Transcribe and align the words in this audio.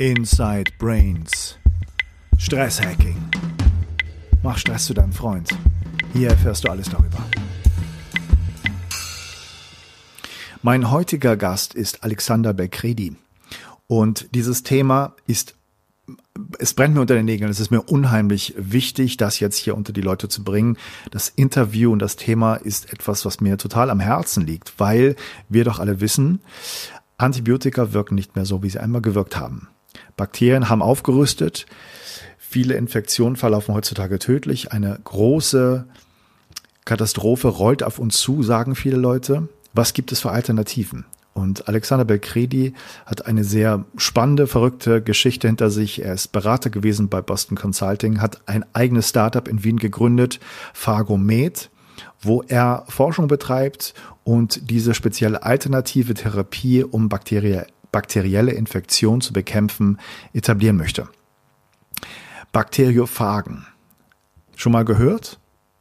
Inside 0.00 0.72
Brains. 0.78 1.58
Stresshacking. 2.38 3.18
Mach 4.42 4.56
Stress 4.56 4.86
zu 4.86 4.94
deinem 4.94 5.12
Freund. 5.12 5.50
Hier 6.14 6.30
erfährst 6.30 6.64
du 6.64 6.70
alles 6.70 6.88
darüber. 6.88 7.18
Mein 10.62 10.90
heutiger 10.90 11.36
Gast 11.36 11.74
ist 11.74 12.02
Alexander 12.02 12.54
Belkredi. 12.54 13.14
Und 13.88 14.34
dieses 14.34 14.62
Thema 14.62 15.14
ist, 15.26 15.54
es 16.58 16.72
brennt 16.72 16.94
mir 16.94 17.02
unter 17.02 17.14
den 17.14 17.26
Nägeln. 17.26 17.50
Es 17.50 17.60
ist 17.60 17.70
mir 17.70 17.82
unheimlich 17.82 18.54
wichtig, 18.56 19.18
das 19.18 19.38
jetzt 19.38 19.58
hier 19.58 19.76
unter 19.76 19.92
die 19.92 20.00
Leute 20.00 20.30
zu 20.30 20.42
bringen. 20.42 20.78
Das 21.10 21.28
Interview 21.28 21.92
und 21.92 21.98
das 21.98 22.16
Thema 22.16 22.54
ist 22.54 22.90
etwas, 22.90 23.26
was 23.26 23.42
mir 23.42 23.58
total 23.58 23.90
am 23.90 24.00
Herzen 24.00 24.46
liegt, 24.46 24.80
weil 24.80 25.14
wir 25.50 25.64
doch 25.64 25.78
alle 25.78 26.00
wissen, 26.00 26.40
Antibiotika 27.18 27.92
wirken 27.92 28.14
nicht 28.14 28.34
mehr 28.34 28.46
so, 28.46 28.62
wie 28.62 28.70
sie 28.70 28.80
einmal 28.80 29.02
gewirkt 29.02 29.36
haben. 29.36 29.68
Bakterien 30.16 30.68
haben 30.68 30.82
aufgerüstet. 30.82 31.66
Viele 32.38 32.74
Infektionen 32.74 33.36
verlaufen 33.36 33.74
heutzutage 33.74 34.18
tödlich. 34.18 34.72
Eine 34.72 34.98
große 35.04 35.86
Katastrophe 36.84 37.48
rollt 37.48 37.82
auf 37.82 37.98
uns 37.98 38.18
zu, 38.18 38.42
sagen 38.42 38.74
viele 38.74 38.96
Leute. 38.96 39.48
Was 39.72 39.92
gibt 39.92 40.10
es 40.10 40.20
für 40.20 40.30
Alternativen? 40.30 41.04
Und 41.32 41.68
Alexander 41.68 42.04
Belkredi 42.04 42.74
hat 43.06 43.26
eine 43.26 43.44
sehr 43.44 43.84
spannende, 43.96 44.46
verrückte 44.46 45.00
Geschichte 45.00 45.46
hinter 45.46 45.70
sich. 45.70 46.02
Er 46.02 46.14
ist 46.14 46.32
Berater 46.32 46.70
gewesen 46.70 47.08
bei 47.08 47.22
Boston 47.22 47.56
Consulting, 47.56 48.20
hat 48.20 48.40
ein 48.46 48.64
eigenes 48.72 49.08
Startup 49.08 49.46
in 49.46 49.62
Wien 49.62 49.78
gegründet, 49.78 50.40
Phagomed, 50.74 51.70
wo 52.20 52.42
er 52.42 52.84
Forschung 52.88 53.28
betreibt 53.28 53.94
und 54.24 54.70
diese 54.70 54.92
spezielle 54.92 55.42
alternative 55.44 56.14
Therapie, 56.14 56.82
um 56.82 57.08
Bakterien 57.08 57.64
bakterielle 57.92 58.52
Infektion 58.52 59.20
zu 59.20 59.32
bekämpfen, 59.32 59.98
etablieren 60.32 60.76
möchte. 60.76 61.08
Bakteriophagen. 62.52 63.66
Schon 64.56 64.72
mal 64.72 64.84
gehört? 64.84 65.38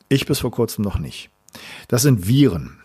Ich 0.07 0.25
bis 0.25 0.39
vor 0.39 0.51
kurzem 0.51 0.83
noch 0.83 0.99
nicht. 0.99 1.29
Das 1.87 2.01
sind 2.01 2.27
Viren. 2.27 2.79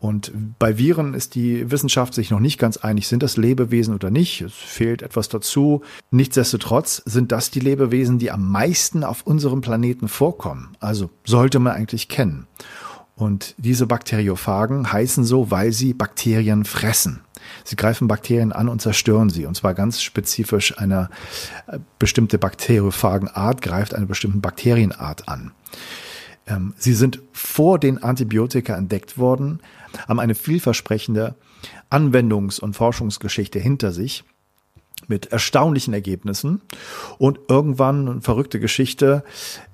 Und 0.00 0.32
bei 0.60 0.78
Viren 0.78 1.14
ist 1.14 1.34
die 1.34 1.70
Wissenschaft 1.72 2.14
sich 2.14 2.30
noch 2.30 2.38
nicht 2.38 2.58
ganz 2.58 2.76
einig, 2.76 3.08
sind 3.08 3.22
das 3.22 3.36
Lebewesen 3.36 3.94
oder 3.94 4.10
nicht. 4.10 4.40
Es 4.42 4.54
fehlt 4.54 5.02
etwas 5.02 5.28
dazu. 5.28 5.82
Nichtsdestotrotz 6.12 7.02
sind 7.04 7.32
das 7.32 7.50
die 7.50 7.60
Lebewesen, 7.60 8.20
die 8.20 8.30
am 8.30 8.48
meisten 8.48 9.02
auf 9.02 9.22
unserem 9.22 9.60
Planeten 9.60 10.06
vorkommen. 10.06 10.76
Also 10.78 11.10
sollte 11.24 11.58
man 11.58 11.72
eigentlich 11.72 12.08
kennen. 12.08 12.46
Und 13.16 13.56
diese 13.58 13.88
Bakteriophagen 13.88 14.92
heißen 14.92 15.24
so, 15.24 15.50
weil 15.50 15.72
sie 15.72 15.94
Bakterien 15.94 16.64
fressen. 16.64 17.20
Sie 17.64 17.76
greifen 17.76 18.08
Bakterien 18.08 18.52
an 18.52 18.68
und 18.68 18.80
zerstören 18.80 19.30
sie. 19.30 19.46
Und 19.46 19.56
zwar 19.56 19.74
ganz 19.74 20.02
spezifisch 20.02 20.78
eine 20.78 21.10
äh, 21.66 21.78
bestimmte 21.98 22.38
Bakteriophagenart 22.38 23.62
greift 23.62 23.94
eine 23.94 24.06
bestimmte 24.06 24.38
Bakterienart 24.38 25.28
an. 25.28 25.52
Ähm, 26.46 26.74
sie 26.76 26.94
sind 26.94 27.20
vor 27.32 27.78
den 27.78 28.02
Antibiotika 28.02 28.76
entdeckt 28.76 29.18
worden, 29.18 29.60
haben 30.08 30.20
eine 30.20 30.34
vielversprechende 30.34 31.34
Anwendungs- 31.90 32.60
und 32.60 32.74
Forschungsgeschichte 32.74 33.58
hinter 33.58 33.92
sich 33.92 34.24
mit 35.06 35.26
erstaunlichen 35.26 35.94
Ergebnissen. 35.94 36.60
Und 37.18 37.38
irgendwann, 37.48 38.08
eine 38.08 38.20
verrückte 38.20 38.60
Geschichte, 38.60 39.22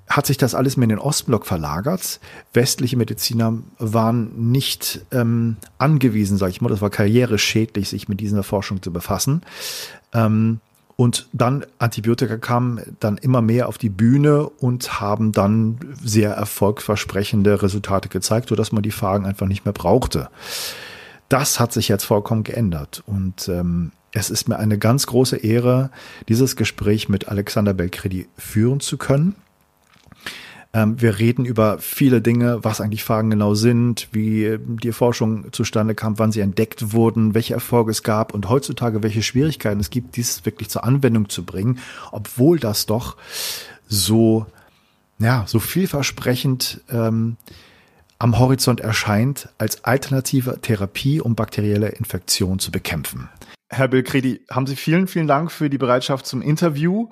hat 0.07 0.25
sich 0.25 0.37
das 0.37 0.53
alles 0.53 0.77
mehr 0.77 0.83
in 0.85 0.89
den 0.89 0.99
Ostblock 0.99 1.45
verlagert. 1.45 2.19
Westliche 2.53 2.95
Mediziner 2.97 3.57
waren 3.79 4.51
nicht 4.51 5.01
ähm, 5.11 5.57
angewiesen, 5.77 6.37
sage 6.37 6.51
ich 6.51 6.61
mal, 6.61 6.69
das 6.69 6.81
war 6.81 6.91
karriereschädlich, 6.91 7.89
sich 7.89 8.07
mit 8.07 8.19
dieser 8.19 8.43
Forschung 8.43 8.83
zu 8.83 8.93
befassen. 8.93 9.41
Ähm, 10.13 10.59
und 10.97 11.27
dann 11.33 11.65
Antibiotika 11.77 12.37
kamen 12.37 12.95
dann 12.99 13.17
immer 13.17 13.41
mehr 13.41 13.67
auf 13.67 13.77
die 13.77 13.89
Bühne 13.89 14.47
und 14.47 15.01
haben 15.01 15.33
dann 15.33 15.77
sehr 16.01 16.31
erfolgversprechende 16.31 17.61
Resultate 17.61 18.07
gezeigt, 18.07 18.49
sodass 18.49 18.71
man 18.71 18.83
die 18.83 18.91
Phagen 18.91 19.25
einfach 19.25 19.47
nicht 19.47 19.65
mehr 19.65 19.73
brauchte. 19.73 20.29
Das 21.27 21.59
hat 21.59 21.73
sich 21.73 21.89
jetzt 21.89 22.05
vollkommen 22.05 22.43
geändert. 22.43 23.03
Und 23.05 23.49
ähm, 23.49 23.91
es 24.15 24.29
ist 24.29 24.47
mir 24.47 24.57
eine 24.57 24.77
ganz 24.77 25.07
große 25.07 25.35
Ehre, 25.35 25.91
dieses 26.29 26.55
Gespräch 26.55 27.09
mit 27.09 27.27
Alexander 27.27 27.73
Belkredi 27.73 28.27
führen 28.37 28.79
zu 28.79 28.97
können. 28.97 29.35
Ähm, 30.73 31.01
wir 31.01 31.19
reden 31.19 31.43
über 31.43 31.79
viele 31.79 32.21
Dinge, 32.21 32.63
was 32.63 32.79
eigentlich 32.79 33.03
Fragen 33.03 33.29
genau 33.29 33.55
sind, 33.55 34.07
wie 34.13 34.57
die 34.57 34.93
Forschung 34.93 35.51
zustande 35.51 35.95
kam, 35.95 36.17
wann 36.17 36.31
sie 36.31 36.39
entdeckt 36.39 36.93
wurden, 36.93 37.33
welche 37.33 37.55
Erfolge 37.55 37.91
es 37.91 38.03
gab 38.03 38.33
und 38.33 38.47
heutzutage 38.47 39.03
welche 39.03 39.21
Schwierigkeiten 39.21 39.81
es 39.81 39.89
gibt, 39.89 40.15
dies 40.15 40.45
wirklich 40.45 40.69
zur 40.69 40.85
Anwendung 40.85 41.27
zu 41.27 41.43
bringen, 41.43 41.79
obwohl 42.13 42.57
das 42.57 42.85
doch 42.85 43.17
so, 43.89 44.45
ja, 45.19 45.43
so 45.45 45.59
vielversprechend 45.59 46.79
ähm, 46.89 47.35
am 48.17 48.39
Horizont 48.39 48.79
erscheint 48.79 49.49
als 49.57 49.83
alternative 49.83 50.59
Therapie, 50.61 51.19
um 51.19 51.35
bakterielle 51.35 51.89
Infektionen 51.89 52.59
zu 52.59 52.71
bekämpfen. 52.71 53.29
Herr 53.69 53.87
Belkredi, 53.87 54.45
haben 54.49 54.67
Sie 54.67 54.75
vielen, 54.75 55.07
vielen 55.07 55.27
Dank 55.27 55.51
für 55.51 55.69
die 55.69 55.77
Bereitschaft 55.77 56.25
zum 56.25 56.41
Interview. 56.41 57.09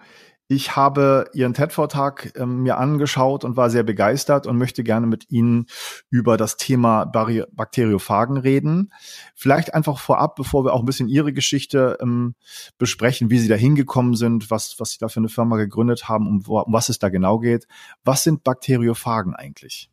Ich 0.47 0.75
habe 0.75 1.29
Ihren 1.33 1.53
TED-Vortrag 1.53 2.33
äh, 2.35 2.45
mir 2.45 2.77
angeschaut 2.77 3.43
und 3.43 3.55
war 3.55 3.69
sehr 3.69 3.83
begeistert 3.83 4.45
und 4.45 4.57
möchte 4.57 4.83
gerne 4.83 5.07
mit 5.07 5.31
Ihnen 5.31 5.67
über 6.09 6.37
das 6.37 6.57
Thema 6.57 7.05
Bari 7.05 7.43
Bakteriophagen 7.53 8.37
reden. 8.37 8.91
Vielleicht 9.35 9.73
einfach 9.73 9.99
vorab, 9.99 10.35
bevor 10.35 10.65
wir 10.65 10.73
auch 10.73 10.81
ein 10.81 10.85
bisschen 10.85 11.07
Ihre 11.07 11.33
Geschichte 11.33 11.97
ähm, 12.01 12.35
besprechen, 12.77 13.29
wie 13.29 13.39
Sie 13.39 13.47
da 13.47 13.55
hingekommen 13.55 14.15
sind, 14.15 14.51
was, 14.51 14.75
was 14.79 14.91
Sie 14.91 14.99
da 14.99 15.07
für 15.07 15.21
eine 15.21 15.29
Firma 15.29 15.55
gegründet 15.57 16.09
haben 16.09 16.27
und 16.27 16.47
um, 16.47 16.55
um 16.55 16.73
was 16.73 16.89
es 16.89 16.99
da 16.99 17.09
genau 17.09 17.39
geht. 17.39 17.65
Was 18.03 18.23
sind 18.23 18.43
Bakteriophagen 18.43 19.33
eigentlich? 19.33 19.89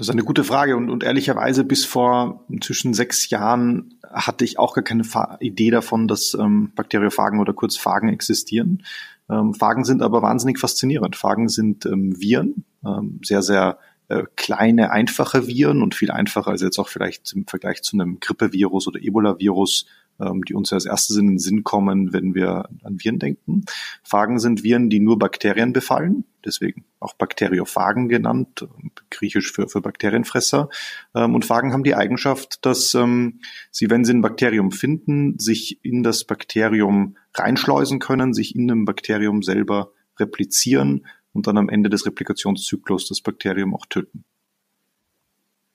Das 0.00 0.08
ist 0.08 0.12
eine 0.12 0.24
gute 0.24 0.44
Frage 0.44 0.78
und, 0.78 0.88
und 0.88 1.04
ehrlicherweise 1.04 1.62
bis 1.62 1.84
vor 1.84 2.46
inzwischen 2.48 2.94
sechs 2.94 3.28
Jahren 3.28 3.98
hatte 4.10 4.46
ich 4.46 4.58
auch 4.58 4.72
gar 4.72 4.82
keine 4.82 5.04
Fa 5.04 5.36
Idee 5.40 5.70
davon, 5.70 6.08
dass 6.08 6.32
ähm, 6.32 6.72
Bakteriophagen 6.74 7.38
oder 7.38 7.52
kurz 7.52 7.76
Phagen 7.76 8.08
existieren. 8.08 8.82
Ähm, 9.28 9.52
Phagen 9.52 9.84
sind 9.84 10.00
aber 10.00 10.22
wahnsinnig 10.22 10.58
faszinierend. 10.58 11.16
Phagen 11.16 11.50
sind 11.50 11.84
ähm, 11.84 12.18
Viren, 12.18 12.64
ähm, 12.82 13.20
sehr, 13.22 13.42
sehr 13.42 13.76
äh, 14.08 14.22
kleine, 14.36 14.90
einfache 14.90 15.46
Viren 15.46 15.82
und 15.82 15.94
viel 15.94 16.10
einfacher 16.10 16.50
als 16.50 16.62
jetzt 16.62 16.78
auch 16.78 16.88
vielleicht 16.88 17.34
im 17.34 17.46
Vergleich 17.46 17.82
zu 17.82 17.94
einem 17.94 18.20
Grippevirus 18.20 18.88
oder 18.88 19.02
Ebola-Virus 19.02 19.84
ähm, 20.20 20.44
die 20.44 20.54
uns 20.54 20.72
als 20.72 20.86
erstes 20.86 21.16
in 21.16 21.28
den 21.28 21.38
Sinn 21.38 21.64
kommen, 21.64 22.12
wenn 22.12 22.34
wir 22.34 22.68
an 22.82 22.98
Viren 22.98 23.18
denken. 23.18 23.64
Phagen 24.02 24.38
sind 24.38 24.62
Viren, 24.62 24.90
die 24.90 25.00
nur 25.00 25.18
Bakterien 25.18 25.72
befallen, 25.72 26.24
deswegen 26.44 26.84
auch 26.98 27.14
Bakteriophagen 27.14 28.08
genannt, 28.08 28.66
griechisch 29.10 29.52
für, 29.52 29.68
für 29.68 29.80
Bakterienfresser. 29.80 30.68
Ähm, 31.14 31.34
und 31.34 31.44
Phagen 31.44 31.72
haben 31.72 31.84
die 31.84 31.94
Eigenschaft, 31.94 32.64
dass 32.64 32.94
ähm, 32.94 33.40
sie, 33.70 33.90
wenn 33.90 34.04
sie 34.04 34.12
ein 34.12 34.22
Bakterium 34.22 34.70
finden, 34.70 35.38
sich 35.38 35.84
in 35.84 36.02
das 36.02 36.24
Bakterium 36.24 37.16
reinschleusen 37.34 37.98
können, 37.98 38.34
sich 38.34 38.54
in 38.54 38.68
dem 38.68 38.84
Bakterium 38.84 39.42
selber 39.42 39.92
replizieren 40.18 41.06
und 41.32 41.46
dann 41.46 41.56
am 41.56 41.68
Ende 41.68 41.90
des 41.90 42.06
Replikationszyklus 42.06 43.08
das 43.08 43.20
Bakterium 43.20 43.74
auch 43.74 43.86
töten. 43.86 44.24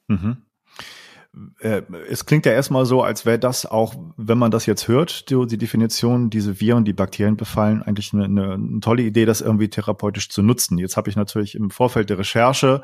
Mhm. 0.08 0.38
Äh, 1.60 1.82
es 2.10 2.26
klingt 2.26 2.46
ja 2.46 2.52
erstmal 2.52 2.86
so, 2.86 3.02
als 3.04 3.26
wäre 3.26 3.40
das 3.40 3.66
auch, 3.66 3.96
wenn 4.18 4.38
man 4.38 4.52
das 4.52 4.66
jetzt 4.66 4.88
hört, 4.88 5.30
die, 5.30 5.46
die 5.48 5.58
Definition, 5.58 6.30
diese 6.30 6.60
Viren, 6.60 6.86
die 6.86 6.94
Bakterien 6.94 7.38
befallen, 7.38 7.84
eigentlich 7.84 8.14
eine, 8.14 8.26
eine, 8.26 8.54
eine 8.54 8.80
tolle 8.80 9.04
Idee, 9.04 9.26
das 9.26 9.42
irgendwie 9.42 9.70
therapeutisch 9.70 10.30
zu 10.30 10.42
nutzen. 10.42 10.78
Jetzt 10.78 10.98
habe 10.98 11.10
ich 11.10 11.16
natürlich 11.16 11.56
im 11.56 11.70
Vorfeld 11.70 12.10
der 12.10 12.20
Recherche 12.20 12.84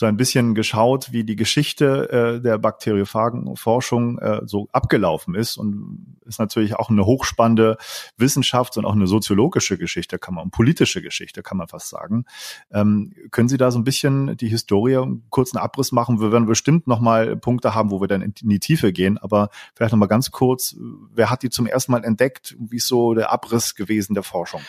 so 0.00 0.06
ein 0.06 0.16
bisschen 0.16 0.54
geschaut, 0.54 1.12
wie 1.12 1.24
die 1.24 1.36
Geschichte 1.36 2.10
äh, 2.10 2.40
der 2.40 2.56
Bakteriophagenforschung 2.56 4.18
äh, 4.18 4.40
so 4.46 4.66
abgelaufen 4.72 5.34
ist 5.34 5.58
und 5.58 6.16
ist 6.24 6.38
natürlich 6.38 6.74
auch 6.74 6.88
eine 6.88 7.04
hochspannende 7.04 7.76
Wissenschafts- 8.18 8.78
und 8.78 8.86
auch 8.86 8.94
eine 8.94 9.06
soziologische 9.06 9.76
Geschichte, 9.76 10.18
kann 10.18 10.32
man, 10.32 10.50
politische 10.50 11.02
Geschichte, 11.02 11.42
kann 11.42 11.58
man 11.58 11.68
fast 11.68 11.90
sagen. 11.90 12.24
Ähm, 12.72 13.12
können 13.30 13.50
Sie 13.50 13.58
da 13.58 13.70
so 13.70 13.78
ein 13.78 13.84
bisschen 13.84 14.38
die 14.38 14.48
Historie, 14.48 14.96
einen 14.96 15.24
kurzen 15.28 15.58
Abriss 15.58 15.92
machen? 15.92 16.18
Wir 16.18 16.32
werden 16.32 16.46
bestimmt 16.46 16.86
nochmal 16.86 17.36
Punkte 17.36 17.74
haben, 17.74 17.90
wo 17.90 18.00
wir 18.00 18.08
dann 18.08 18.22
in 18.22 18.32
die 18.40 18.58
Tiefe 18.58 18.94
gehen, 18.94 19.18
aber 19.18 19.50
vielleicht 19.74 19.92
nochmal 19.92 20.08
ganz 20.08 20.30
kurz, 20.30 20.76
wer 21.12 21.28
hat 21.28 21.42
die 21.42 21.50
zum 21.50 21.66
ersten 21.66 21.92
Mal 21.92 22.04
entdeckt? 22.04 22.56
Wie 22.58 22.76
ist 22.76 22.88
so 22.88 23.12
der 23.12 23.30
Abriss 23.30 23.74
gewesen 23.74 24.14
der 24.14 24.22
Forschung? 24.22 24.62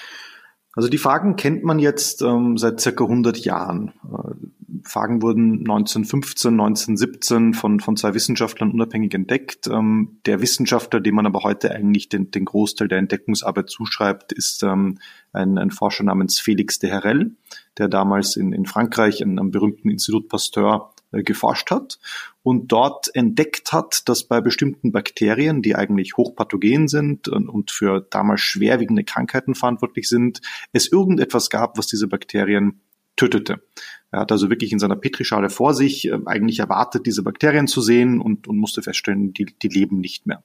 Also 0.74 0.90
die 0.90 0.98
Phagen 0.98 1.38
kennt 1.38 1.64
man 1.64 1.80
jetzt 1.80 2.22
ähm, 2.22 2.58
seit 2.58 2.82
circa 2.82 3.06
100 3.06 3.40
Jahren. 3.40 3.94
Äh, 4.06 4.34
Phagen 4.84 5.22
wurden 5.22 5.60
1915, 5.60 6.52
1917 6.52 7.54
von, 7.54 7.80
von 7.80 7.98
zwei 7.98 8.14
Wissenschaftlern 8.14 8.72
unabhängig 8.72 9.14
entdeckt. 9.14 9.68
Ähm, 9.68 10.20
der 10.26 10.42
Wissenschaftler, 10.42 11.00
dem 11.00 11.16
man 11.16 11.26
aber 11.26 11.44
heute 11.44 11.72
eigentlich 11.72 12.10
den, 12.10 12.32
den 12.32 12.46
Großteil 12.46 12.88
der 12.88 12.98
Entdeckungsarbeit 12.98 13.70
zuschreibt, 13.70 14.32
ist 14.32 14.64
ähm, 14.64 15.00
ein, 15.34 15.58
ein 15.58 15.72
Forscher 15.72 16.04
namens 16.04 16.40
Felix 16.40 16.80
de 16.80 16.90
Herrel, 16.90 17.36
der 17.78 17.88
damals 17.88 18.36
in, 18.36 18.54
in 18.54 18.66
Frankreich 18.66 19.22
in 19.22 19.40
einem 19.40 19.52
berühmten 19.52 19.90
Institut 19.90 20.30
Pasteur 20.30 20.94
äh, 21.12 21.24
geforscht 21.24 21.72
hat 21.72 22.00
und 22.44 22.72
dort 22.72 23.14
entdeckt 23.16 23.74
hat, 23.74 24.08
dass 24.08 24.24
bei 24.24 24.42
bestimmten 24.42 24.92
Bakterien, 24.92 25.62
die 25.62 25.76
eigentlich 25.76 26.18
hochpathogen 26.18 26.88
sind 26.88 27.28
und 27.28 27.72
für 27.72 28.08
damals 28.10 28.42
schwerwiegende 28.42 29.04
Krankheiten 29.04 29.56
verantwortlich 29.56 30.08
sind, 30.08 30.42
es 30.72 30.92
irgendetwas 30.92 31.50
gab, 31.50 31.78
was 31.78 31.88
diese 31.88 32.08
Bakterien 32.08 32.82
tötete. 33.22 33.62
Er 34.10 34.22
hat 34.22 34.32
also 34.32 34.50
wirklich 34.50 34.72
in 34.72 34.80
seiner 34.80 34.96
Petrischale 34.96 35.50
vor 35.52 35.76
sich 35.76 36.08
äh, 36.08 36.18
eigentlich 36.26 36.60
erwartet, 36.60 37.06
diese 37.06 37.22
Bakterien 37.22 37.68
zu 37.68 37.82
sehen 37.82 38.20
und, 38.20 38.48
und 38.48 38.58
musste 38.58 38.82
feststellen, 38.82 39.34
die, 39.34 39.46
die 39.46 39.68
leben 39.68 40.00
nicht 40.00 40.26
mehr. 40.26 40.44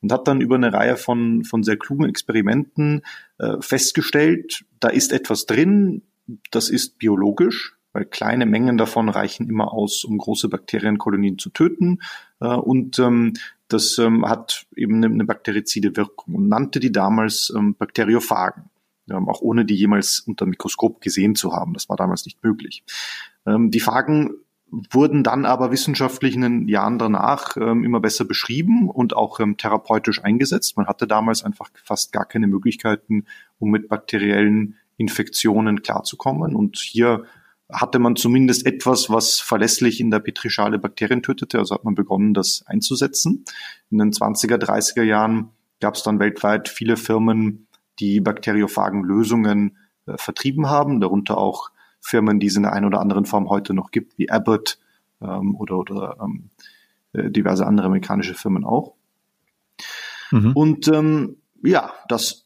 Und 0.00 0.12
hat 0.12 0.28
dann 0.28 0.40
über 0.40 0.54
eine 0.54 0.72
Reihe 0.72 0.96
von, 0.96 1.44
von 1.44 1.64
sehr 1.64 1.76
klugen 1.76 2.08
Experimenten 2.08 3.02
äh, 3.38 3.56
festgestellt, 3.60 4.64
da 4.78 4.88
ist 4.88 5.12
etwas 5.12 5.46
drin, 5.46 6.02
das 6.50 6.68
ist 6.70 6.98
biologisch, 6.98 7.76
weil 7.92 8.04
kleine 8.04 8.46
Mengen 8.46 8.76
davon 8.76 9.08
reichen 9.08 9.48
immer 9.48 9.72
aus, 9.72 10.04
um 10.04 10.18
große 10.18 10.48
Bakterienkolonien 10.48 11.38
zu 11.38 11.50
töten. 11.50 12.00
Äh, 12.40 12.46
und 12.46 12.98
ähm, 13.00 13.32
das 13.68 13.98
ähm, 13.98 14.28
hat 14.28 14.66
eben 14.76 14.96
eine, 14.96 15.06
eine 15.06 15.24
bakterizide 15.24 15.96
Wirkung 15.96 16.36
und 16.36 16.48
nannte 16.48 16.78
die 16.80 16.92
damals 16.92 17.52
ähm, 17.56 17.74
Bakteriophagen 17.74 18.70
ähm, 19.10 19.28
auch 19.28 19.40
ohne 19.40 19.64
die 19.64 19.74
jemals 19.74 20.20
unter 20.20 20.46
Mikroskop 20.46 21.00
gesehen 21.00 21.34
zu 21.34 21.52
haben. 21.52 21.74
Das 21.74 21.88
war 21.88 21.96
damals 21.96 22.24
nicht 22.24 22.42
möglich. 22.42 22.84
Ähm, 23.46 23.70
die 23.70 23.80
Phagen 23.80 24.32
wurden 24.90 25.22
dann 25.22 25.44
aber 25.44 25.70
wissenschaftlich 25.70 26.34
in 26.34 26.40
den 26.40 26.68
Jahren 26.68 26.98
danach 26.98 27.56
ähm, 27.56 27.84
immer 27.84 28.00
besser 28.00 28.24
beschrieben 28.24 28.90
und 28.90 29.14
auch 29.14 29.40
ähm, 29.40 29.56
therapeutisch 29.56 30.22
eingesetzt. 30.24 30.76
Man 30.76 30.86
hatte 30.86 31.06
damals 31.06 31.44
einfach 31.44 31.70
fast 31.84 32.12
gar 32.12 32.24
keine 32.24 32.46
Möglichkeiten, 32.46 33.26
um 33.58 33.70
mit 33.70 33.88
bakteriellen 33.88 34.76
Infektionen 34.96 35.82
klarzukommen. 35.82 36.56
Und 36.56 36.78
hier 36.78 37.24
hatte 37.70 37.98
man 37.98 38.16
zumindest 38.16 38.66
etwas, 38.66 39.10
was 39.10 39.40
verlässlich 39.40 40.00
in 40.00 40.10
der 40.10 40.20
Petrischale 40.20 40.78
Bakterien 40.78 41.22
tötete. 41.22 41.58
Also 41.58 41.74
hat 41.74 41.84
man 41.84 41.94
begonnen, 41.94 42.34
das 42.34 42.64
einzusetzen. 42.66 43.44
In 43.90 43.98
den 43.98 44.12
20er, 44.12 44.56
30er 44.56 45.02
Jahren 45.02 45.50
gab 45.80 45.94
es 45.94 46.02
dann 46.02 46.18
weltweit 46.18 46.68
viele 46.68 46.96
Firmen, 46.96 47.63
die 47.98 48.20
bakteriophagen 48.20 49.04
Lösungen 49.04 49.76
äh, 50.06 50.16
vertrieben 50.16 50.68
haben, 50.68 51.00
darunter 51.00 51.38
auch 51.38 51.70
Firmen, 52.00 52.40
die 52.40 52.48
es 52.48 52.56
in 52.56 52.62
der 52.62 52.72
einen 52.72 52.86
oder 52.86 53.00
anderen 53.00 53.24
Form 53.24 53.48
heute 53.48 53.74
noch 53.74 53.90
gibt, 53.90 54.18
wie 54.18 54.30
Abbott 54.30 54.78
ähm, 55.22 55.56
oder, 55.56 55.78
oder 55.78 56.16
ähm, 56.20 56.50
äh, 57.12 57.30
diverse 57.30 57.66
andere 57.66 57.86
amerikanische 57.86 58.34
Firmen 58.34 58.64
auch. 58.64 58.94
Mhm. 60.30 60.52
Und 60.52 60.88
ähm, 60.88 61.36
ja, 61.62 61.92
das 62.08 62.44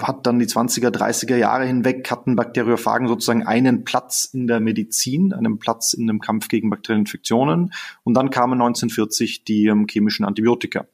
hat 0.00 0.26
dann 0.26 0.38
die 0.38 0.46
20er, 0.46 0.90
30er 0.90 1.36
Jahre 1.36 1.64
hinweg 1.64 2.10
hatten 2.10 2.36
Bakteriophagen 2.36 3.08
sozusagen 3.08 3.46
einen 3.46 3.84
Platz 3.84 4.26
in 4.26 4.46
der 4.46 4.60
Medizin, 4.60 5.32
einen 5.32 5.58
Platz 5.58 5.94
in 5.94 6.06
dem 6.06 6.20
Kampf 6.20 6.48
gegen 6.48 6.68
Bakterieninfektionen. 6.68 7.72
Und 8.04 8.14
dann 8.14 8.30
kamen 8.30 8.60
1940 8.60 9.44
die 9.44 9.66
ähm, 9.66 9.86
chemischen 9.88 10.26
Antibiotika. 10.26 10.86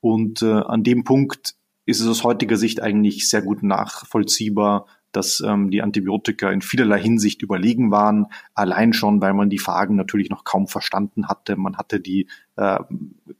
Und 0.00 0.42
äh, 0.42 0.52
an 0.52 0.84
dem 0.84 1.04
Punkt 1.04 1.56
ist 1.86 2.00
es 2.00 2.08
aus 2.08 2.24
heutiger 2.24 2.56
Sicht 2.56 2.82
eigentlich 2.82 3.28
sehr 3.28 3.42
gut 3.42 3.62
nachvollziehbar, 3.62 4.86
dass 5.12 5.40
ähm, 5.40 5.70
die 5.70 5.80
Antibiotika 5.80 6.50
in 6.50 6.60
vielerlei 6.60 7.00
Hinsicht 7.00 7.40
überlegen 7.40 7.90
waren, 7.90 8.26
allein 8.54 8.92
schon, 8.92 9.22
weil 9.22 9.32
man 9.32 9.48
die 9.48 9.58
Phagen 9.58 9.96
natürlich 9.96 10.28
noch 10.28 10.44
kaum 10.44 10.66
verstanden 10.66 11.28
hatte. 11.28 11.56
Man 11.56 11.78
hatte 11.78 12.00
die 12.00 12.28
äh, 12.56 12.78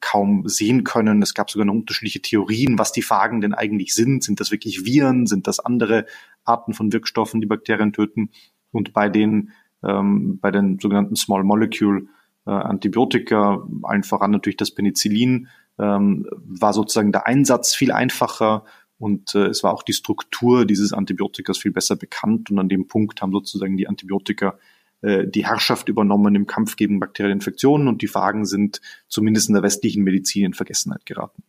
kaum 0.00 0.48
sehen 0.48 0.84
können. 0.84 1.20
Es 1.20 1.34
gab 1.34 1.50
sogar 1.50 1.66
noch 1.66 1.74
unterschiedliche 1.74 2.22
Theorien, 2.22 2.78
was 2.78 2.92
die 2.92 3.02
Phagen 3.02 3.42
denn 3.42 3.52
eigentlich 3.52 3.94
sind. 3.94 4.24
Sind 4.24 4.40
das 4.40 4.50
wirklich 4.50 4.86
Viren? 4.86 5.26
Sind 5.26 5.46
das 5.46 5.60
andere 5.60 6.06
Arten 6.44 6.72
von 6.72 6.92
Wirkstoffen, 6.92 7.42
die 7.42 7.46
Bakterien 7.46 7.92
töten? 7.92 8.30
Und 8.70 8.94
bei 8.94 9.10
den, 9.10 9.50
ähm, 9.84 10.38
bei 10.40 10.50
den 10.50 10.78
sogenannten 10.78 11.16
Small 11.16 11.44
Molecule 11.44 12.06
äh, 12.46 12.50
Antibiotika, 12.50 13.66
allen 13.82 14.04
voran 14.04 14.30
natürlich 14.30 14.56
das 14.56 14.70
Penicillin, 14.70 15.48
ähm, 15.78 16.26
war 16.32 16.72
sozusagen 16.72 17.12
der 17.12 17.26
Einsatz 17.26 17.74
viel 17.74 17.92
einfacher 17.92 18.64
und 18.98 19.34
äh, 19.34 19.46
es 19.46 19.62
war 19.62 19.72
auch 19.72 19.82
die 19.82 19.92
Struktur 19.92 20.64
dieses 20.64 20.92
Antibiotikas 20.92 21.58
viel 21.58 21.72
besser 21.72 21.96
bekannt 21.96 22.50
und 22.50 22.58
an 22.58 22.68
dem 22.68 22.88
Punkt 22.88 23.20
haben 23.20 23.32
sozusagen 23.32 23.76
die 23.76 23.88
Antibiotika 23.88 24.58
äh, 25.02 25.26
die 25.26 25.46
Herrschaft 25.46 25.88
übernommen 25.88 26.34
im 26.34 26.46
Kampf 26.46 26.76
gegen 26.76 27.00
bakterielle 27.00 27.34
Infektionen 27.34 27.88
und 27.88 28.02
die 28.02 28.08
Phagen 28.08 28.46
sind 28.46 28.80
zumindest 29.08 29.48
in 29.48 29.54
der 29.54 29.62
westlichen 29.62 30.02
Medizin 30.02 30.46
in 30.46 30.54
Vergessenheit 30.54 31.04
geraten. 31.04 31.42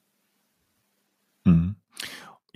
Mhm. 1.46 1.76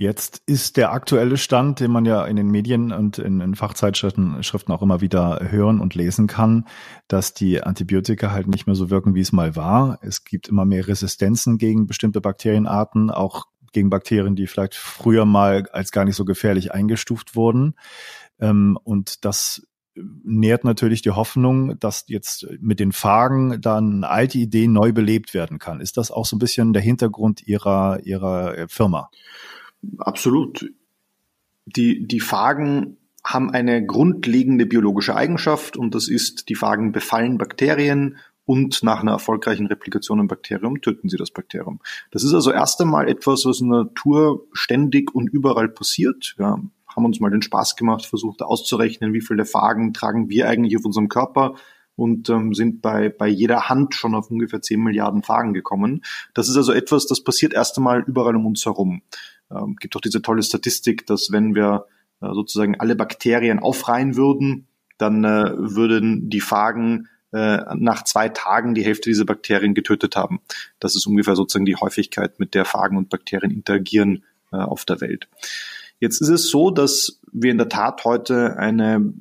Jetzt 0.02 0.42
ist 0.48 0.78
der 0.78 0.94
aktuelle 0.94 1.38
Stand, 1.38 1.80
den 1.80 1.92
man 1.92 2.06
ja 2.06 2.26
in 2.26 2.36
den 2.36 2.48
Medien 2.48 2.92
und 2.92 3.20
in, 3.20 3.40
in 3.40 3.54
Fachzeitschriften 3.54 4.42
Schriften 4.42 4.72
auch 4.72 4.82
immer 4.82 5.00
wieder 5.00 5.40
hören 5.52 5.80
und 5.80 5.94
lesen 5.94 6.26
kann, 6.26 6.66
dass 7.08 7.36
die 7.36 7.62
Antibiotika 7.62 8.32
halt 8.32 8.48
nicht 8.48 8.66
mehr 8.66 8.76
so 8.76 8.90
wirken, 8.90 9.14
wie 9.14 9.22
es 9.22 9.32
mal 9.32 9.56
war. 9.56 10.00
Es 10.02 10.24
gibt 10.24 10.50
immer 10.50 10.66
mehr 10.66 10.88
Resistenzen 10.88 11.60
gegen 11.60 11.86
bestimmte 11.86 12.20
Bakterienarten, 12.20 13.12
auch 13.12 13.46
gegen 13.74 13.92
Bakterien, 13.92 14.36
die 14.36 14.48
vielleicht 14.48 14.74
früher 14.74 15.26
mal 15.26 15.68
als 15.72 15.92
gar 15.92 16.04
nicht 16.04 16.16
so 16.16 16.26
gefährlich 16.26 16.74
eingestuft 16.74 17.36
wurden. 17.36 17.76
Ähm, 18.40 18.80
und 18.84 19.24
das 19.24 19.68
nährt 19.94 20.64
natürlich 20.64 21.04
die 21.04 21.12
Hoffnung, 21.12 21.78
dass 21.78 22.06
jetzt 22.08 22.48
mit 22.60 22.80
den 22.80 22.92
Phagen 22.92 23.62
dann 23.62 24.04
alte 24.04 24.40
Ideen 24.40 24.74
neu 24.74 24.94
belebt 24.94 25.36
werden 25.36 25.60
kann. 25.60 25.80
Ist 25.80 25.98
das 25.98 26.10
auch 26.10 26.26
so 26.26 26.38
ein 26.38 26.40
bisschen 26.40 26.74
der 26.74 26.82
Hintergrund 26.82 27.46
Ihrer, 27.46 28.00
Ihrer 28.04 28.68
Firma? 28.68 29.12
Absolut. 29.98 30.72
Die, 31.66 32.08
die 32.08 32.20
Phagen 32.20 32.98
haben 33.24 33.52
eine 33.52 33.86
grundlegende 33.86 34.66
biologische 34.66 35.16
Eigenschaft 35.16 35.78
und 35.78 35.94
das 35.94 36.08
ist, 36.08 36.50
die 36.50 36.56
Phagen 36.56 36.92
befallen 36.92 37.38
Bakterien 37.38 38.18
und 38.46 38.84
nach 38.84 39.02
einer 39.02 39.12
erfolgreichen 39.12 39.68
Replikation 39.68 40.20
im 40.20 40.28
Bakterium 40.28 40.82
töten 40.82 41.10
sie 41.10 41.18
das 41.18 41.32
Bakterium. 41.32 41.80
Das 42.10 42.24
ist 42.24 42.34
also 42.34 42.52
erst 42.52 42.82
einmal 42.82 43.08
etwas, 43.08 43.46
was 43.46 43.62
in 43.62 43.70
der 43.70 43.84
Natur 43.84 44.48
ständig 44.54 45.14
und 45.14 45.30
überall 45.30 45.70
passiert. 45.70 46.34
Wir 46.38 46.48
haben 46.48 47.06
uns 47.06 47.20
mal 47.20 47.30
den 47.30 47.44
Spaß 47.44 47.76
gemacht, 47.76 48.06
versucht 48.06 48.42
auszurechnen, 48.42 49.14
wie 49.14 49.22
viele 49.22 49.46
Phagen 49.46 49.94
tragen 49.94 50.30
wir 50.30 50.50
eigentlich 50.50 50.76
auf 50.78 50.86
unserem 50.86 51.08
Körper 51.08 51.56
und 51.96 52.30
ähm, 52.30 52.54
sind 52.54 52.82
bei, 52.82 53.10
bei 53.10 53.28
jeder 53.28 53.70
Hand 53.70 53.94
schon 53.94 54.16
auf 54.16 54.32
ungefähr 54.32 54.62
10 54.62 54.82
Milliarden 54.82 55.24
Phagen 55.24 55.54
gekommen. 55.54 56.04
Das 56.34 56.50
ist 56.50 56.58
also 56.58 56.72
etwas, 56.74 57.06
das 57.06 57.24
passiert 57.24 57.54
erst 57.54 57.78
einmal 57.78 58.04
überall 58.08 58.36
um 58.36 58.48
uns 58.48 58.66
herum. 58.66 59.04
Ähm, 59.54 59.76
gibt 59.80 59.96
auch 59.96 60.02
diese 60.02 60.22
tolle 60.22 60.44
Statistik, 60.44 61.06
dass 61.06 61.32
wenn 61.32 61.56
wir 61.56 61.86
äh, 62.22 62.34
sozusagen 62.34 62.80
alle 62.80 62.96
Bakterien 62.96 63.60
aufreihen 63.60 64.16
würden, 64.16 64.68
dann 64.98 65.24
äh, 65.24 65.52
würden 65.56 66.30
die 66.30 66.42
Phagen 66.42 67.08
äh, 67.32 67.60
nach 67.76 68.04
zwei 68.04 68.30
Tagen 68.30 68.76
die 68.76 68.84
Hälfte 68.84 69.10
dieser 69.10 69.26
Bakterien 69.26 69.74
getötet 69.74 70.16
haben. 70.16 70.42
Das 70.80 70.96
ist 70.96 71.06
ungefähr 71.06 71.36
sozusagen 71.36 71.66
die 71.66 71.76
Häufigkeit, 71.76 72.40
mit 72.40 72.54
der 72.54 72.66
Phagen 72.66 72.98
und 72.98 73.10
Bakterien 73.10 73.52
interagieren 73.52 74.24
äh, 74.52 74.58
auf 74.58 74.86
der 74.86 75.02
Welt. 75.02 75.28
Jetzt 76.00 76.22
ist 76.22 76.30
es 76.30 76.50
so, 76.50 76.72
dass 76.72 77.20
wir 77.32 77.52
in 77.52 77.58
der 77.58 77.70
Tat 77.70 78.04
heute 78.06 78.58
eine 78.58 79.14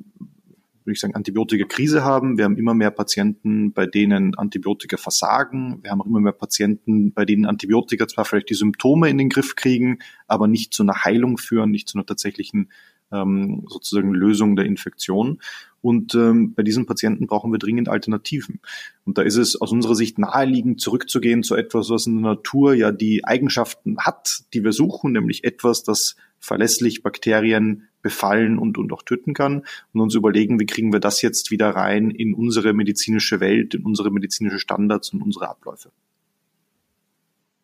würde 0.90 0.96
ich 0.96 1.00
sagen, 1.00 1.14
Antibiotika-Krise 1.14 2.04
haben. 2.04 2.36
Wir 2.36 2.44
haben 2.44 2.56
immer 2.56 2.74
mehr 2.74 2.90
Patienten, 2.90 3.72
bei 3.72 3.86
denen 3.86 4.34
Antibiotika 4.34 4.96
versagen. 4.96 5.78
Wir 5.82 5.92
haben 5.92 6.02
auch 6.02 6.06
immer 6.06 6.20
mehr 6.20 6.32
Patienten, 6.32 7.12
bei 7.12 7.24
denen 7.24 7.46
Antibiotika 7.46 8.08
zwar 8.08 8.24
vielleicht 8.24 8.50
die 8.50 8.54
Symptome 8.54 9.08
in 9.08 9.16
den 9.16 9.28
Griff 9.28 9.54
kriegen, 9.54 10.00
aber 10.26 10.48
nicht 10.48 10.74
zu 10.74 10.82
einer 10.82 11.04
Heilung 11.04 11.38
führen, 11.38 11.70
nicht 11.70 11.88
zu 11.88 11.96
einer 11.96 12.06
tatsächlichen 12.06 12.70
ähm, 13.12 13.64
sozusagen 13.68 14.12
Lösung 14.12 14.56
der 14.56 14.66
Infektion. 14.66 15.40
Und 15.80 16.14
ähm, 16.14 16.54
bei 16.54 16.62
diesen 16.64 16.86
Patienten 16.86 17.26
brauchen 17.26 17.52
wir 17.52 17.58
dringend 17.58 17.88
Alternativen. 17.88 18.60
Und 19.04 19.16
da 19.16 19.22
ist 19.22 19.36
es 19.36 19.60
aus 19.60 19.70
unserer 19.70 19.94
Sicht 19.94 20.18
naheliegend, 20.18 20.80
zurückzugehen 20.80 21.42
zu 21.44 21.54
etwas, 21.54 21.88
was 21.88 22.06
in 22.06 22.22
der 22.22 22.32
Natur 22.32 22.74
ja 22.74 22.90
die 22.90 23.24
Eigenschaften 23.24 23.96
hat, 23.98 24.42
die 24.52 24.64
wir 24.64 24.72
suchen, 24.72 25.12
nämlich 25.12 25.44
etwas, 25.44 25.84
das 25.84 26.16
verlässlich 26.40 27.02
Bakterien 27.02 27.88
befallen 28.02 28.58
und, 28.58 28.78
und 28.78 28.92
auch 28.92 29.02
töten 29.02 29.34
kann 29.34 29.64
und 29.92 30.00
uns 30.00 30.14
überlegen, 30.14 30.58
wie 30.60 30.66
kriegen 30.66 30.92
wir 30.92 31.00
das 31.00 31.22
jetzt 31.22 31.50
wieder 31.50 31.70
rein 31.70 32.10
in 32.10 32.34
unsere 32.34 32.72
medizinische 32.72 33.40
Welt, 33.40 33.74
in 33.74 33.84
unsere 33.84 34.10
medizinische 34.10 34.58
Standards 34.58 35.12
und 35.12 35.22
unsere 35.22 35.48
Abläufe. 35.48 35.90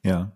Ja 0.02 0.32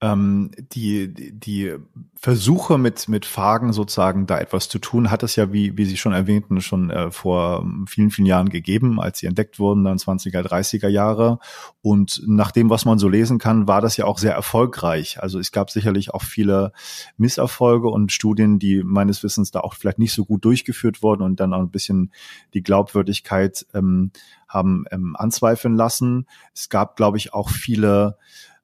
ähm, 0.00 0.52
die, 0.72 1.12
die 1.12 1.74
Versuche 2.14 2.78
mit, 2.78 3.08
mit 3.08 3.26
Fragen 3.26 3.72
sozusagen 3.72 4.26
da 4.26 4.38
etwas 4.38 4.68
zu 4.68 4.78
tun, 4.78 5.10
hat 5.10 5.24
es 5.24 5.34
ja, 5.34 5.52
wie, 5.52 5.76
wie 5.76 5.84
Sie 5.84 5.96
schon 5.96 6.12
erwähnten, 6.12 6.60
schon 6.60 6.90
äh, 6.90 7.10
vor 7.10 7.64
vielen, 7.86 8.10
vielen 8.10 8.26
Jahren 8.26 8.48
gegeben, 8.48 9.00
als 9.00 9.18
sie 9.18 9.26
entdeckt 9.26 9.58
wurden, 9.58 9.84
dann 9.84 9.98
20er, 9.98 10.42
30er 10.42 10.88
Jahre. 10.88 11.40
Und 11.80 12.22
nach 12.26 12.52
dem, 12.52 12.70
was 12.70 12.84
man 12.84 12.98
so 12.98 13.08
lesen 13.08 13.38
kann, 13.38 13.66
war 13.66 13.80
das 13.80 13.96
ja 13.96 14.04
auch 14.04 14.18
sehr 14.18 14.34
erfolgreich. 14.34 15.20
Also 15.20 15.40
es 15.40 15.50
gab 15.50 15.70
sicherlich 15.70 16.14
auch 16.14 16.22
viele 16.22 16.72
Misserfolge 17.16 17.88
und 17.88 18.12
Studien, 18.12 18.60
die 18.60 18.84
meines 18.84 19.24
Wissens 19.24 19.50
da 19.50 19.60
auch 19.60 19.74
vielleicht 19.74 19.98
nicht 19.98 20.12
so 20.12 20.24
gut 20.24 20.44
durchgeführt 20.44 21.02
wurden 21.02 21.22
und 21.22 21.40
dann 21.40 21.52
auch 21.52 21.60
ein 21.60 21.70
bisschen 21.70 22.12
die 22.54 22.62
Glaubwürdigkeit 22.62 23.66
ähm, 23.74 24.12
haben 24.46 24.84
ähm, 24.92 25.16
anzweifeln 25.16 25.74
lassen. 25.74 26.26
Es 26.54 26.68
gab, 26.68 26.96
glaube 26.96 27.16
ich, 27.16 27.34
auch 27.34 27.50
viele 27.50 28.16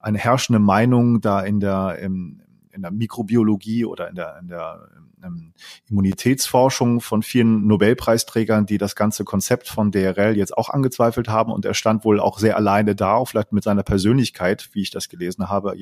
eine 0.04 0.18
herrschende 0.18 0.58
Meinung 0.58 1.20
da 1.20 1.40
in 1.40 1.60
der 1.60 1.98
im, 1.98 2.42
in 2.74 2.82
der 2.82 2.90
Mikrobiologie 2.90 3.84
oder 3.84 4.08
in 4.08 4.14
der, 4.14 4.38
in 4.40 4.48
der 4.48 4.88
ähm, 5.24 5.52
Immunitätsforschung 5.88 7.00
von 7.00 7.22
vielen 7.22 7.66
Nobelpreisträgern, 7.66 8.66
die 8.66 8.78
das 8.78 8.96
ganze 8.96 9.24
Konzept 9.24 9.68
von 9.68 9.90
DRL 9.90 10.36
jetzt 10.36 10.56
auch 10.56 10.68
angezweifelt 10.68 11.28
haben. 11.28 11.52
Und 11.52 11.64
er 11.64 11.74
stand 11.74 12.04
wohl 12.04 12.20
auch 12.20 12.38
sehr 12.38 12.56
alleine 12.56 12.94
da, 12.94 13.24
vielleicht 13.24 13.52
mit 13.52 13.64
seiner 13.64 13.82
Persönlichkeit, 13.82 14.68
wie 14.72 14.82
ich 14.82 14.90
das 14.90 15.08
gelesen 15.08 15.48
habe, 15.48 15.74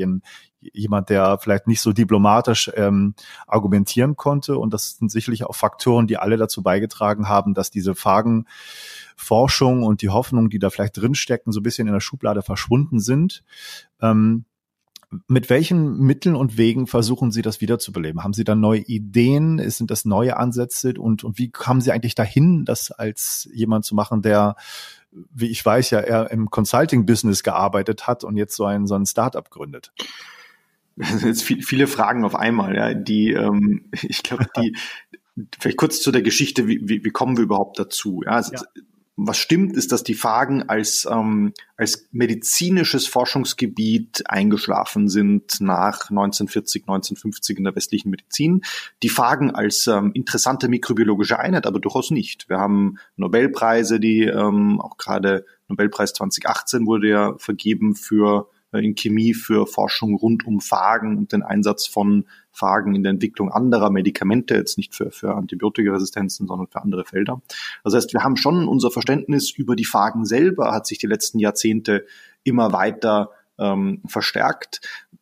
jemand, 0.60 1.10
der 1.10 1.38
vielleicht 1.38 1.66
nicht 1.66 1.80
so 1.80 1.92
diplomatisch 1.92 2.70
ähm, 2.74 3.14
argumentieren 3.46 4.16
konnte. 4.16 4.58
Und 4.58 4.72
das 4.72 4.96
sind 4.96 5.10
sicherlich 5.10 5.44
auch 5.44 5.56
Faktoren, 5.56 6.06
die 6.06 6.18
alle 6.18 6.36
dazu 6.36 6.62
beigetragen 6.62 7.28
haben, 7.28 7.54
dass 7.54 7.70
diese 7.70 7.94
Fragen 7.94 8.46
Forschung 9.16 9.82
und 9.82 10.02
die 10.02 10.08
Hoffnung, 10.08 10.50
die 10.50 10.58
da 10.58 10.70
vielleicht 10.70 10.96
drinstecken, 10.96 11.52
so 11.52 11.60
ein 11.60 11.62
bisschen 11.62 11.86
in 11.86 11.92
der 11.94 12.00
Schublade 12.00 12.42
verschwunden 12.42 13.00
sind. 13.00 13.44
Ähm, 14.00 14.44
mit 15.28 15.50
welchen 15.50 15.98
Mitteln 15.98 16.34
und 16.34 16.56
Wegen 16.56 16.86
versuchen 16.86 17.32
Sie 17.32 17.42
das 17.42 17.60
wiederzubeleben? 17.60 18.24
Haben 18.24 18.32
Sie 18.32 18.44
da 18.44 18.54
neue 18.54 18.80
Ideen? 18.80 19.58
Sind 19.70 19.90
das 19.90 20.04
neue 20.04 20.36
Ansätze? 20.36 20.94
Und, 20.98 21.24
und 21.24 21.38
wie 21.38 21.50
kamen 21.50 21.80
Sie 21.80 21.92
eigentlich 21.92 22.14
dahin, 22.14 22.64
das 22.64 22.90
als 22.90 23.48
jemand 23.52 23.84
zu 23.84 23.94
machen, 23.94 24.22
der, 24.22 24.56
wie 25.10 25.48
ich 25.48 25.64
weiß, 25.64 25.90
ja 25.90 26.00
eher 26.00 26.30
im 26.30 26.50
Consulting-Business 26.50 27.42
gearbeitet 27.42 28.06
hat 28.06 28.24
und 28.24 28.36
jetzt 28.36 28.56
so 28.56 28.64
ein, 28.64 28.86
so 28.86 28.94
ein 28.94 29.06
Startup 29.06 29.48
gründet? 29.50 29.92
Das 30.96 31.08
sind 31.10 31.24
jetzt 31.24 31.42
viele 31.42 31.86
Fragen 31.86 32.24
auf 32.24 32.34
einmal, 32.34 32.76
ja, 32.76 32.94
die, 32.94 33.32
ähm, 33.32 33.90
ich 34.02 34.22
glaube, 34.22 34.46
die, 34.56 34.76
vielleicht 35.58 35.78
kurz 35.78 36.02
zu 36.02 36.10
der 36.12 36.22
Geschichte, 36.22 36.68
wie, 36.68 36.80
wie, 36.82 37.04
wie 37.04 37.10
kommen 37.10 37.36
wir 37.36 37.44
überhaupt 37.44 37.78
dazu? 37.78 38.22
Ja, 38.24 38.40
ja 38.40 38.62
was 39.16 39.36
stimmt, 39.36 39.76
ist, 39.76 39.92
dass 39.92 40.02
die 40.02 40.14
Phagen 40.14 40.68
als, 40.68 41.06
ähm, 41.10 41.52
als 41.76 42.08
medizinisches 42.12 43.06
Forschungsgebiet 43.06 44.22
eingeschlafen 44.26 45.08
sind 45.08 45.60
nach 45.60 46.10
1940, 46.10 46.84
1950 46.84 47.58
in 47.58 47.64
der 47.64 47.76
westlichen 47.76 48.10
Medizin. 48.10 48.62
Die 49.02 49.10
Phagen 49.10 49.50
als 49.50 49.86
ähm, 49.86 50.12
interessante 50.14 50.68
mikrobiologische 50.68 51.38
Einheit 51.38 51.66
aber 51.66 51.78
durchaus 51.78 52.10
nicht. 52.10 52.48
Wir 52.48 52.58
haben 52.58 52.98
Nobelpreise, 53.16 54.00
die 54.00 54.22
ähm, 54.22 54.80
auch 54.80 54.96
gerade 54.96 55.44
Nobelpreis 55.68 56.14
2018 56.14 56.86
wurde 56.86 57.08
ja 57.08 57.34
vergeben 57.36 57.94
für 57.94 58.48
in 58.72 58.94
Chemie 58.94 59.34
für 59.34 59.66
Forschung 59.66 60.14
rund 60.14 60.46
um 60.46 60.60
Phagen 60.60 61.18
und 61.18 61.32
den 61.32 61.42
Einsatz 61.42 61.86
von 61.86 62.24
Phagen 62.50 62.94
in 62.94 63.02
der 63.02 63.10
Entwicklung 63.10 63.50
anderer 63.50 63.90
Medikamente, 63.90 64.54
jetzt 64.54 64.76
nicht 64.76 64.94
für, 64.94 65.10
für 65.10 65.34
Antibiotikaresistenzen, 65.34 66.46
sondern 66.46 66.68
für 66.68 66.82
andere 66.82 67.04
Felder. 67.04 67.42
Das 67.84 67.94
heißt, 67.94 68.12
wir 68.12 68.22
haben 68.22 68.36
schon 68.36 68.68
unser 68.68 68.90
Verständnis 68.90 69.50
über 69.50 69.76
die 69.76 69.84
Phagen 69.84 70.24
selber, 70.24 70.72
hat 70.72 70.86
sich 70.86 70.98
die 70.98 71.06
letzten 71.06 71.38
Jahrzehnte 71.38 72.06
immer 72.44 72.72
weiter 72.72 73.30
ähm, 73.58 74.02
verstärkt. 74.06 74.80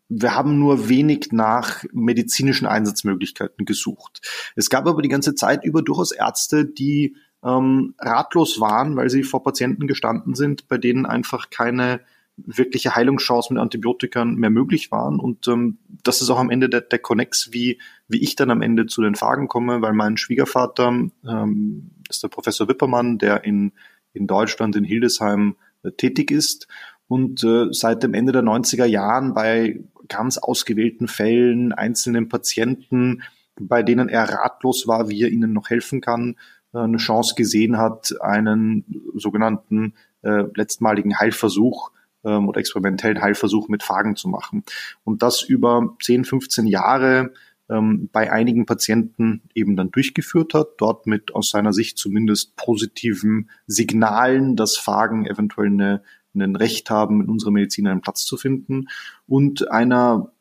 Wir 0.09 0.35
haben 0.35 0.59
nur 0.59 0.89
wenig 0.89 1.29
nach 1.31 1.85
medizinischen 1.93 2.67
Einsatzmöglichkeiten 2.67 3.65
gesucht. 3.65 4.21
Es 4.57 4.69
gab 4.71 4.87
aber 4.87 5.03
die 5.03 5.09
ganze 5.09 5.35
Zeit 5.35 5.65
über 5.65 5.83
durchaus 5.83 6.11
Ärzte, 6.11 6.65
die 6.65 7.17
ähm, 7.45 7.95
ratlos 7.99 8.61
waren, 8.61 8.97
weil 8.97 9.09
sie 9.09 9.23
vor 9.23 9.43
Patienten 9.43 9.87
gestanden 9.87 10.35
sind, 10.35 10.69
bei 10.69 10.79
denen 10.79 11.07
einfach 11.07 11.51
keine 11.51 12.01
wirkliche 12.47 12.95
Heilungschancen 12.95 13.55
mit 13.55 13.63
Antibiotikern 13.63 14.35
mehr 14.35 14.51
möglich 14.51 14.91
waren. 14.91 15.21
Und 15.21 15.49
ähm, 15.49 15.79
das 16.03 16.23
ist 16.23 16.31
auch 16.31 16.39
am 16.39 16.51
Ende 16.51 16.69
der, 16.69 16.81
der 16.83 16.99
Connex, 16.99 17.51
wie, 17.53 17.81
wie 18.09 18.21
ich 18.21 18.37
dann 18.37 18.51
am 18.51 18.63
Ende 18.63 18.87
zu 18.87 19.03
den 19.03 19.15
Fragen 19.15 19.49
komme, 19.49 19.83
weil 19.83 19.93
mein 19.93 20.17
Schwiegervater 20.17 20.89
ähm, 20.89 21.91
ist 22.09 22.23
der 22.23 22.29
Professor 22.29 22.69
Wippermann, 22.69 23.19
der 23.19 23.45
in, 23.45 23.73
in 24.13 24.27
Deutschland, 24.27 24.77
in 24.77 24.85
Hildesheim 24.85 25.57
äh, 25.83 25.93
tätig 25.93 26.31
ist 26.31 26.67
und 27.11 27.43
äh, 27.43 27.67
seit 27.73 28.05
dem 28.05 28.15
Ende 28.15 28.31
der 28.31 28.43
90er 28.43 28.85
Jahren 28.85 29.35
bei 29.35 29.81
ganz 30.07 30.39
ausgewählten 30.39 31.09
Fällen, 31.09 31.73
einzelnen 31.73 32.29
Patienten, 32.29 33.23
bei 33.61 33.83
denen 33.83 34.09
er 34.09 34.29
ratlos 34.29 34.87
war, 34.87 35.09
wie 35.09 35.23
er 35.23 35.29
ihnen 35.29 35.53
noch 35.53 35.71
helfen 35.71 36.01
kann, 36.01 36.37
äh, 36.73 36.79
eine 36.79 36.99
Chance 36.99 37.35
gesehen 37.35 37.79
hat, 37.79 38.15
einen 38.21 38.85
sogenannten 39.15 39.95
äh, 40.23 40.45
letztmaligen 40.55 41.19
Heilversuch 41.19 41.91
ähm, 42.25 42.49
oder 42.49 42.61
experimentellen 42.61 43.21
Heilversuch 43.21 43.69
mit 43.69 43.83
Phagen 43.83 44.17
zu 44.17 44.29
machen. 44.29 44.65
Und 45.05 45.23
das 45.23 45.43
über 45.43 45.97
10, 46.03 46.25
15 46.25 46.67
Jahre 46.67 47.33
ähm, 47.69 48.09
bei 48.13 48.33
einigen 48.33 48.67
Patienten 48.67 49.43
eben 49.55 49.77
dann 49.77 49.91
durchgeführt 49.91 50.55
hat, 50.55 50.69
dort 50.79 51.07
mit 51.07 51.35
aus 51.35 51.51
seiner 51.51 51.73
Sicht 51.73 51.99
zumindest 51.99 52.57
positiven 52.57 53.51
Signalen, 53.67 54.57
dass 54.57 54.77
Phagen 54.77 55.27
eventuell 55.27 55.69
eine, 55.69 56.03
ein 56.35 56.57
Recht 56.57 56.91
haben, 56.91 57.23
in 57.23 57.29
unserer 57.29 57.53
Medizin 57.53 57.87
einen 57.87 58.03
Platz 58.03 58.25
zu 58.25 58.37
finden 58.37 58.89
und 59.27 59.71
einer 59.71 60.33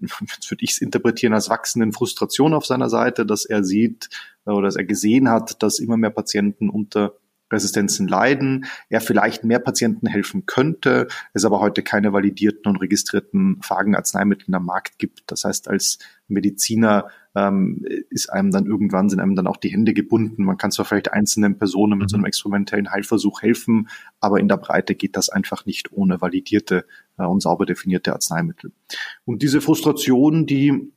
jetzt 0.00 0.50
würde 0.50 0.64
ich 0.64 0.72
es 0.72 0.80
interpretieren 0.80 1.34
als 1.34 1.50
wachsenden 1.50 1.92
Frustration 1.92 2.54
auf 2.54 2.66
seiner 2.66 2.88
Seite, 2.88 3.26
dass 3.26 3.44
er 3.44 3.64
sieht 3.64 4.08
äh, 4.46 4.50
oder 4.50 4.66
dass 4.68 4.76
er 4.76 4.84
gesehen 4.84 5.28
hat, 5.28 5.62
dass 5.62 5.78
immer 5.78 5.96
mehr 5.96 6.10
Patienten 6.10 6.70
unter 6.70 7.14
Resistenzen 7.52 8.08
leiden, 8.08 8.66
er 8.88 9.00
vielleicht 9.00 9.44
mehr 9.44 9.58
Patienten 9.58 10.06
helfen 10.06 10.46
könnte, 10.46 11.08
es 11.32 11.44
aber 11.44 11.60
heute 11.60 11.82
keine 11.82 12.12
validierten 12.12 12.66
und 12.66 12.76
registrierten 12.76 13.60
Phagenarzneimittel 13.62 14.54
am 14.54 14.66
Markt 14.66 14.98
gibt. 14.98 15.22
Das 15.26 15.44
heißt, 15.44 15.68
als 15.68 15.98
Mediziner 16.26 17.08
ähm, 17.34 17.84
ist 18.10 18.32
einem 18.32 18.50
dann 18.50 18.66
irgendwann 18.66 19.08
sind 19.08 19.20
einem 19.20 19.34
dann 19.34 19.46
auch 19.46 19.56
die 19.56 19.68
Hände 19.68 19.92
gebunden. 19.92 20.44
Man 20.44 20.56
kann 20.56 20.70
zwar 20.70 20.84
vielleicht 20.84 21.12
einzelnen 21.12 21.58
Personen 21.58 21.98
mit 21.98 22.10
so 22.10 22.16
einem 22.16 22.22
mhm. 22.22 22.28
experimentellen 22.28 22.90
Heilversuch 22.90 23.42
helfen, 23.42 23.88
aber 24.20 24.40
in 24.40 24.48
der 24.48 24.56
Breite 24.56 24.94
geht 24.94 25.16
das 25.16 25.28
einfach 25.28 25.66
nicht 25.66 25.92
ohne 25.92 26.20
validierte 26.20 26.86
äh, 27.18 27.24
und 27.24 27.40
sauber 27.42 27.66
definierte 27.66 28.12
Arzneimittel. 28.12 28.72
Und 29.24 29.42
diese 29.42 29.60
Frustration, 29.60 30.46
die 30.46 30.92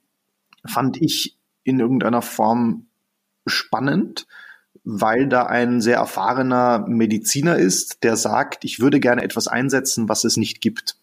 fand 0.65 1.01
ich 1.01 1.37
in 1.63 1.79
irgendeiner 1.79 2.21
Form 2.21 2.87
spannend, 3.45 4.27
weil 4.83 5.27
da 5.27 5.45
ein 5.45 5.81
sehr 5.81 5.97
erfahrener 5.97 6.85
Mediziner 6.87 7.57
ist, 7.57 8.03
der 8.03 8.15
sagt, 8.15 8.63
ich 8.63 8.79
würde 8.79 8.99
gerne 8.99 9.23
etwas 9.23 9.47
einsetzen, 9.47 10.09
was 10.09 10.23
es 10.23 10.37
nicht 10.37 10.61
gibt. 10.61 10.97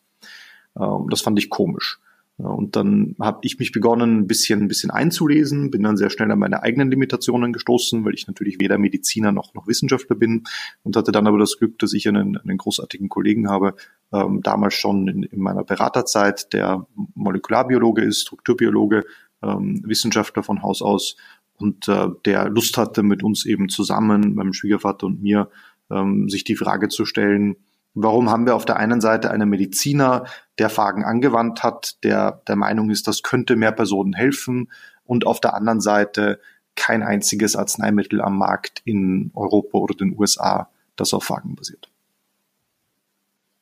Ähm, 0.78 1.06
das 1.10 1.20
fand 1.20 1.38
ich 1.38 1.50
komisch. 1.50 2.00
Und 2.36 2.74
dann 2.74 3.14
habe 3.20 3.38
ich 3.42 3.60
mich 3.60 3.70
begonnen, 3.70 4.18
ein 4.18 4.26
bisschen, 4.26 4.62
ein 4.62 4.68
bisschen 4.68 4.90
einzulesen, 4.90 5.70
bin 5.70 5.84
dann 5.84 5.96
sehr 5.96 6.10
schnell 6.10 6.32
an 6.32 6.38
meine 6.40 6.64
eigenen 6.64 6.90
Limitationen 6.90 7.52
gestoßen, 7.52 8.04
weil 8.04 8.14
ich 8.14 8.26
natürlich 8.26 8.58
weder 8.58 8.76
Mediziner 8.76 9.30
noch, 9.30 9.54
noch 9.54 9.68
Wissenschaftler 9.68 10.16
bin 10.16 10.42
und 10.82 10.96
hatte 10.96 11.12
dann 11.12 11.28
aber 11.28 11.38
das 11.38 11.58
Glück, 11.58 11.78
dass 11.78 11.92
ich 11.92 12.08
einen, 12.08 12.36
einen 12.36 12.58
großartigen 12.58 13.08
Kollegen 13.08 13.48
habe, 13.48 13.76
ähm, 14.12 14.40
damals 14.42 14.74
schon 14.74 15.06
in, 15.06 15.22
in 15.22 15.38
meiner 15.38 15.62
Beraterzeit, 15.62 16.52
der 16.52 16.88
Molekularbiologe 17.14 18.02
ist, 18.02 18.22
Strukturbiologe, 18.22 19.04
ähm, 19.40 19.82
Wissenschaftler 19.84 20.42
von 20.42 20.62
Haus 20.62 20.82
aus 20.82 21.16
und 21.58 21.88
äh, 21.88 22.08
der 22.24 22.48
Lust 22.48 22.76
hatte, 22.76 23.02
mit 23.02 23.22
uns 23.22 23.46
eben 23.46 23.68
zusammen, 23.68 24.34
meinem 24.34 24.52
Schwiegervater 24.52 25.06
und 25.06 25.22
mir, 25.22 25.50
ähm, 25.90 26.28
sich 26.28 26.44
die 26.44 26.56
Frage 26.56 26.88
zu 26.88 27.04
stellen, 27.04 27.56
warum 27.94 28.30
haben 28.30 28.46
wir 28.46 28.56
auf 28.56 28.64
der 28.64 28.76
einen 28.76 29.00
Seite 29.00 29.30
einen 29.30 29.48
Mediziner, 29.48 30.24
der 30.58 30.68
Fragen 30.68 31.04
angewandt 31.04 31.62
hat, 31.62 32.02
der 32.04 32.42
der 32.48 32.56
Meinung 32.56 32.90
ist, 32.90 33.08
das 33.08 33.22
könnte 33.22 33.56
mehr 33.56 33.72
Personen 33.72 34.12
helfen 34.12 34.70
und 35.04 35.26
auf 35.26 35.40
der 35.40 35.54
anderen 35.54 35.80
Seite 35.80 36.40
kein 36.76 37.02
einziges 37.02 37.56
Arzneimittel 37.56 38.20
am 38.20 38.36
Markt 38.36 38.82
in 38.84 39.30
Europa 39.34 39.78
oder 39.78 39.94
den 39.94 40.18
USA, 40.18 40.70
das 40.96 41.14
auf 41.14 41.24
Fragen 41.24 41.54
basiert. 41.54 41.88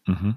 Mhm. 0.06 0.36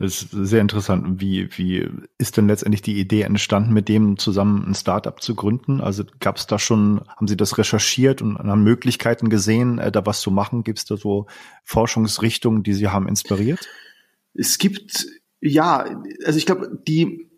Das 0.00 0.22
ist 0.22 0.30
sehr 0.30 0.60
interessant. 0.60 1.20
Wie, 1.20 1.48
wie 1.56 1.88
ist 2.18 2.36
denn 2.36 2.46
letztendlich 2.46 2.82
die 2.82 3.00
Idee 3.00 3.22
entstanden, 3.22 3.72
mit 3.72 3.88
dem 3.88 4.16
zusammen 4.16 4.64
ein 4.68 4.74
Startup 4.76 5.20
zu 5.20 5.34
gründen? 5.34 5.80
Also 5.80 6.04
gab 6.20 6.36
es 6.36 6.46
da 6.46 6.60
schon, 6.60 7.00
haben 7.08 7.26
Sie 7.26 7.36
das 7.36 7.58
recherchiert 7.58 8.22
und 8.22 8.38
haben 8.38 8.62
Möglichkeiten 8.62 9.28
gesehen, 9.28 9.80
äh, 9.80 9.90
da 9.90 10.06
was 10.06 10.20
zu 10.20 10.30
machen? 10.30 10.62
Gibt 10.62 10.78
es 10.78 10.84
da 10.84 10.96
so 10.96 11.26
Forschungsrichtungen, 11.64 12.62
die 12.62 12.74
Sie 12.74 12.88
haben 12.88 13.08
inspiriert? 13.08 13.68
Es 14.34 14.58
gibt, 14.58 15.06
ja, 15.40 15.84
also 16.24 16.38
ich 16.38 16.46
glaube, 16.46 16.80
die, 16.86 17.28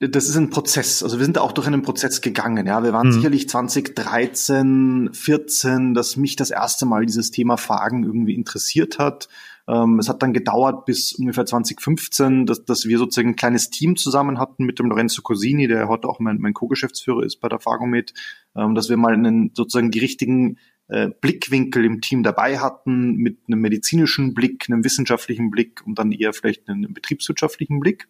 das 0.00 0.28
ist 0.28 0.34
ein 0.34 0.50
Prozess. 0.50 1.04
Also 1.04 1.18
wir 1.18 1.24
sind 1.24 1.38
auch 1.38 1.52
durch 1.52 1.68
einen 1.68 1.82
Prozess 1.82 2.20
gegangen. 2.20 2.66
Ja, 2.66 2.82
wir 2.82 2.92
waren 2.92 3.06
mhm. 3.06 3.12
sicherlich 3.12 3.48
2013, 3.48 5.10
14, 5.12 5.94
dass 5.94 6.16
mich 6.16 6.34
das 6.34 6.50
erste 6.50 6.86
Mal 6.86 7.06
dieses 7.06 7.30
Thema 7.30 7.56
Fragen 7.56 8.02
irgendwie 8.02 8.34
interessiert 8.34 8.98
hat. 8.98 9.28
Ähm, 9.68 9.98
es 9.98 10.08
hat 10.08 10.22
dann 10.22 10.32
gedauert 10.32 10.84
bis 10.86 11.12
ungefähr 11.12 11.46
2015, 11.46 12.46
dass, 12.46 12.64
dass 12.64 12.86
wir 12.86 12.98
sozusagen 12.98 13.30
ein 13.30 13.36
kleines 13.36 13.70
Team 13.70 13.96
zusammen 13.96 14.38
hatten 14.38 14.64
mit 14.64 14.78
dem 14.78 14.86
Lorenzo 14.86 15.22
Cosini, 15.22 15.68
der 15.68 15.88
heute 15.88 16.08
auch 16.08 16.18
mein, 16.18 16.38
mein 16.38 16.54
Co-Geschäftsführer 16.54 17.22
ist 17.22 17.36
bei 17.40 17.48
der 17.48 17.60
Fagomed, 17.60 18.12
ähm, 18.56 18.74
dass 18.74 18.88
wir 18.88 18.96
mal 18.96 19.12
einen, 19.12 19.52
sozusagen 19.54 19.90
die 19.90 20.00
richtigen 20.00 20.58
äh, 20.88 21.08
Blickwinkel 21.08 21.84
im 21.84 22.00
Team 22.00 22.22
dabei 22.22 22.58
hatten, 22.58 23.14
mit 23.14 23.38
einem 23.46 23.60
medizinischen 23.60 24.34
Blick, 24.34 24.66
einem 24.68 24.84
wissenschaftlichen 24.84 25.50
Blick 25.50 25.86
und 25.86 25.98
dann 25.98 26.12
eher 26.12 26.32
vielleicht 26.32 26.68
einen 26.68 26.92
betriebswirtschaftlichen 26.92 27.80
Blick. 27.80 28.08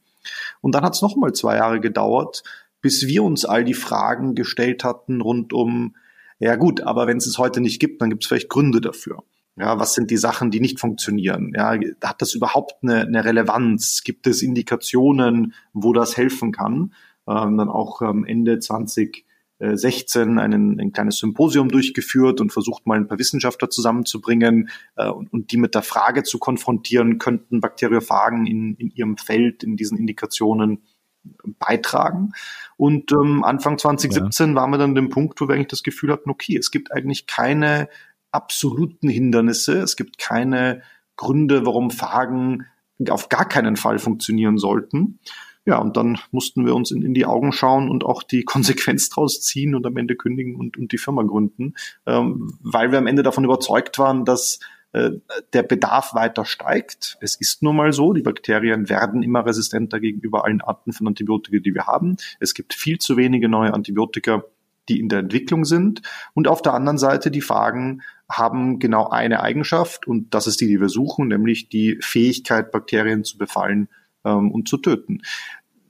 Und 0.60 0.74
dann 0.74 0.84
hat 0.84 0.94
es 0.94 1.02
nochmal 1.02 1.32
zwei 1.32 1.56
Jahre 1.56 1.80
gedauert, 1.80 2.42
bis 2.80 3.06
wir 3.06 3.22
uns 3.22 3.44
all 3.44 3.64
die 3.64 3.74
Fragen 3.74 4.34
gestellt 4.34 4.84
hatten 4.84 5.20
rund 5.20 5.52
um, 5.52 5.94
ja 6.38 6.56
gut, 6.56 6.80
aber 6.80 7.06
wenn 7.06 7.18
es 7.18 7.26
es 7.26 7.38
heute 7.38 7.60
nicht 7.60 7.78
gibt, 7.78 8.02
dann 8.02 8.10
gibt 8.10 8.24
es 8.24 8.28
vielleicht 8.28 8.48
Gründe 8.48 8.80
dafür. 8.80 9.22
Ja, 9.56 9.78
was 9.78 9.94
sind 9.94 10.10
die 10.10 10.16
Sachen, 10.16 10.50
die 10.50 10.60
nicht 10.60 10.80
funktionieren? 10.80 11.52
Ja, 11.54 11.76
hat 12.02 12.22
das 12.22 12.34
überhaupt 12.34 12.82
eine, 12.82 13.02
eine 13.02 13.24
Relevanz? 13.24 14.02
Gibt 14.02 14.26
es 14.26 14.42
Indikationen, 14.42 15.54
wo 15.72 15.92
das 15.92 16.16
helfen 16.16 16.52
kann? 16.52 16.92
ähm, 17.28 17.56
dann 17.56 17.68
auch 17.68 18.02
ähm, 18.02 18.24
Ende 18.24 18.58
2016 18.58 20.38
einen, 20.38 20.80
ein 20.80 20.92
kleines 20.92 21.18
Symposium 21.18 21.68
durchgeführt 21.68 22.40
und 22.40 22.52
versucht 22.52 22.86
mal 22.86 22.96
ein 22.96 23.08
paar 23.08 23.18
Wissenschaftler 23.18 23.70
zusammenzubringen 23.70 24.70
äh, 24.96 25.08
und, 25.08 25.32
und 25.32 25.52
die 25.52 25.56
mit 25.56 25.74
der 25.74 25.82
Frage 25.82 26.22
zu 26.22 26.38
konfrontieren, 26.38 27.18
könnten 27.18 27.60
Bakteriophagen 27.60 28.46
in, 28.46 28.74
in 28.76 28.90
ihrem 28.90 29.16
Feld, 29.16 29.62
in 29.62 29.76
diesen 29.76 29.98
Indikationen 29.98 30.82
beitragen. 31.60 32.32
Und 32.76 33.12
ähm, 33.12 33.44
Anfang 33.44 33.78
2017 33.78 34.50
ja. 34.50 34.54
waren 34.56 34.70
wir 34.72 34.78
dann 34.78 34.90
an 34.90 34.96
dem 34.96 35.08
Punkt, 35.08 35.40
wo 35.40 35.46
wir 35.46 35.54
eigentlich 35.54 35.68
das 35.68 35.84
Gefühl 35.84 36.10
hatten, 36.10 36.30
okay, 36.30 36.56
es 36.56 36.72
gibt 36.72 36.90
eigentlich 36.90 37.28
keine 37.28 37.88
absoluten 38.32 39.08
Hindernisse, 39.08 39.78
es 39.78 39.96
gibt 39.96 40.18
keine 40.18 40.82
Gründe, 41.16 41.66
warum 41.66 41.90
Phagen 41.90 42.66
auf 43.08 43.28
gar 43.28 43.48
keinen 43.48 43.76
Fall 43.76 43.98
funktionieren 43.98 44.58
sollten. 44.58 45.18
Ja, 45.64 45.78
und 45.78 45.96
dann 45.96 46.18
mussten 46.32 46.66
wir 46.66 46.74
uns 46.74 46.90
in, 46.90 47.02
in 47.02 47.14
die 47.14 47.26
Augen 47.26 47.52
schauen 47.52 47.88
und 47.88 48.04
auch 48.04 48.22
die 48.22 48.42
Konsequenz 48.44 49.08
draus 49.10 49.40
ziehen 49.40 49.74
und 49.74 49.86
am 49.86 49.96
Ende 49.96 50.16
kündigen 50.16 50.56
und, 50.56 50.76
und 50.76 50.92
die 50.92 50.98
Firma 50.98 51.22
gründen, 51.22 51.74
ähm, 52.06 52.58
weil 52.60 52.90
wir 52.90 52.98
am 52.98 53.06
Ende 53.06 53.22
davon 53.22 53.44
überzeugt 53.44 53.98
waren, 53.98 54.24
dass 54.24 54.58
äh, 54.92 55.12
der 55.52 55.62
Bedarf 55.62 56.14
weiter 56.14 56.44
steigt. 56.44 57.16
Es 57.20 57.36
ist 57.36 57.62
nun 57.62 57.76
mal 57.76 57.92
so, 57.92 58.12
die 58.12 58.22
Bakterien 58.22 58.88
werden 58.88 59.22
immer 59.22 59.46
resistenter 59.46 60.00
gegenüber 60.00 60.44
allen 60.44 60.60
Arten 60.60 60.92
von 60.92 61.06
Antibiotika, 61.06 61.58
die 61.58 61.74
wir 61.74 61.86
haben. 61.86 62.16
Es 62.40 62.54
gibt 62.54 62.74
viel 62.74 62.98
zu 62.98 63.16
wenige 63.16 63.48
neue 63.48 63.72
Antibiotika, 63.72 64.44
die 64.88 65.00
in 65.00 65.08
der 65.08 65.20
Entwicklung 65.20 65.64
sind. 65.64 66.02
Und 66.34 66.48
auf 66.48 66.62
der 66.62 66.74
anderen 66.74 66.98
Seite, 66.98 67.30
die 67.30 67.40
Phagen 67.40 68.02
haben 68.28 68.78
genau 68.78 69.08
eine 69.08 69.40
Eigenschaft 69.40 70.06
und 70.06 70.34
das 70.34 70.46
ist 70.46 70.60
die, 70.60 70.66
die 70.66 70.80
wir 70.80 70.88
suchen, 70.88 71.28
nämlich 71.28 71.68
die 71.68 71.98
Fähigkeit, 72.00 72.72
Bakterien 72.72 73.24
zu 73.24 73.38
befallen 73.38 73.88
ähm, 74.24 74.50
und 74.50 74.68
zu 74.68 74.78
töten. 74.78 75.22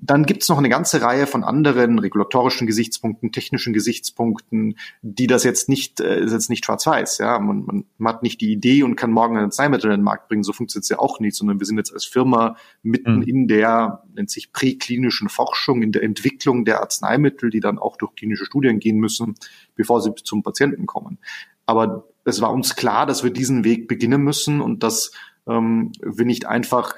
Dann 0.04 0.26
gibt 0.26 0.42
es 0.42 0.49
noch 0.49 0.59
eine 0.59 0.68
ganze 0.68 1.00
Reihe 1.00 1.28
von 1.28 1.44
anderen 1.44 2.00
regulatorischen 2.00 2.66
Gesichtspunkten, 2.66 3.30
technischen 3.30 3.73
Gesichtspunkten, 3.73 4.76
die 5.00 5.28
das 5.28 5.44
jetzt 5.44 5.68
nicht, 5.68 6.00
äh, 6.00 6.21
ist 6.21 6.32
jetzt 6.32 6.50
nicht 6.50 6.64
schwarz-weiß. 6.64 7.18
Ja, 7.18 7.38
man, 7.38 7.64
man, 7.64 7.85
man 7.99 8.14
hat 8.14 8.23
nicht 8.25 8.40
die 8.40 8.50
Idee 8.50 8.82
und 8.82 8.97
kann 8.97 9.12
morgen 9.12 9.37
ein 9.37 9.44
Arzneimittel 9.44 9.92
in 9.92 9.99
den 9.99 10.04
Markt 10.04 10.26
bringen. 10.26 10.42
So 10.42 10.52
funktioniert 10.52 10.82
es 10.82 10.88
ja 10.88 10.99
auch 10.99 11.21
nicht, 11.21 11.37
sondern 11.37 11.61
wir 11.61 11.66
sind 11.66 11.78
jetzt 11.78 11.92
als 11.92 12.04
Firma 12.04 12.56
mitten 12.82 13.18
mhm. 13.18 13.23
in 13.23 13.47
der, 13.47 14.02
nennt 14.12 14.28
sich 14.28 14.52
präklinischen 14.52 15.28
Forschung, 15.28 15.82
in 15.82 15.92
der 15.92 16.02
Entwicklung 16.02 16.64
der 16.64 16.80
Arzneimittel, 16.80 17.50
die 17.50 17.61
dann 17.61 17.78
auch 17.78 17.97
durch 17.97 18.16
klinische 18.16 18.44
Studien 18.44 18.80
gehen 18.80 18.97
müssen, 18.97 19.37
bevor 19.76 20.02
sie 20.02 20.12
zum 20.16 20.42
Patienten 20.42 20.87
kommen. 20.87 21.18
Aber 21.64 22.09
es 22.25 22.40
war 22.40 22.52
uns 22.52 22.75
klar, 22.75 23.06
dass 23.06 23.23
wir 23.23 23.30
diesen 23.30 23.62
Weg 23.62 23.87
beginnen 23.87 24.23
müssen 24.23 24.61
und 24.61 24.82
dass 24.82 25.12
ähm, 25.47 25.92
wir 26.02 26.25
nicht 26.25 26.47
einfach 26.47 26.97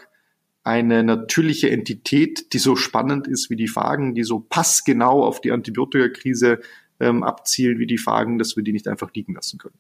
eine 0.65 1.05
natürliche 1.05 1.71
Entität, 1.71 2.53
die 2.55 2.59
so 2.59 2.75
spannend 2.75 3.29
ist 3.29 3.51
wie 3.51 3.57
die 3.57 3.69
Phagen, 3.69 4.15
die 4.15 4.25
so 4.25 4.41
passgenau 4.41 5.23
auf 5.25 5.41
die 5.41 5.53
Antibiotikakrise 5.53 6.61
ähm, 7.01 7.23
abzielen 7.23 7.79
wie 7.79 7.87
die 7.87 7.99
Phagen, 7.99 8.39
dass 8.39 8.57
wir 8.57 8.65
die 8.65 8.73
nicht 8.73 8.89
einfach 8.89 9.13
liegen 9.13 9.35
lassen 9.35 9.59
können. 9.59 9.79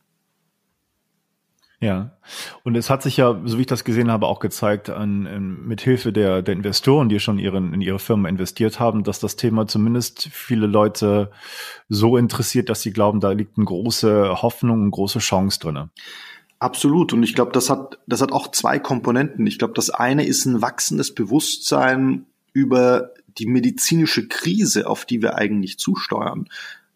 Ja, 1.80 2.16
und 2.62 2.76
es 2.76 2.88
hat 2.88 3.02
sich 3.02 3.18
ja, 3.18 3.38
so 3.44 3.58
wie 3.58 3.62
ich 3.62 3.66
das 3.66 3.84
gesehen 3.84 4.10
habe, 4.10 4.26
auch 4.26 4.40
gezeigt, 4.40 4.88
an, 4.88 5.26
in, 5.26 5.66
mit 5.66 5.82
Hilfe 5.82 6.12
der, 6.12 6.40
der 6.40 6.54
Investoren, 6.54 7.10
die 7.10 7.20
schon 7.20 7.38
ihren, 7.38 7.74
in 7.74 7.82
ihre 7.82 7.98
Firma 7.98 8.28
investiert 8.28 8.80
haben, 8.80 9.04
dass 9.04 9.20
das 9.20 9.36
Thema 9.36 9.66
zumindest 9.66 10.28
viele 10.32 10.66
Leute 10.66 11.30
so 11.88 12.16
interessiert, 12.16 12.70
dass 12.70 12.80
sie 12.80 12.92
glauben, 12.92 13.20
da 13.20 13.32
liegt 13.32 13.58
eine 13.58 13.66
große 13.66 14.40
Hoffnung, 14.40 14.80
eine 14.82 14.90
große 14.90 15.18
Chance 15.18 15.60
drinne. 15.60 15.90
Absolut. 16.58 17.12
Und 17.12 17.23
ich 17.23 17.34
glaube, 17.34 17.52
das 17.52 17.68
hat, 17.70 17.99
das 18.06 18.23
hat 18.23 18.32
auch 18.32 18.50
zwei 18.50 18.78
Komponenten. 18.78 19.46
Ich 19.46 19.58
glaube, 19.58 19.75
das 19.75 19.90
eine 19.90 20.26
ist 20.26 20.46
ein 20.46 20.62
wachsendes 20.62 21.14
Bewusstsein 21.14 22.26
über 22.52 23.11
die 23.38 23.46
medizinische 23.46 24.28
Krise, 24.28 24.87
auf 24.87 25.04
die 25.04 25.20
wir 25.20 25.37
eigentlich 25.37 25.78
zusteuern. 25.78 26.49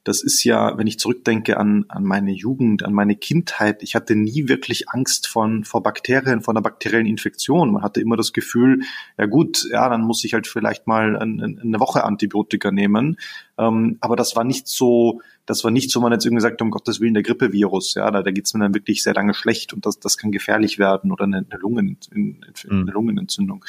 Das 0.09 0.23
ist 0.23 0.43
ja, 0.43 0.79
wenn 0.79 0.87
ich 0.87 0.99
zurückdenke 0.99 1.59
an, 1.59 1.85
an 1.89 2.03
meine 2.03 2.33
Jugend, 2.33 2.83
an 2.83 2.95
meine 2.95 3.15
Kindheit, 3.15 3.83
ich 3.83 3.95
hatte 3.95 4.17
nie 4.17 4.49
wirklich 4.49 4.89
Angst 4.89 5.27
von, 5.27 5.65
vor 5.65 5.83
Bakterien, 5.83 6.41
vor 6.41 6.55
einer 6.55 6.63
bakteriellen 6.63 7.05
Infektion. 7.05 7.73
Man 7.73 7.83
hatte 7.83 8.01
immer 8.01 8.17
das 8.17 8.33
Gefühl, 8.33 8.81
ja 9.19 9.27
gut, 9.27 9.69
ja, 9.71 9.87
dann 9.91 10.01
muss 10.01 10.25
ich 10.25 10.33
halt 10.33 10.47
vielleicht 10.47 10.87
mal 10.87 11.15
eine, 11.19 11.59
eine 11.61 11.79
Woche 11.79 12.05
Antibiotika 12.05 12.71
nehmen. 12.71 13.19
Ähm, 13.59 13.99
aber 14.01 14.17
das 14.17 14.35
war 14.35 14.45
nicht 14.45 14.67
so, 14.67 15.21
das 15.45 15.63
war 15.63 15.71
nicht 15.71 15.91
so, 15.91 16.01
man 16.01 16.13
jetzt 16.13 16.25
irgendwie 16.25 16.41
sagt, 16.41 16.63
um 16.63 16.71
Gottes 16.71 17.01
Willen, 17.01 17.13
der 17.13 17.23
Grippevirus, 17.23 17.93
ja, 17.93 18.11
da, 18.11 18.23
da 18.23 18.31
geht 18.31 18.47
es 18.47 18.55
mir 18.55 18.61
dann 18.61 18.73
wirklich 18.73 19.03
sehr 19.03 19.13
lange 19.13 19.35
schlecht 19.35 19.75
und 19.75 19.85
das, 19.85 20.01
das 20.01 20.17
kann 20.17 20.33
gefährlich 20.33 20.79
werden 20.79 21.13
oder 21.13 21.25
eine, 21.25 21.45
eine, 21.51 21.61
Lungen, 21.61 21.99
eine 22.15 22.35
mhm. 22.71 22.89
Lungenentzündung. 22.89 23.63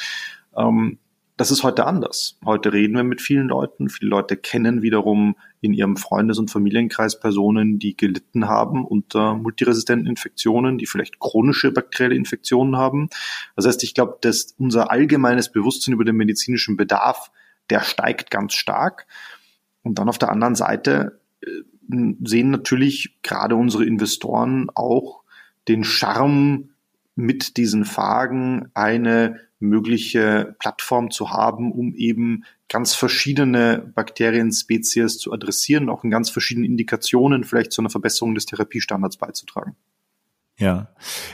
Ähm, 0.56 0.96
das 1.40 1.50
ist 1.50 1.62
heute 1.62 1.86
anders. 1.86 2.36
Heute 2.44 2.70
reden 2.70 2.96
wir 2.96 3.02
mit 3.02 3.22
vielen 3.22 3.48
Leuten. 3.48 3.88
Viele 3.88 4.10
Leute 4.10 4.36
kennen 4.36 4.82
wiederum 4.82 5.36
in 5.62 5.72
ihrem 5.72 5.96
Freundes- 5.96 6.38
und 6.38 6.50
Familienkreis 6.50 7.18
Personen, 7.18 7.78
die 7.78 7.96
gelitten 7.96 8.46
haben 8.46 8.84
unter 8.84 9.36
multiresistenten 9.36 10.06
Infektionen, 10.06 10.76
die 10.76 10.84
vielleicht 10.84 11.18
chronische 11.18 11.72
bakterielle 11.72 12.14
Infektionen 12.14 12.76
haben. 12.76 13.08
Das 13.56 13.66
heißt, 13.66 13.82
ich 13.84 13.94
glaube, 13.94 14.18
dass 14.20 14.54
unser 14.58 14.90
allgemeines 14.90 15.50
Bewusstsein 15.50 15.94
über 15.94 16.04
den 16.04 16.16
medizinischen 16.16 16.76
Bedarf, 16.76 17.30
der 17.70 17.80
steigt 17.80 18.30
ganz 18.30 18.52
stark. 18.52 19.06
Und 19.82 19.98
dann 19.98 20.10
auf 20.10 20.18
der 20.18 20.28
anderen 20.28 20.56
Seite 20.56 21.20
äh, 21.40 21.46
sehen 22.22 22.50
natürlich 22.50 23.16
gerade 23.22 23.56
unsere 23.56 23.86
Investoren 23.86 24.68
auch 24.74 25.22
den 25.68 25.84
Charme 25.84 26.74
mit 27.14 27.56
diesen 27.56 27.86
Fragen 27.86 28.68
eine 28.74 29.40
mögliche 29.60 30.56
Plattform 30.58 31.10
zu 31.10 31.30
haben, 31.30 31.70
um 31.70 31.94
eben 31.94 32.44
ganz 32.68 32.94
verschiedene 32.94 33.92
Bakterienspezies 33.94 35.18
zu 35.18 35.32
adressieren, 35.32 35.88
auch 35.88 36.02
in 36.02 36.10
ganz 36.10 36.30
verschiedenen 36.30 36.70
Indikationen 36.70 37.44
vielleicht 37.44 37.72
zu 37.72 37.82
einer 37.82 37.90
Verbesserung 37.90 38.34
des 38.34 38.46
Therapiestandards 38.46 39.18
beizutragen. 39.18 39.76
Ja, 40.60 40.88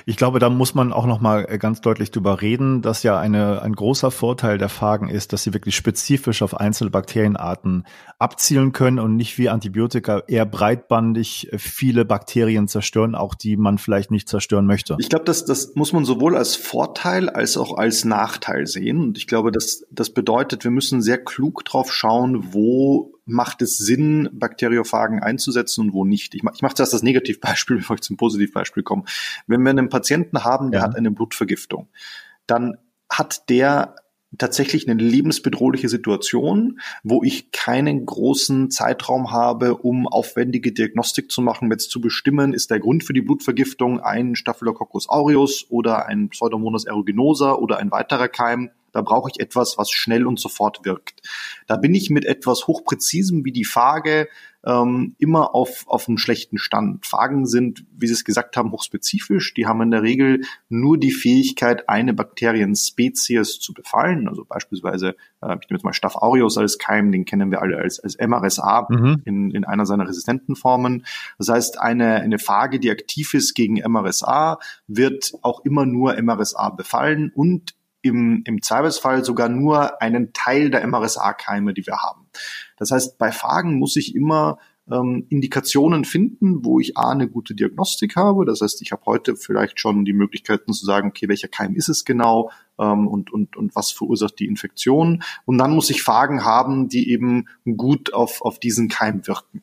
ich 0.05 0.17
glaube, 0.17 0.39
da 0.39 0.49
muss 0.49 0.77
man 0.77 0.93
auch 0.93 1.05
noch 1.05 1.21
mal 1.21 1.47
äh, 1.49 1.59
ganz 1.59 1.81
deutlich 1.81 2.13
drüber 2.13 2.41
reden, 2.43 2.81
dass 2.81 3.03
ja 3.03 3.19
eine, 3.19 3.61
ein 3.61 3.73
großer 3.73 4.13
Vorteil 4.13 4.57
der 4.57 4.69
Phagen 4.69 5.09
ist, 5.09 5.33
dass 5.33 5.43
sie 5.43 5.53
wirklich 5.53 5.75
spezifisch 5.75 6.43
auf 6.43 6.55
einzelne 6.55 6.91
Bakterienarten 6.91 7.89
abzielen 8.21 8.71
können 8.71 9.01
und 9.01 9.17
nicht 9.17 9.37
wie 9.37 9.49
Antibiotika 9.49 10.23
eher 10.29 10.47
breitbandig 10.47 11.53
äh, 11.53 11.59
viele 11.59 12.05
Bakterien 12.05 12.69
zerstören, 12.69 13.17
auch 13.17 13.35
die 13.35 13.57
man 13.57 13.79
vielleicht 13.79 14.13
nicht 14.13 14.29
zerstören 14.29 14.65
möchte. 14.65 14.97
Ich 15.01 15.09
glaube, 15.09 15.25
das, 15.25 15.45
das 15.45 15.75
muss 15.75 15.93
man 15.93 16.05
sowohl 16.05 16.37
als 16.37 16.55
Vorteil 16.55 17.29
als 17.29 17.57
auch 17.57 17.77
als 17.77 18.05
Nachteil 18.05 18.69
sehen. 18.69 19.03
Und 19.03 19.19
ich 19.19 19.27
glaube, 19.27 19.51
das, 19.51 19.85
das 19.91 20.11
bedeutet, 20.11 20.63
wir 20.63 20.71
müssen 20.71 21.03
sehr 21.03 21.19
klug 21.19 21.65
drauf 21.65 21.93
schauen, 21.93 22.55
wo 22.55 23.16
macht 23.27 23.61
es 23.61 23.77
Sinn, 23.77 24.31
Bakteriophagen 24.33 25.21
einzusetzen 25.23 25.83
und 25.83 25.93
wo 25.93 26.05
nicht? 26.05 26.35
Ich, 26.35 26.43
ich 26.43 26.63
mache 26.63 26.75
zuerst 26.75 26.93
das 26.93 27.03
Negativbeispiel, 27.03 27.77
bevor 27.79 27.97
ich 27.97 28.03
zum 28.03 28.17
Positivbeispiel 28.17 28.83
komme. 28.83 29.05
Wenn 29.47 29.63
wir 29.63 29.71
einen 29.71 29.89
Patienten 29.89 30.45
haben, 30.45 30.71
der 30.71 30.81
ja. 30.81 30.87
hat 30.87 30.97
eine 30.97 31.11
Blutvergiftung, 31.11 31.89
dann 32.47 32.79
hat 33.11 33.49
der 33.51 33.97
tatsächlich 34.39 34.89
eine 34.89 35.01
lebensbedrohliche 35.01 35.89
Situation, 35.89 36.81
wo 37.03 37.23
ich 37.23 37.53
keinen 37.53 38.05
großen 38.05 38.71
Zeitraum 38.71 39.31
habe, 39.31 39.77
um 39.77 40.07
aufwendige 40.07 40.73
Diagnostik 40.73 41.31
zu 41.31 41.41
machen, 41.41 41.71
jetzt 41.71 41.91
zu 41.91 42.01
bestimmen, 42.01 42.53
ist 42.53 42.71
der 42.71 42.81
Grund 42.81 43.05
für 43.05 43.13
die 43.13 43.23
Blutvergiftung 43.23 44.01
ein 44.01 44.35
Staphylococcus 44.35 45.09
aureus 45.09 45.67
oder 45.71 46.07
ein 46.07 46.29
Pseudomonas 46.29 46.87
aeruginosa 46.87 47.55
oder 47.55 47.79
ein 47.79 47.91
weiterer 47.91 48.29
Keim 48.29 48.71
da 48.97 49.03
brauche 49.03 49.31
ich 49.31 49.41
etwas, 49.41 49.77
was 49.77 49.91
schnell 49.91 50.27
und 50.27 50.41
sofort 50.41 50.87
wirkt. 50.87 51.21
Da 51.67 51.77
bin 51.77 51.95
ich 51.95 52.09
mit 52.09 52.25
etwas 52.25 52.67
hochpräzisem 52.67 53.45
wie 53.45 53.53
die 53.53 53.67
Fage 53.67 54.27
ähm, 54.65 55.15
immer 55.19 55.55
auf, 55.55 55.85
auf 55.87 56.09
einem 56.09 56.17
schlechten 56.17 56.57
Stand. 56.57 57.05
Phagen 57.05 57.45
sind, 57.45 57.85
wie 57.93 58.07
Sie 58.07 58.15
es 58.15 58.25
gesagt 58.25 58.57
haben, 58.57 58.73
hochspezifisch. 58.73 59.53
Die 59.53 59.67
haben 59.67 59.83
in 59.83 59.91
der 59.91 60.03
Regel 60.03 60.41
nur 60.71 60.99
die 60.99 61.13
Fähigkeit, 61.13 61.91
eine 61.91 62.15
Bakterienspezies 62.15 63.61
zu 63.61 63.75
befallen. 63.75 64.29
Also 64.29 64.47
beispielsweise, 64.47 65.11
äh, 65.43 65.57
ich 65.61 65.69
nehme 65.69 65.79
jetzt 65.79 65.85
mal 65.85 65.93
Staph 65.93 66.17
aureus 66.17 66.57
als 66.57 66.79
Keim, 66.79 67.13
den 67.13 67.27
kennen 67.27 67.51
wir 67.51 67.61
alle 67.61 67.77
als, 67.77 68.01
als 68.01 68.17
MRSA 68.19 68.89
mhm. 68.89 69.23
in, 69.27 69.51
in 69.51 69.65
einer 69.67 69.85
seiner 69.85 70.09
resistenten 70.09 70.57
Formen. 70.57 71.05
Das 71.37 71.51
heißt, 71.51 71.79
eine, 71.79 72.15
eine 72.15 72.39
Phage, 72.39 72.81
die 72.81 72.91
aktiv 72.91 73.35
ist 73.35 73.53
gegen 73.55 73.75
MRSA, 73.75 74.59
wird 74.87 75.33
auch 75.43 75.67
immer 75.67 75.85
nur 75.85 76.21
MRSA 76.21 76.71
befallen 76.71 77.31
und 77.35 77.75
im, 78.03 78.43
im 78.45 78.63
Zweifelsfall 78.63 79.25
sogar 79.25 79.49
nur 79.49 80.01
einen 80.01 80.33
Teil 80.33 80.71
der 80.71 80.87
MRSA-Keime, 80.87 81.75
die 81.75 81.87
wir 81.87 81.99
haben. 81.99 82.27
Das 82.77 82.91
heißt, 82.91 83.19
bei 83.19 83.33
Fragen 83.33 83.79
muss 83.79 83.97
ich 83.97 84.15
immer 84.15 84.59
ähm, 84.91 85.27
Indikationen 85.29 86.05
finden, 86.05 86.65
wo 86.65 86.79
ich 86.79 86.97
A, 86.97 87.11
eine 87.11 87.29
gute 87.29 87.55
Diagnostik 87.55 88.17
habe. 88.17 88.45
Das 88.45 88.61
heißt, 88.61 88.81
ich 88.83 88.93
habe 88.93 89.03
heute 89.07 89.37
vielleicht 89.37 89.81
schon 89.81 90.05
die 90.05 90.13
Möglichkeiten 90.13 90.73
zu 90.73 90.85
sagen, 90.85 91.09
okay, 91.09 91.29
welcher 91.29 91.49
Keim 91.49 91.75
ist 91.75 91.89
es 91.89 92.05
genau 92.05 92.51
ähm, 92.79 93.09
und, 93.09 93.33
und, 93.33 93.57
und 93.57 93.75
was 93.75 93.91
verursacht 93.91 94.39
die 94.39 94.47
Infektion. 94.47 95.23
Und 95.45 95.59
dann 95.59 95.73
muss 95.73 95.91
ich 95.91 96.03
Fragen 96.03 96.45
haben, 96.45 96.89
die 96.89 97.11
eben 97.11 97.47
gut 97.77 98.15
auf, 98.15 98.43
auf 98.43 98.61
diesen 98.61 98.89
Keim 98.89 99.27
wirken. 99.27 99.63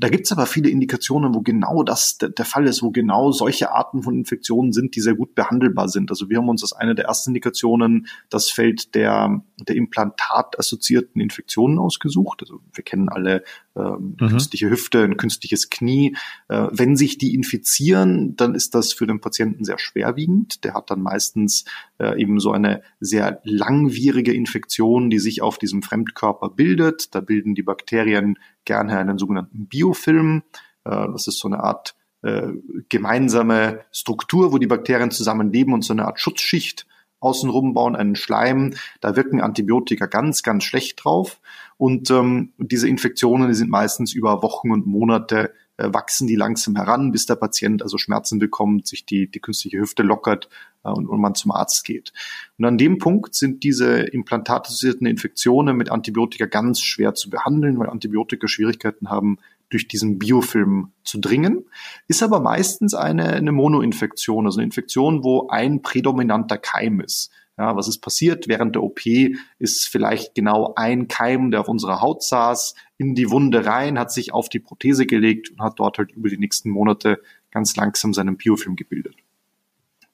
Da 0.00 0.08
gibt's 0.08 0.30
aber 0.30 0.46
viele 0.46 0.70
Indikationen, 0.70 1.34
wo 1.34 1.40
genau 1.40 1.82
das 1.82 2.18
der, 2.18 2.28
der 2.28 2.44
Fall 2.44 2.66
ist, 2.68 2.82
wo 2.82 2.92
genau 2.92 3.32
solche 3.32 3.72
Arten 3.72 4.04
von 4.04 4.14
Infektionen 4.14 4.72
sind, 4.72 4.94
die 4.94 5.00
sehr 5.00 5.16
gut 5.16 5.34
behandelbar 5.34 5.88
sind. 5.88 6.10
Also 6.10 6.30
wir 6.30 6.38
haben 6.38 6.48
uns 6.48 6.62
als 6.62 6.72
eine 6.72 6.94
der 6.94 7.06
ersten 7.06 7.30
Indikationen 7.30 8.06
das 8.30 8.48
Feld 8.48 8.94
der, 8.94 9.42
der 9.58 9.74
implantatassoziierten 9.74 11.20
Infektionen 11.20 11.80
ausgesucht. 11.80 12.42
Also 12.42 12.60
wir 12.72 12.84
kennen 12.84 13.08
alle 13.08 13.42
ähm, 13.74 14.16
mhm. 14.20 14.28
künstliche 14.28 14.70
Hüfte, 14.70 15.02
ein 15.02 15.16
künstliches 15.16 15.68
Knie. 15.68 16.16
Äh, 16.48 16.68
wenn 16.70 16.96
sich 16.96 17.18
die 17.18 17.34
infizieren, 17.34 18.36
dann 18.36 18.54
ist 18.54 18.76
das 18.76 18.92
für 18.92 19.08
den 19.08 19.20
Patienten 19.20 19.64
sehr 19.64 19.80
schwerwiegend. 19.80 20.62
Der 20.62 20.74
hat 20.74 20.90
dann 20.90 21.02
meistens 21.02 21.64
äh, 21.98 22.20
eben 22.20 22.40
so 22.40 22.52
eine 22.52 22.82
sehr 23.00 23.40
langwierige 23.44 24.32
Infektion, 24.32 25.10
die 25.10 25.18
sich 25.18 25.42
auf 25.42 25.58
diesem 25.58 25.82
Fremdkörper 25.82 26.50
bildet. 26.50 27.14
Da 27.14 27.20
bilden 27.20 27.54
die 27.54 27.62
Bakterien 27.62 28.38
gerne 28.64 28.98
einen 28.98 29.18
sogenannten 29.18 29.66
Biofilm. 29.66 30.42
Äh, 30.84 31.06
das 31.12 31.26
ist 31.26 31.38
so 31.38 31.48
eine 31.48 31.60
Art 31.60 31.94
äh, 32.22 32.48
gemeinsame 32.88 33.80
Struktur, 33.92 34.52
wo 34.52 34.58
die 34.58 34.66
Bakterien 34.66 35.10
zusammenleben 35.10 35.72
und 35.72 35.84
so 35.84 35.92
eine 35.92 36.06
Art 36.06 36.20
Schutzschicht 36.20 36.86
außenrum 37.20 37.74
bauen, 37.74 37.96
einen 37.96 38.16
Schleim. 38.16 38.74
Da 39.00 39.16
wirken 39.16 39.40
Antibiotika 39.40 40.06
ganz, 40.06 40.42
ganz 40.42 40.64
schlecht 40.64 41.04
drauf. 41.04 41.40
Und 41.76 42.10
ähm, 42.10 42.52
diese 42.58 42.88
Infektionen, 42.88 43.48
die 43.48 43.54
sind 43.54 43.70
meistens 43.70 44.12
über 44.12 44.42
Wochen 44.42 44.70
und 44.70 44.86
Monate 44.86 45.52
wachsen 45.78 46.26
die 46.26 46.34
langsam 46.34 46.76
heran, 46.76 47.12
bis 47.12 47.26
der 47.26 47.36
Patient 47.36 47.82
also 47.82 47.98
Schmerzen 47.98 48.38
bekommt, 48.38 48.86
sich 48.86 49.06
die, 49.06 49.30
die 49.30 49.40
künstliche 49.40 49.78
Hüfte 49.78 50.02
lockert 50.02 50.48
äh, 50.84 50.90
und, 50.90 51.06
und 51.06 51.20
man 51.20 51.34
zum 51.34 51.52
Arzt 51.52 51.84
geht. 51.84 52.12
Und 52.58 52.64
an 52.64 52.78
dem 52.78 52.98
Punkt 52.98 53.34
sind 53.34 53.62
diese 53.62 54.00
implantatassoziierten 54.00 55.06
Infektionen 55.06 55.76
mit 55.76 55.90
Antibiotika 55.90 56.46
ganz 56.46 56.80
schwer 56.80 57.14
zu 57.14 57.30
behandeln, 57.30 57.78
weil 57.78 57.88
Antibiotika 57.88 58.48
Schwierigkeiten 58.48 59.08
haben, 59.08 59.38
durch 59.70 59.86
diesen 59.86 60.18
Biofilm 60.18 60.92
zu 61.04 61.18
dringen, 61.18 61.66
ist 62.06 62.22
aber 62.22 62.40
meistens 62.40 62.94
eine, 62.94 63.34
eine 63.34 63.52
Monoinfektion, 63.52 64.46
also 64.46 64.58
eine 64.58 64.64
Infektion, 64.64 65.24
wo 65.24 65.48
ein 65.48 65.82
prädominanter 65.82 66.56
Keim 66.56 67.00
ist. 67.00 67.30
Ja, 67.58 67.74
was 67.74 67.88
ist 67.88 67.98
passiert? 67.98 68.46
Während 68.46 68.76
der 68.76 68.84
OP 68.84 69.00
ist 69.58 69.88
vielleicht 69.88 70.36
genau 70.36 70.74
ein 70.76 71.08
Keim, 71.08 71.50
der 71.50 71.60
auf 71.60 71.68
unserer 71.68 72.00
Haut 72.00 72.22
saß, 72.22 72.74
in 72.98 73.16
die 73.16 73.30
Wunde 73.30 73.66
rein, 73.66 73.98
hat 73.98 74.12
sich 74.12 74.32
auf 74.32 74.48
die 74.48 74.60
Prothese 74.60 75.06
gelegt 75.06 75.50
und 75.50 75.60
hat 75.60 75.80
dort 75.80 75.98
halt 75.98 76.12
über 76.12 76.28
die 76.28 76.38
nächsten 76.38 76.70
Monate 76.70 77.20
ganz 77.50 77.74
langsam 77.74 78.14
seinen 78.14 78.36
Biofilm 78.36 78.76
gebildet. 78.76 79.16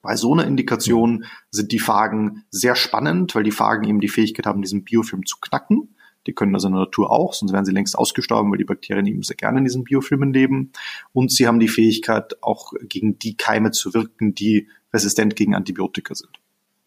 Bei 0.00 0.16
so 0.16 0.32
einer 0.32 0.46
Indikation 0.46 1.26
sind 1.50 1.72
die 1.72 1.78
Phagen 1.78 2.44
sehr 2.50 2.76
spannend, 2.76 3.34
weil 3.34 3.42
die 3.42 3.50
Phagen 3.50 3.84
eben 3.88 4.00
die 4.00 4.08
Fähigkeit 4.08 4.46
haben, 4.46 4.62
diesen 4.62 4.84
Biofilm 4.84 5.26
zu 5.26 5.36
knacken. 5.40 5.94
Die 6.26 6.32
können 6.32 6.54
das 6.54 6.64
in 6.64 6.72
der 6.72 6.80
Natur 6.80 7.10
auch, 7.10 7.34
sonst 7.34 7.52
wären 7.52 7.66
sie 7.66 7.72
längst 7.72 7.98
ausgestorben, 7.98 8.50
weil 8.50 8.58
die 8.58 8.64
Bakterien 8.64 9.06
eben 9.06 9.22
sehr 9.22 9.36
gerne 9.36 9.58
in 9.58 9.64
diesen 9.64 9.84
Biofilmen 9.84 10.32
leben. 10.32 10.72
Und 11.12 11.30
sie 11.30 11.46
haben 11.46 11.60
die 11.60 11.68
Fähigkeit, 11.68 12.42
auch 12.42 12.72
gegen 12.88 13.18
die 13.18 13.36
Keime 13.36 13.70
zu 13.70 13.92
wirken, 13.92 14.34
die 14.34 14.68
resistent 14.94 15.36
gegen 15.36 15.54
Antibiotika 15.54 16.14
sind. 16.14 16.38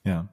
Ja. 0.08 0.30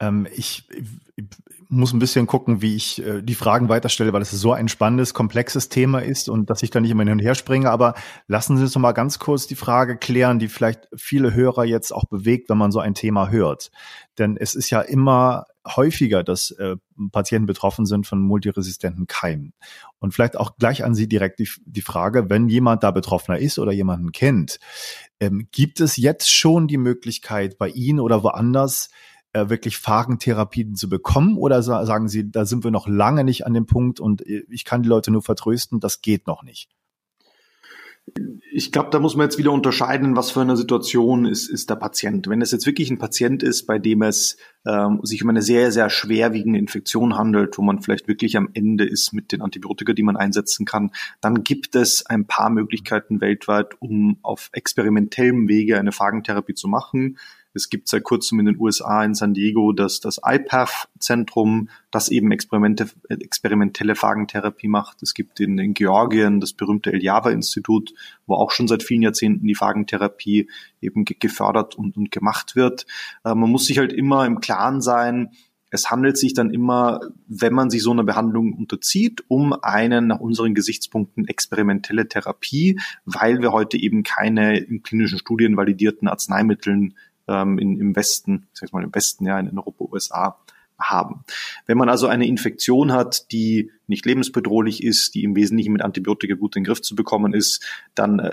Ähm, 0.00 0.26
ich, 0.32 0.68
ich, 1.16 1.26
muss 1.68 1.94
ein 1.94 1.98
bisschen 1.98 2.26
gucken, 2.26 2.60
wie 2.60 2.76
ich 2.76 3.02
äh, 3.02 3.22
die 3.22 3.34
Fragen 3.34 3.70
weiterstelle, 3.70 4.12
weil 4.12 4.20
es 4.20 4.30
so 4.30 4.52
ein 4.52 4.68
spannendes, 4.68 5.14
komplexes 5.14 5.70
Thema 5.70 6.00
ist 6.00 6.28
und 6.28 6.50
dass 6.50 6.62
ich 6.62 6.70
da 6.70 6.80
nicht 6.80 6.90
immer 6.90 7.02
hin 7.02 7.12
und 7.12 7.18
her 7.20 7.34
springe. 7.34 7.70
Aber 7.70 7.94
lassen 8.26 8.58
Sie 8.58 8.62
uns 8.62 8.74
noch 8.74 8.82
mal 8.82 8.92
ganz 8.92 9.18
kurz 9.18 9.46
die 9.46 9.54
Frage 9.54 9.96
klären, 9.96 10.38
die 10.38 10.48
vielleicht 10.48 10.88
viele 10.94 11.32
Hörer 11.32 11.64
jetzt 11.64 11.90
auch 11.90 12.04
bewegt, 12.04 12.50
wenn 12.50 12.58
man 12.58 12.72
so 12.72 12.78
ein 12.78 12.94
Thema 12.94 13.30
hört. 13.30 13.70
Denn 14.18 14.36
es 14.36 14.54
ist 14.54 14.68
ja 14.68 14.82
immer 14.82 15.46
häufiger, 15.66 16.24
dass 16.24 16.50
äh, 16.52 16.76
Patienten 17.10 17.46
betroffen 17.46 17.86
sind 17.86 18.06
von 18.06 18.20
multiresistenten 18.20 19.06
Keimen. 19.06 19.52
Und 19.98 20.12
vielleicht 20.12 20.36
auch 20.36 20.56
gleich 20.56 20.84
an 20.84 20.94
Sie 20.94 21.08
direkt 21.08 21.38
die, 21.38 21.48
die 21.64 21.82
Frage, 21.82 22.30
wenn 22.30 22.48
jemand 22.48 22.82
da 22.82 22.90
betroffener 22.90 23.38
ist 23.38 23.58
oder 23.58 23.72
jemanden 23.72 24.12
kennt, 24.12 24.58
ähm, 25.20 25.48
gibt 25.52 25.80
es 25.80 25.96
jetzt 25.96 26.30
schon 26.30 26.68
die 26.68 26.78
Möglichkeit 26.78 27.58
bei 27.58 27.68
Ihnen 27.68 28.00
oder 28.00 28.22
woanders, 28.22 28.90
äh, 29.32 29.48
wirklich 29.48 29.78
Phagentherapien 29.78 30.74
zu 30.74 30.88
bekommen? 30.88 31.36
Oder 31.36 31.62
sagen 31.62 32.08
Sie, 32.08 32.30
da 32.30 32.44
sind 32.44 32.64
wir 32.64 32.70
noch 32.70 32.88
lange 32.88 33.24
nicht 33.24 33.46
an 33.46 33.54
dem 33.54 33.66
Punkt 33.66 34.00
und 34.00 34.26
äh, 34.26 34.44
ich 34.50 34.64
kann 34.64 34.82
die 34.82 34.88
Leute 34.88 35.10
nur 35.10 35.22
vertrösten, 35.22 35.80
das 35.80 36.02
geht 36.02 36.26
noch 36.26 36.42
nicht? 36.42 36.68
Ich 38.54 38.72
glaube, 38.72 38.90
da 38.90 38.98
muss 38.98 39.16
man 39.16 39.24
jetzt 39.24 39.38
wieder 39.38 39.52
unterscheiden, 39.52 40.16
was 40.16 40.32
für 40.32 40.40
eine 40.40 40.56
Situation 40.56 41.24
ist, 41.24 41.48
ist 41.48 41.70
der 41.70 41.76
Patient. 41.76 42.28
Wenn 42.28 42.42
es 42.42 42.50
jetzt 42.50 42.66
wirklich 42.66 42.90
ein 42.90 42.98
Patient 42.98 43.42
ist, 43.42 43.66
bei 43.66 43.78
dem 43.78 44.02
es 44.02 44.36
ähm, 44.66 45.00
sich 45.04 45.22
um 45.22 45.30
eine 45.30 45.40
sehr, 45.40 45.72
sehr 45.72 45.88
schwerwiegende 45.88 46.58
Infektion 46.58 47.16
handelt, 47.16 47.56
wo 47.56 47.62
man 47.62 47.80
vielleicht 47.80 48.08
wirklich 48.08 48.36
am 48.36 48.50
Ende 48.52 48.84
ist 48.84 49.12
mit 49.12 49.32
den 49.32 49.40
Antibiotika, 49.40 49.92
die 49.92 50.02
man 50.02 50.16
einsetzen 50.16 50.66
kann, 50.66 50.90
dann 51.20 51.44
gibt 51.44 51.74
es 51.76 52.04
ein 52.04 52.26
paar 52.26 52.50
Möglichkeiten 52.50 53.20
weltweit, 53.20 53.80
um 53.80 54.18
auf 54.22 54.50
experimentellem 54.52 55.48
Wege 55.48 55.78
eine 55.78 55.92
Phagentherapie 55.92 56.54
zu 56.54 56.68
machen. 56.68 57.18
Es 57.54 57.68
gibt 57.68 57.88
seit 57.88 58.04
kurzem 58.04 58.40
in 58.40 58.46
den 58.46 58.58
USA 58.58 59.04
in 59.04 59.14
San 59.14 59.34
Diego 59.34 59.72
das, 59.72 60.00
das 60.00 60.20
IPAF-Zentrum, 60.24 61.68
das 61.90 62.08
eben 62.08 62.32
Experimente, 62.32 62.88
experimentelle 63.08 63.94
Phagentherapie 63.94 64.68
macht. 64.68 65.02
Es 65.02 65.14
gibt 65.14 65.40
in, 65.40 65.58
in 65.58 65.74
Georgien 65.74 66.40
das 66.40 66.52
berühmte 66.52 66.92
Eljava-Institut, 66.92 67.92
wo 68.26 68.34
auch 68.34 68.50
schon 68.50 68.68
seit 68.68 68.82
vielen 68.82 69.02
Jahrzehnten 69.02 69.46
die 69.46 69.54
Phagentherapie 69.54 70.48
eben 70.80 71.04
gefördert 71.04 71.74
und, 71.74 71.96
und 71.96 72.10
gemacht 72.10 72.56
wird. 72.56 72.86
Äh, 73.24 73.34
man 73.34 73.50
muss 73.50 73.66
sich 73.66 73.78
halt 73.78 73.92
immer 73.92 74.26
im 74.26 74.40
Klaren 74.40 74.80
sein, 74.80 75.30
es 75.74 75.90
handelt 75.90 76.18
sich 76.18 76.34
dann 76.34 76.50
immer, 76.50 77.00
wenn 77.26 77.54
man 77.54 77.70
sich 77.70 77.82
so 77.82 77.92
einer 77.92 78.04
Behandlung 78.04 78.52
unterzieht, 78.52 79.24
um 79.28 79.54
eine 79.54 80.02
nach 80.02 80.20
unseren 80.20 80.54
Gesichtspunkten 80.54 81.26
experimentelle 81.26 82.06
Therapie, 82.06 82.78
weil 83.06 83.40
wir 83.40 83.52
heute 83.52 83.78
eben 83.78 84.02
keine 84.02 84.58
in 84.58 84.82
klinischen 84.82 85.18
Studien 85.18 85.56
validierten 85.56 86.08
Arzneimitteln 86.08 86.94
ähm, 87.28 87.58
in, 87.58 87.78
im 87.80 87.96
Westen, 87.96 88.48
ich 88.52 88.60
sag 88.60 88.72
mal 88.72 88.84
im 88.84 88.94
Westen, 88.94 89.26
ja, 89.26 89.38
in 89.38 89.58
Europa, 89.58 89.84
USA 89.84 90.38
haben. 90.78 91.24
Wenn 91.66 91.78
man 91.78 91.88
also 91.88 92.06
eine 92.06 92.26
Infektion 92.26 92.92
hat, 92.92 93.30
die 93.32 93.70
nicht 93.86 94.04
lebensbedrohlich 94.04 94.82
ist, 94.82 95.14
die 95.14 95.24
im 95.24 95.36
Wesentlichen 95.36 95.72
mit 95.72 95.82
Antibiotika 95.82 96.34
gut 96.34 96.56
in 96.56 96.62
den 96.62 96.66
Griff 96.66 96.82
zu 96.82 96.94
bekommen 96.94 97.34
ist, 97.34 97.64
dann 97.94 98.18
äh, 98.18 98.32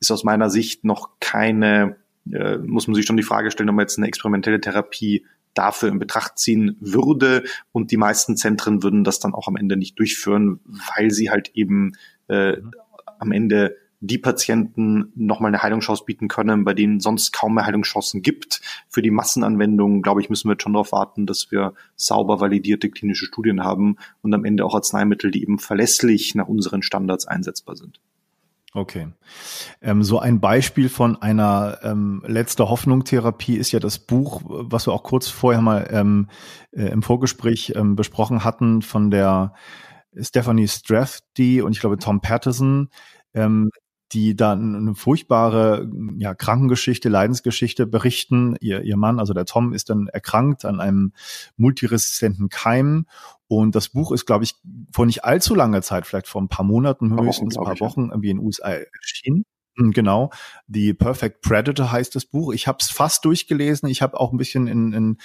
ist 0.00 0.10
aus 0.10 0.24
meiner 0.24 0.50
Sicht 0.50 0.84
noch 0.84 1.10
keine, 1.20 1.96
äh, 2.30 2.58
muss 2.58 2.86
man 2.86 2.94
sich 2.94 3.06
schon 3.06 3.16
die 3.16 3.22
Frage 3.22 3.50
stellen, 3.50 3.68
ob 3.68 3.76
man 3.76 3.84
jetzt 3.84 3.98
eine 3.98 4.06
experimentelle 4.06 4.60
Therapie 4.60 5.24
dafür 5.54 5.90
in 5.90 5.98
Betracht 5.98 6.38
ziehen 6.38 6.76
würde. 6.80 7.44
Und 7.72 7.90
die 7.90 7.96
meisten 7.96 8.36
Zentren 8.36 8.82
würden 8.82 9.04
das 9.04 9.18
dann 9.18 9.34
auch 9.34 9.48
am 9.48 9.56
Ende 9.56 9.76
nicht 9.76 9.98
durchführen, 9.98 10.60
weil 10.96 11.10
sie 11.10 11.30
halt 11.30 11.50
eben 11.54 11.92
äh, 12.28 12.56
am 13.18 13.32
Ende 13.32 13.76
die 14.02 14.18
Patienten 14.18 15.12
nochmal 15.14 15.48
eine 15.48 15.62
Heilungschance 15.62 16.04
bieten 16.04 16.26
können, 16.26 16.64
bei 16.64 16.74
denen 16.74 16.98
sonst 16.98 17.32
kaum 17.32 17.54
mehr 17.54 17.66
Heilungschancen 17.66 18.20
gibt. 18.20 18.60
Für 18.88 19.00
die 19.00 19.12
Massenanwendung, 19.12 20.02
glaube 20.02 20.20
ich, 20.20 20.28
müssen 20.28 20.48
wir 20.48 20.56
schon 20.58 20.72
darauf 20.72 20.90
warten, 20.90 21.24
dass 21.24 21.52
wir 21.52 21.72
sauber 21.94 22.40
validierte 22.40 22.90
klinische 22.90 23.26
Studien 23.26 23.62
haben 23.62 23.96
und 24.20 24.34
am 24.34 24.44
Ende 24.44 24.64
auch 24.64 24.74
Arzneimittel, 24.74 25.30
die 25.30 25.42
eben 25.42 25.60
verlässlich 25.60 26.34
nach 26.34 26.48
unseren 26.48 26.82
Standards 26.82 27.28
einsetzbar 27.28 27.76
sind. 27.76 28.00
Okay. 28.74 29.06
Ähm, 29.80 30.02
so 30.02 30.18
ein 30.18 30.40
Beispiel 30.40 30.88
von 30.88 31.20
einer 31.22 31.78
ähm, 31.84 32.24
letzte 32.26 32.68
Hoffnung 32.70 33.04
Therapie 33.04 33.56
ist 33.56 33.70
ja 33.70 33.78
das 33.78 34.00
Buch, 34.00 34.40
was 34.44 34.88
wir 34.88 34.94
auch 34.94 35.04
kurz 35.04 35.28
vorher 35.28 35.62
mal 35.62 35.86
ähm, 35.92 36.28
äh, 36.72 36.86
im 36.86 37.02
Vorgespräch 37.02 37.74
ähm, 37.76 37.94
besprochen 37.94 38.42
hatten 38.42 38.82
von 38.82 39.12
der 39.12 39.54
Stephanie 40.18 40.66
Strathdy 40.66 41.62
und 41.62 41.72
ich 41.72 41.80
glaube 41.80 41.98
Tom 41.98 42.20
Patterson, 42.20 42.88
ähm, 43.34 43.70
die 44.12 44.36
dann 44.36 44.74
eine 44.74 44.94
furchtbare 44.94 45.88
ja, 46.18 46.34
Krankengeschichte, 46.34 47.08
Leidensgeschichte 47.08 47.86
berichten. 47.86 48.56
Ihr, 48.60 48.82
ihr 48.82 48.96
Mann, 48.96 49.18
also 49.18 49.32
der 49.32 49.46
Tom, 49.46 49.72
ist 49.72 49.90
dann 49.90 50.08
erkrankt 50.08 50.64
an 50.64 50.80
einem 50.80 51.12
multiresistenten 51.56 52.48
Keim. 52.48 53.06
Und 53.48 53.74
das 53.74 53.90
Buch 53.90 54.12
ist, 54.12 54.26
glaube 54.26 54.44
ich, 54.44 54.56
vor 54.92 55.06
nicht 55.06 55.24
allzu 55.24 55.54
langer 55.54 55.82
Zeit, 55.82 56.06
vielleicht 56.06 56.28
vor 56.28 56.42
ein 56.42 56.48
paar 56.48 56.64
Monaten, 56.64 57.18
höchstens 57.20 57.56
ein 57.56 57.64
paar 57.64 57.80
Wochen, 57.80 58.10
irgendwie 58.10 58.30
in 58.30 58.38
den 58.38 58.46
USA 58.46 58.70
erschienen. 58.70 59.44
Hm, 59.78 59.92
genau, 59.92 60.30
die 60.66 60.92
Perfect 60.92 61.40
Predator 61.40 61.90
heißt 61.90 62.14
das 62.14 62.26
Buch. 62.26 62.52
Ich 62.52 62.66
habe 62.66 62.78
es 62.80 62.90
fast 62.90 63.24
durchgelesen. 63.24 63.88
Ich 63.88 64.02
habe 64.02 64.20
auch 64.20 64.32
ein 64.32 64.36
bisschen 64.36 64.66
in, 64.66 64.92
in, 64.92 65.18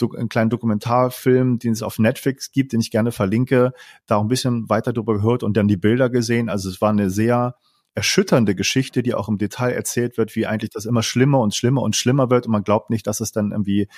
in 0.00 0.16
einen 0.16 0.28
kleinen 0.28 0.50
Dokumentarfilm, 0.50 1.60
den 1.60 1.72
es 1.72 1.82
auf 1.82 2.00
Netflix 2.00 2.50
gibt, 2.50 2.72
den 2.72 2.80
ich 2.80 2.90
gerne 2.90 3.12
verlinke, 3.12 3.72
da 4.06 4.16
auch 4.16 4.22
ein 4.22 4.28
bisschen 4.28 4.68
weiter 4.68 4.92
drüber 4.92 5.14
gehört 5.14 5.44
und 5.44 5.56
dann 5.56 5.68
die 5.68 5.76
Bilder 5.76 6.10
gesehen. 6.10 6.48
Also 6.48 6.68
es 6.68 6.80
war 6.80 6.90
eine 6.90 7.10
sehr 7.10 7.54
erschütternde 7.94 8.54
Geschichte, 8.54 9.02
die 9.02 9.14
auch 9.14 9.28
im 9.28 9.38
Detail 9.38 9.72
erzählt 9.72 10.16
wird, 10.16 10.34
wie 10.34 10.46
eigentlich 10.46 10.70
das 10.70 10.86
immer 10.86 11.02
schlimmer 11.02 11.40
und 11.40 11.54
schlimmer 11.54 11.82
und 11.82 11.94
schlimmer 11.96 12.30
wird 12.30 12.46
und 12.46 12.52
man 12.52 12.64
glaubt 12.64 12.90
nicht, 12.90 13.06
dass 13.06 13.20
es 13.20 13.32
dann 13.32 13.50
irgendwie 13.52 13.88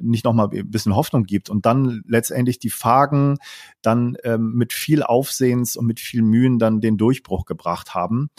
nicht 0.00 0.24
nochmal 0.24 0.48
ein 0.52 0.70
bisschen 0.70 0.96
Hoffnung 0.96 1.24
gibt. 1.24 1.50
Und 1.50 1.66
dann 1.66 2.02
letztendlich 2.06 2.58
die 2.58 2.70
Fagen 2.70 3.38
dann 3.82 4.16
ähm, 4.24 4.52
mit 4.54 4.72
viel 4.72 5.02
Aufsehens 5.02 5.76
und 5.76 5.86
mit 5.86 6.00
viel 6.00 6.22
Mühen 6.22 6.58
dann 6.58 6.80
den 6.80 6.96
Durchbruch 6.96 7.44
gebracht 7.44 7.94
haben. 7.94 8.30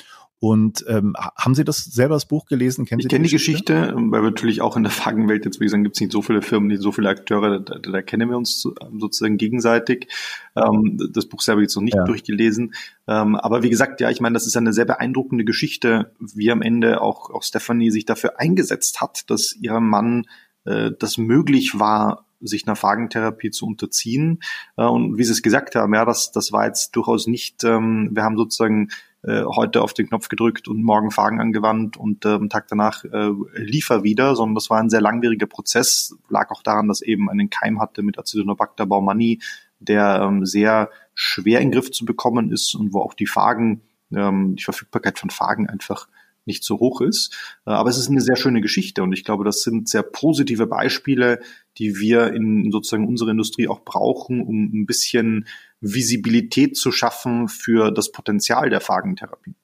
Und 0.44 0.84
ähm, 0.90 1.16
haben 1.38 1.56
Sie 1.56 1.64
das 1.64 1.86
selber 1.86 2.16
das 2.16 2.26
Buch 2.26 2.48
gelesen? 2.48 2.84
Kennen 2.84 3.00
Sie 3.00 3.06
ich 3.06 3.10
kenne 3.10 3.24
die 3.24 3.32
Geschichte, 3.32 3.76
Geschichte 3.76 4.12
weil 4.12 4.24
wir 4.24 4.32
natürlich 4.32 4.60
auch 4.60 4.76
in 4.76 4.84
der 4.84 4.92
Fragenwelt 4.92 5.46
jetzt, 5.46 5.62
wie 5.62 5.64
gesagt, 5.64 5.84
gibt 5.84 5.96
es 5.96 6.02
nicht 6.02 6.12
so 6.12 6.22
viele 6.22 6.42
Firmen, 6.42 6.68
nicht 6.68 6.82
so 6.82 6.92
viele 6.92 7.08
Akteure, 7.08 7.62
da, 7.62 7.80
da, 7.80 7.80
da 7.80 8.02
kennen 8.02 8.30
wir 8.30 8.36
uns 8.36 8.60
sozusagen 8.60 9.38
gegenseitig. 9.38 10.10
Ähm, 10.58 11.00
das 11.14 11.28
Buch 11.28 11.40
selber 11.40 11.62
jetzt 11.62 11.78
noch 11.78 11.84
nicht 11.84 11.96
ja. 11.96 12.04
durchgelesen. 12.04 12.74
Ähm, 13.08 13.38
aber 13.38 13.64
wie 13.64 13.70
gesagt, 13.70 14.02
ja, 14.02 14.10
ich 14.10 14.20
meine, 14.20 14.34
das 14.34 14.46
ist 14.46 14.58
eine 14.58 14.74
sehr 14.74 14.84
beeindruckende 14.84 15.46
Geschichte, 15.46 16.12
wie 16.20 16.52
am 16.52 16.62
Ende 16.62 17.00
auch, 17.00 17.30
auch 17.30 17.44
Stephanie 17.44 17.90
sich 17.90 18.04
dafür 18.04 18.38
eingesetzt 18.38 19.00
hat, 19.00 19.30
dass 19.30 19.56
ihr 19.56 19.80
Mann 19.80 20.26
äh, 20.66 20.92
das 21.00 21.18
möglich 21.18 21.80
war, 21.80 22.26
sich 22.42 22.68
einer 22.68 22.76
Phagentherapie 22.76 23.52
zu 23.52 23.66
unterziehen. 23.66 24.44
Äh, 24.76 24.84
und 24.84 25.18
wie 25.18 25.24
Sie 25.24 25.32
es 25.32 25.42
gesagt 25.42 25.76
haben, 25.76 25.94
ja, 25.94 26.04
das, 26.04 26.34
das 26.34 26.52
war 26.52 26.66
jetzt 26.66 26.98
durchaus 26.98 27.28
nicht, 27.28 27.64
ähm, 27.64 28.10
wir 28.12 28.24
haben 28.24 28.36
sozusagen 28.36 28.90
äh, 29.24 29.44
heute 29.44 29.82
auf 29.82 29.94
den 29.94 30.08
Knopf 30.08 30.28
gedrückt 30.28 30.68
und 30.68 30.84
morgen 30.84 31.10
Fragen 31.10 31.40
angewandt 31.40 31.98
und 31.98 32.26
äh, 32.26 32.30
am 32.30 32.50
Tag 32.50 32.68
danach 32.68 33.04
äh, 33.06 33.32
liefer 33.56 34.04
wieder, 34.04 34.36
sondern 34.36 34.56
das 34.56 34.70
war 34.70 34.80
ein 34.80 34.90
sehr 34.90 35.02
langwieriger 35.02 35.48
Prozess, 35.48 36.16
lag 36.30 36.52
auch 36.52 36.62
daran, 36.62 36.88
dass 36.90 37.02
eben 37.02 37.30
einen 37.30 37.50
Keim 37.50 37.80
hatte 37.80 38.04
mit 38.04 38.20
Acidonobacter 38.20 38.86
baumannii, 38.86 39.40
der 39.80 40.22
ähm, 40.24 40.46
sehr 40.46 40.90
schwer 41.14 41.62
in 41.62 41.72
Griff 41.72 41.92
zu 41.92 42.06
bekommen 42.06 42.52
ist 42.52 42.76
und 42.76 42.94
wo 42.94 43.00
auch 43.00 43.14
die 43.14 43.28
Phagen, 43.28 43.82
ähm, 44.14 44.56
die 44.56 44.64
Verfügbarkeit 44.64 45.20
von 45.20 45.30
Phagen 45.30 45.70
einfach 45.70 46.08
nicht 46.46 46.64
so 46.64 46.80
hoch 46.80 47.02
ist. 47.02 47.36
Äh, 47.66 47.72
aber 47.72 47.90
es 47.90 47.98
ist 47.98 48.10
eine 48.10 48.22
sehr 48.22 48.36
schöne 48.36 48.62
Geschichte 48.62 49.04
und 49.04 49.14
ich 49.14 49.24
glaube, 49.24 49.44
das 49.44 49.62
sind 49.62 49.90
sehr 49.90 50.04
positive 50.04 50.68
Beispiele, 50.68 51.40
die 51.78 51.98
wir 52.00 52.34
in 52.34 52.72
sozusagen 52.72 53.08
unserer 53.08 53.32
Industrie 53.32 53.68
auch 53.68 53.82
brauchen, 53.82 54.42
um 54.42 54.72
ein 54.74 54.86
bisschen 54.86 55.48
Visibilität 55.82 56.78
zu 56.78 56.92
schaffen 56.92 57.48
für 57.48 57.92
das 57.92 58.12
Potenzial 58.12 58.70
der 58.70 58.82
Phagentherapie. 58.82 59.56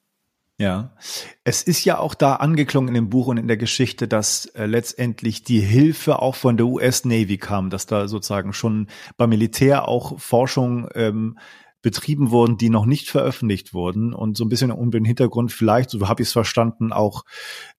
Ja, 0.59 0.91
es 1.45 1.63
ist 1.63 1.85
ja 1.85 1.99
auch 1.99 2.13
da 2.13 2.35
angeklungen 2.35 2.89
in 2.89 2.93
dem 2.93 3.09
Buch 3.09 3.27
und 3.27 3.37
in 3.37 3.47
der 3.47 3.55
Geschichte, 3.55 4.09
dass 4.09 4.45
äh, 4.47 4.65
letztendlich 4.65 5.45
die 5.45 5.61
Hilfe 5.61 6.21
auch 6.21 6.35
von 6.35 6.57
der 6.57 6.65
US 6.65 7.05
Navy 7.05 7.37
kam, 7.37 7.69
dass 7.69 7.85
da 7.85 8.09
sozusagen 8.09 8.51
schon 8.51 8.87
beim 9.15 9.29
Militär 9.29 9.87
auch 9.87 10.19
Forschung 10.19 10.89
ähm, 10.95 11.39
betrieben 11.81 12.29
wurden, 12.29 12.57
die 12.57 12.69
noch 12.69 12.85
nicht 12.85 13.09
veröffentlicht 13.09 13.73
wurden 13.73 14.13
und 14.13 14.35
so 14.35 14.43
ein 14.43 14.49
bisschen 14.49 14.71
um 14.71 14.91
den 14.91 15.05
Hintergrund 15.05 15.51
vielleicht, 15.51 15.89
so 15.89 16.07
habe 16.09 16.21
ich 16.21 16.27
es 16.27 16.33
verstanden, 16.33 16.91
auch 16.91 17.23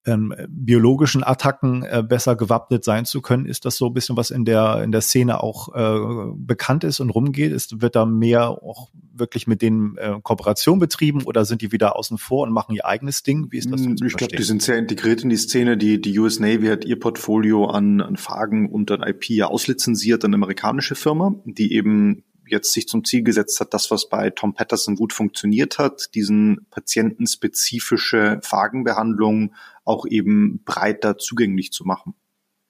ähm, 0.07 0.35
biologischen 0.49 1.23
Attacken 1.23 1.83
äh, 1.83 2.03
besser 2.03 2.35
gewappnet 2.35 2.83
sein 2.83 3.05
zu 3.05 3.21
können. 3.21 3.45
Ist 3.45 3.67
das 3.67 3.77
so 3.77 3.89
ein 3.89 3.93
bisschen 3.93 4.17
was 4.17 4.31
in 4.31 4.47
der 4.47 4.83
in 4.83 4.93
der 4.93 5.03
Szene 5.03 5.43
auch 5.43 5.75
äh, 5.75 6.33
bekannt 6.35 6.85
ist 6.85 7.01
und 7.01 7.11
rumgeht? 7.11 7.53
Ist, 7.53 7.83
wird 7.83 7.95
da 7.95 8.07
mehr 8.07 8.49
auch 8.49 8.91
wirklich 9.13 9.47
mit 9.47 9.61
denen 9.61 9.99
äh, 9.99 10.15
Kooperation 10.23 10.79
betrieben 10.79 11.25
oder 11.25 11.45
sind 11.45 11.61
die 11.61 11.71
wieder 11.71 11.97
außen 11.97 12.17
vor 12.17 12.47
und 12.47 12.53
machen 12.53 12.75
ihr 12.75 12.87
eigenes 12.87 13.23
Ding? 13.23 13.49
Wie 13.51 13.59
ist 13.59 13.71
das? 13.71 13.85
Hm, 13.85 13.97
ich 14.03 14.15
glaube, 14.15 14.35
die 14.35 14.43
sind 14.43 14.63
sehr 14.63 14.79
integriert 14.79 15.23
in 15.23 15.29
die 15.29 15.37
Szene. 15.37 15.77
Die 15.77 16.01
die 16.01 16.19
US 16.19 16.41
Navy 16.41 16.69
hat 16.69 16.87
ihr 16.87 16.99
Portfolio 16.99 17.67
an, 17.67 18.01
an 18.01 18.17
Fragen 18.17 18.71
und 18.71 18.91
an 18.91 19.03
IP 19.03 19.29
ja 19.29 19.49
auslizenziert 19.49 20.25
an 20.25 20.33
amerikanische 20.33 20.95
Firma, 20.95 21.35
die 21.45 21.75
eben 21.75 22.25
jetzt 22.51 22.73
sich 22.73 22.89
zum 22.89 23.05
Ziel 23.05 23.23
gesetzt 23.23 23.61
hat, 23.61 23.75
das, 23.75 23.91
was 23.91 24.09
bei 24.09 24.31
Tom 24.31 24.55
Patterson 24.55 24.97
gut 24.97 25.13
funktioniert 25.13 25.79
hat, 25.79 26.15
diesen 26.15 26.67
patientenspezifische 26.71 28.41
Phagenbehandlung 28.43 29.55
auch 29.85 30.07
eben 30.07 30.63
breiter 30.65 31.19
zugänglich 31.19 31.73
zu 31.73 31.85
machen. 31.85 32.15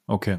Okay. 0.07 0.39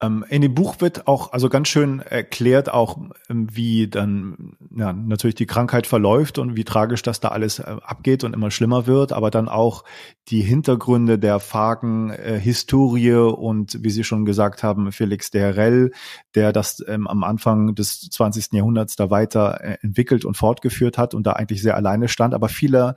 Ähm, 0.00 0.24
in 0.28 0.42
dem 0.42 0.54
Buch 0.54 0.80
wird 0.80 1.08
auch 1.08 1.32
also 1.32 1.48
ganz 1.48 1.66
schön 1.66 1.98
erklärt, 2.00 2.72
auch 2.72 2.98
ähm, 3.28 3.48
wie 3.50 3.88
dann 3.88 4.56
ja, 4.70 4.92
natürlich 4.92 5.34
die 5.34 5.46
Krankheit 5.46 5.88
verläuft 5.88 6.38
und 6.38 6.54
wie 6.54 6.62
tragisch 6.62 7.02
das 7.02 7.18
da 7.18 7.28
alles 7.28 7.58
äh, 7.58 7.76
abgeht 7.82 8.22
und 8.22 8.32
immer 8.32 8.52
schlimmer 8.52 8.86
wird, 8.86 9.12
aber 9.12 9.32
dann 9.32 9.48
auch 9.48 9.82
die 10.28 10.40
Hintergründe 10.40 11.18
der 11.18 11.40
Phagen, 11.40 12.10
äh, 12.10 12.38
Historie 12.38 13.14
und 13.14 13.82
wie 13.82 13.90
Sie 13.90 14.04
schon 14.04 14.24
gesagt 14.24 14.62
haben, 14.62 14.92
Felix 14.92 15.32
de 15.32 15.40
Herrell, 15.40 15.90
der 16.36 16.52
das 16.52 16.84
ähm, 16.86 17.08
am 17.08 17.24
Anfang 17.24 17.74
des 17.74 18.08
20. 18.08 18.52
Jahrhunderts 18.52 18.94
da 18.94 19.10
weiter 19.10 19.60
äh, 19.60 19.78
entwickelt 19.82 20.24
und 20.24 20.36
fortgeführt 20.36 20.96
hat 20.96 21.12
und 21.12 21.26
da 21.26 21.32
eigentlich 21.32 21.60
sehr 21.60 21.74
alleine 21.74 22.06
stand, 22.06 22.34
aber 22.34 22.48
viele 22.48 22.94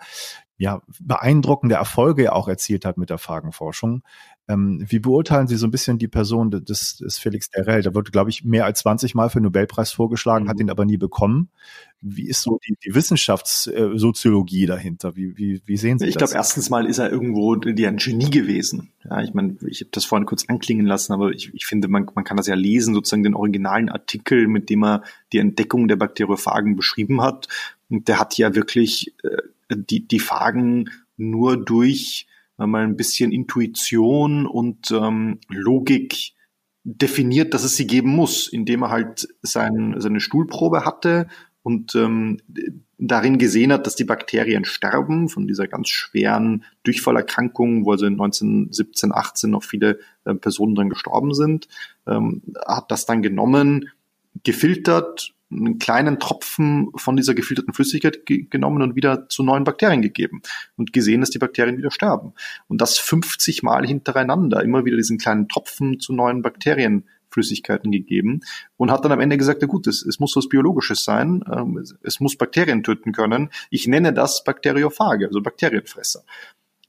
ja, 0.61 0.83
beeindruckende 0.99 1.73
Erfolge 1.73 2.33
auch 2.33 2.47
erzielt 2.47 2.85
hat 2.85 2.95
mit 2.95 3.09
der 3.09 3.17
Phagenforschung. 3.17 4.03
Ähm, 4.51 4.83
wie 4.85 4.99
beurteilen 4.99 5.47
Sie 5.47 5.55
so 5.55 5.65
ein 5.65 5.71
bisschen 5.71 5.97
die 5.97 6.07
Person 6.07 6.51
des, 6.51 6.97
des 6.97 7.17
Felix 7.17 7.49
Derrell? 7.49 7.81
Der 7.81 7.95
wurde, 7.95 8.11
glaube 8.11 8.29
ich, 8.29 8.43
mehr 8.43 8.65
als 8.65 8.79
20 8.79 9.15
Mal 9.15 9.29
für 9.29 9.39
den 9.39 9.45
Nobelpreis 9.45 9.91
vorgeschlagen, 9.91 10.45
mhm. 10.45 10.49
hat 10.49 10.59
ihn 10.59 10.69
aber 10.69 10.83
nie 10.83 10.97
bekommen. 10.97 11.49
Wie 12.01 12.27
ist 12.27 12.41
so 12.41 12.59
die, 12.67 12.75
die 12.83 12.93
Wissenschaftssoziologie 12.93 14.65
dahinter? 14.65 15.15
Wie, 15.15 15.37
wie, 15.37 15.61
wie 15.65 15.77
sehen 15.77 15.99
Sie 15.99 16.05
ich 16.05 16.15
das? 16.15 16.31
Ich 16.31 16.33
glaube, 16.33 16.39
erstens 16.39 16.69
mal 16.69 16.85
ist 16.85 16.97
er 16.97 17.11
irgendwo 17.11 17.55
die 17.55 17.87
ein 17.87 17.97
Genie 17.97 18.29
gewesen. 18.29 18.89
Ja, 19.07 19.21
ich 19.21 19.33
meine, 19.33 19.55
ich 19.67 19.81
habe 19.81 19.91
das 19.91 20.05
vorhin 20.05 20.25
kurz 20.25 20.45
anklingen 20.49 20.85
lassen, 20.85 21.13
aber 21.13 21.31
ich, 21.31 21.53
ich 21.53 21.65
finde, 21.65 21.87
man, 21.87 22.09
man 22.13 22.23
kann 22.23 22.37
das 22.37 22.47
ja 22.47 22.55
lesen, 22.55 22.93
sozusagen 22.93 23.23
den 23.23 23.35
originalen 23.35 23.89
Artikel, 23.89 24.47
mit 24.47 24.69
dem 24.69 24.83
er 24.83 25.03
die 25.31 25.37
Entdeckung 25.37 25.87
der 25.87 25.95
Bakteriophagen 25.95 26.75
beschrieben 26.75 27.21
hat. 27.21 27.47
Und 27.89 28.07
der 28.07 28.19
hat 28.19 28.37
ja 28.37 28.55
wirklich 28.55 29.13
äh, 29.23 29.75
die, 29.75 30.07
die 30.07 30.19
Fragen 30.19 30.89
nur 31.17 31.63
durch 31.63 32.25
äh, 32.27 32.30
mal 32.67 32.83
ein 32.83 32.97
bisschen 32.97 33.31
Intuition 33.31 34.45
und 34.45 34.91
ähm, 34.91 35.39
Logik 35.49 36.33
definiert, 36.83 37.53
dass 37.53 37.63
es 37.63 37.75
sie 37.75 37.87
geben 37.87 38.09
muss, 38.09 38.47
indem 38.47 38.83
er 38.83 38.89
halt 38.89 39.27
sein, 39.41 39.95
seine 39.97 40.19
Stuhlprobe 40.19 40.83
hatte 40.85 41.27
und 41.63 41.93
ähm, 41.95 42.39
darin 42.97 43.37
gesehen 43.37 43.71
hat, 43.71 43.85
dass 43.85 43.95
die 43.95 44.03
Bakterien 44.03 44.65
sterben 44.65 45.29
von 45.29 45.47
dieser 45.47 45.67
ganz 45.67 45.89
schweren 45.89 46.63
Durchfallerkrankung, 46.83 47.85
wo 47.85 47.91
also 47.91 48.05
in 48.05 48.13
1917, 48.13 49.11
18 49.11 49.49
noch 49.49 49.63
viele 49.63 49.99
äh, 50.25 50.33
Personen 50.33 50.75
dran 50.75 50.89
gestorben 50.89 51.33
sind, 51.33 51.67
ähm, 52.07 52.41
hat 52.65 52.89
das 52.89 53.05
dann 53.05 53.21
genommen, 53.21 53.89
gefiltert 54.43 55.33
einen 55.51 55.79
kleinen 55.79 56.19
Tropfen 56.19 56.91
von 56.95 57.15
dieser 57.15 57.33
gefilterten 57.33 57.73
Flüssigkeit 57.73 58.25
ge 58.25 58.47
genommen 58.49 58.81
und 58.81 58.95
wieder 58.95 59.27
zu 59.27 59.43
neuen 59.43 59.63
Bakterien 59.63 60.01
gegeben 60.01 60.41
und 60.77 60.93
gesehen, 60.93 61.21
dass 61.21 61.29
die 61.29 61.39
Bakterien 61.39 61.77
wieder 61.77 61.91
sterben. 61.91 62.33
Und 62.67 62.81
das 62.81 62.97
50 62.97 63.63
Mal 63.63 63.85
hintereinander, 63.85 64.63
immer 64.63 64.85
wieder 64.85 64.97
diesen 64.97 65.17
kleinen 65.17 65.49
Tropfen 65.49 65.99
zu 65.99 66.13
neuen 66.13 66.41
Bakterienflüssigkeiten 66.41 67.91
gegeben 67.91 68.41
und 68.77 68.91
hat 68.91 69.03
dann 69.03 69.11
am 69.11 69.19
Ende 69.19 69.37
gesagt, 69.37 69.61
ja 69.61 69.67
gut, 69.67 69.87
es, 69.87 70.05
es 70.05 70.19
muss 70.19 70.35
was 70.35 70.47
Biologisches 70.47 71.03
sein, 71.03 71.43
ähm, 71.51 71.77
es, 71.77 71.95
es 72.01 72.19
muss 72.19 72.37
Bakterien 72.37 72.83
töten 72.83 73.11
können. 73.11 73.49
Ich 73.69 73.87
nenne 73.87 74.13
das 74.13 74.43
Bakteriophage, 74.43 75.27
also 75.27 75.41
Bakterienfresser 75.41 76.23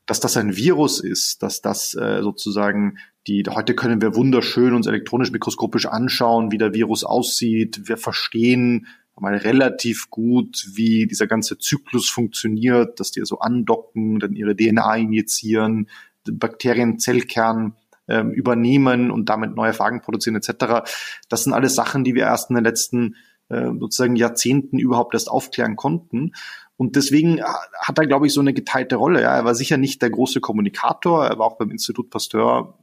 dass 0.07 0.21
das 0.21 0.37
ein 0.37 0.57
Virus 0.57 1.01
ist, 1.01 1.43
dass 1.43 1.61
das 1.61 1.95
äh, 1.95 2.23
sozusagen 2.23 2.99
die, 3.27 3.45
heute 3.49 3.75
können 3.75 4.03
wir 4.03 4.17
wunderschön 4.17 4.75
uns 4.75 4.87
elektronisch 4.87 5.31
mikroskopisch 5.31 5.87
anschauen, 5.87 6.51
wie 6.51 6.59
der 6.59 6.75
Virus 6.75 7.05
aussieht. 7.05 7.89
Wir 7.89 7.97
verstehen 7.97 8.87
mal 9.19 9.37
relativ 9.37 10.11
gut, 10.11 10.67
wie 10.75 11.07
dieser 11.07 11.29
ganze 11.29 11.59
Zyklus 11.59 12.09
funktioniert, 12.09 12.99
dass 12.99 13.13
die 13.13 13.25
so 13.25 13.39
andocken, 13.39 14.19
dann 14.19 14.35
ihre 14.35 14.57
DNA 14.57 14.97
injizieren, 14.97 15.89
Bakterienzellkern 16.29 17.77
ähm, 18.09 18.33
übernehmen 18.33 19.11
und 19.11 19.29
damit 19.29 19.55
neue 19.55 19.73
Phagen 19.73 20.01
produzieren 20.01 20.37
etc. 20.37 20.85
Das 21.29 21.45
sind 21.45 21.53
alles 21.53 21.75
Sachen, 21.75 22.03
die 22.03 22.15
wir 22.15 22.25
erst 22.25 22.51
in 22.51 22.57
den 22.57 22.65
letzten 22.65 23.17
äh, 23.49 23.71
sozusagen 23.79 24.17
Jahrzehnten 24.17 24.79
überhaupt 24.79 25.15
erst 25.15 25.31
aufklären 25.31 25.77
konnten. 25.77 26.33
Und 26.83 26.97
deswegen 26.97 27.41
hat 27.41 27.97
er, 27.97 28.09
glaube 28.09 28.27
ich, 28.27 28.33
so 28.33 28.41
eine 28.41 28.53
geteilte 28.53 28.97
Rolle. 28.97 29.23
Ja, 29.23 29.37
er 29.37 29.45
war 29.45 29.55
sicher 29.55 29.77
nicht 29.77 30.03
der 30.03 30.11
große 30.11 30.41
Kommunikator. 30.41 31.25
Er 31.25 31.39
war 31.39 31.47
auch 31.47 31.57
beim 31.57 31.71
Institut 31.71 32.11
Pasteur 32.11 32.75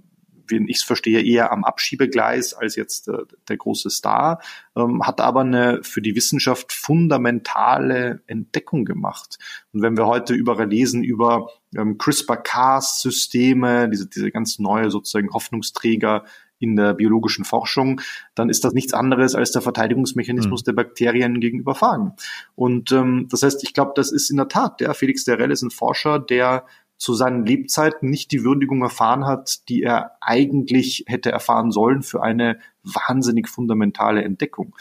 wie 0.48 0.66
ich 0.68 0.78
es 0.78 0.84
verstehe, 0.84 1.22
eher 1.22 1.52
am 1.52 1.64
Abschiebegleis 1.64 2.54
als 2.54 2.76
jetzt 2.76 3.08
äh, 3.10 3.18
der 3.50 3.58
große 3.58 3.92
Star, 3.92 4.42
ähm, 4.76 5.06
hat 5.06 5.22
aber 5.22 5.42
eine 5.42 5.84
für 5.84 6.02
die 6.02 6.16
Wissenschaft 6.16 6.72
fundamentale 6.74 8.24
Entdeckung 8.26 8.84
gemacht. 8.84 9.38
Und 9.74 9.84
wenn 9.84 9.96
wir 9.96 10.08
heute 10.08 10.34
überall 10.34 10.70
lesen 10.70 11.04
über 11.04 11.50
ähm, 11.76 12.00
CRISPR-Cas-Systeme, 12.00 13.90
diese, 13.90 14.08
diese 14.08 14.32
ganz 14.32 14.58
neue 14.58 14.90
sozusagen 14.90 15.32
Hoffnungsträger 15.34 16.24
in 16.60 16.76
der 16.76 16.94
biologischen 16.94 17.46
Forschung, 17.46 18.02
dann 18.36 18.50
ist 18.50 18.64
das 18.64 18.74
nichts 18.74 18.94
anderes 18.94 19.36
als 19.36 19.52
der 19.52 19.62
Verteidigungsmechanismus 19.62 20.62
mhm. 20.62 20.66
der 20.66 20.74
Bakterien 20.74 21.40
gegenüber 21.40 21.76
Phagen. 21.76 22.14
Und 22.56 22.92
ähm, 22.92 23.28
das 23.30 23.44
heißt, 23.44 23.64
ich 23.64 23.74
glaube, 23.74 23.94
das 23.96 24.12
ist 24.12 24.30
in 24.30 24.38
der 24.38 24.48
Tat, 24.48 24.80
der 24.80 24.94
Felix 24.94 25.24
Derell 25.24 25.52
ist 25.52 25.62
ein 25.62 25.72
Forscher, 25.72 26.20
der 26.20 26.66
zu 26.98 27.14
seinen 27.14 27.46
Lebzeiten 27.46 28.10
nicht 28.10 28.32
die 28.34 28.44
Würdigung 28.44 28.82
erfahren 28.82 29.26
hat, 29.26 29.70
die 29.70 29.82
er 29.82 30.18
eigentlich 30.20 31.06
hätte 31.08 31.32
erfahren 31.32 31.72
sollen 31.72 32.04
für 32.04 32.22
eine 32.22 32.60
wahnsinnig 32.84 33.48
fundamentale 33.48 34.22
Entdeckung. 34.22 34.76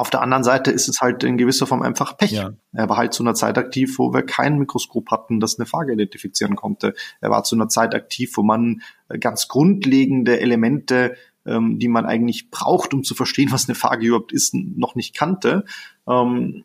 Auf 0.00 0.08
der 0.08 0.22
anderen 0.22 0.44
Seite 0.44 0.70
ist 0.70 0.88
es 0.88 1.02
halt 1.02 1.24
in 1.24 1.36
gewisser 1.36 1.66
Form 1.66 1.82
einfach 1.82 2.16
Pech. 2.16 2.30
Ja. 2.30 2.54
Er 2.72 2.88
war 2.88 2.96
halt 2.96 3.12
zu 3.12 3.22
einer 3.22 3.34
Zeit 3.34 3.58
aktiv, 3.58 3.98
wo 3.98 4.14
wir 4.14 4.22
kein 4.22 4.58
Mikroskop 4.58 5.10
hatten, 5.10 5.40
das 5.40 5.58
eine 5.58 5.66
Frage 5.66 5.92
identifizieren 5.92 6.56
konnte. 6.56 6.94
Er 7.20 7.28
war 7.28 7.44
zu 7.44 7.54
einer 7.54 7.68
Zeit 7.68 7.94
aktiv, 7.94 8.34
wo 8.38 8.42
man 8.42 8.80
ganz 9.20 9.46
grundlegende 9.46 10.40
Elemente, 10.40 11.16
ähm, 11.44 11.78
die 11.78 11.88
man 11.88 12.06
eigentlich 12.06 12.50
braucht, 12.50 12.94
um 12.94 13.04
zu 13.04 13.14
verstehen, 13.14 13.52
was 13.52 13.68
eine 13.68 13.74
Frage 13.74 14.06
überhaupt 14.06 14.32
ist, 14.32 14.54
noch 14.54 14.94
nicht 14.94 15.14
kannte. 15.14 15.66
Ähm, 16.08 16.64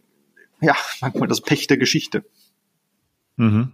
ja, 0.62 0.78
manchmal 1.02 1.28
das 1.28 1.42
Pech 1.42 1.68
der 1.68 1.78
Geschichte. 1.78 2.24
Mhm. 3.36 3.74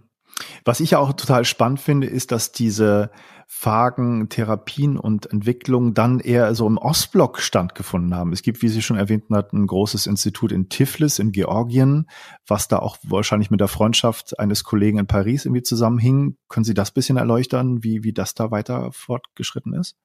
Was 0.64 0.80
ich 0.80 0.92
ja 0.92 0.98
auch 0.98 1.12
total 1.12 1.44
spannend 1.44 1.80
finde, 1.80 2.06
ist, 2.06 2.32
dass 2.32 2.52
diese 2.52 3.10
Phagen, 3.54 4.30
Therapien 4.30 4.96
und 4.96 5.30
Entwicklungen 5.30 5.92
dann 5.92 6.20
eher 6.20 6.54
so 6.54 6.66
im 6.66 6.78
Ostblock 6.78 7.38
stattgefunden 7.38 8.14
haben. 8.14 8.32
Es 8.32 8.42
gibt, 8.42 8.62
wie 8.62 8.68
Sie 8.68 8.80
schon 8.80 8.96
erwähnt 8.96 9.24
hatten, 9.30 9.62
ein 9.62 9.66
großes 9.66 10.06
Institut 10.06 10.52
in 10.52 10.70
Tiflis 10.70 11.18
in 11.18 11.32
Georgien, 11.32 12.08
was 12.46 12.66
da 12.66 12.78
auch 12.78 12.96
wahrscheinlich 13.02 13.50
mit 13.50 13.60
der 13.60 13.68
Freundschaft 13.68 14.38
eines 14.38 14.64
Kollegen 14.64 14.98
in 14.98 15.06
Paris 15.06 15.44
irgendwie 15.44 15.62
zusammenhing. 15.62 16.38
Können 16.48 16.64
Sie 16.64 16.74
das 16.74 16.92
bisschen 16.92 17.18
erleuchten, 17.18 17.84
wie, 17.84 18.02
wie 18.02 18.14
das 18.14 18.34
da 18.34 18.50
weiter 18.50 18.90
fortgeschritten 18.90 19.74
ist? 19.74 19.96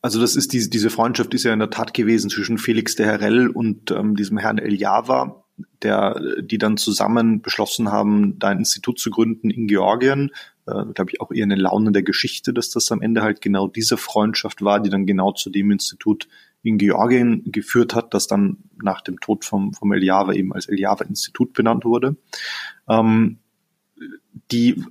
Also 0.00 0.20
das 0.20 0.36
ist 0.36 0.54
diese, 0.54 0.70
diese 0.70 0.90
Freundschaft 0.90 1.34
ist 1.34 1.44
ja 1.44 1.52
in 1.52 1.58
der 1.58 1.70
Tat 1.70 1.92
gewesen 1.92 2.30
zwischen 2.30 2.56
Felix 2.56 2.96
de 2.96 3.04
Herrell 3.04 3.48
und 3.48 3.90
ähm, 3.90 4.16
diesem 4.16 4.38
Herrn 4.38 4.58
El 4.58 4.74
Java, 4.74 5.44
der, 5.82 6.20
die 6.40 6.58
dann 6.58 6.76
zusammen 6.76 7.40
beschlossen 7.40 7.90
haben, 7.90 8.38
da 8.38 8.48
ein 8.48 8.58
Institut 8.58 8.98
zu 8.98 9.10
gründen 9.10 9.50
in 9.50 9.66
Georgien. 9.66 10.30
Äh, 10.66 10.84
Glaube 10.94 11.10
ich 11.12 11.20
auch 11.20 11.30
eher 11.32 11.44
eine 11.44 11.56
Laune 11.56 11.92
der 11.92 12.02
Geschichte, 12.02 12.52
dass 12.52 12.70
das 12.70 12.90
am 12.92 13.02
Ende 13.02 13.22
halt 13.22 13.40
genau 13.40 13.68
diese 13.68 13.96
Freundschaft 13.96 14.62
war, 14.62 14.80
die 14.80 14.90
dann 14.90 15.06
genau 15.06 15.32
zu 15.32 15.50
dem 15.50 15.70
Institut 15.70 16.28
in 16.62 16.78
Georgien 16.78 17.42
geführt 17.46 17.94
hat, 17.94 18.14
das 18.14 18.26
dann 18.26 18.58
nach 18.82 19.00
dem 19.00 19.20
Tod 19.20 19.44
vom, 19.44 19.72
vom 19.72 19.92
Eliava 19.92 20.32
eben 20.32 20.52
als 20.52 20.66
Eliava-Institut 20.66 21.52
benannt 21.52 21.84
wurde. 21.84 22.16
Ähm, 22.88 23.38
die 24.50 24.84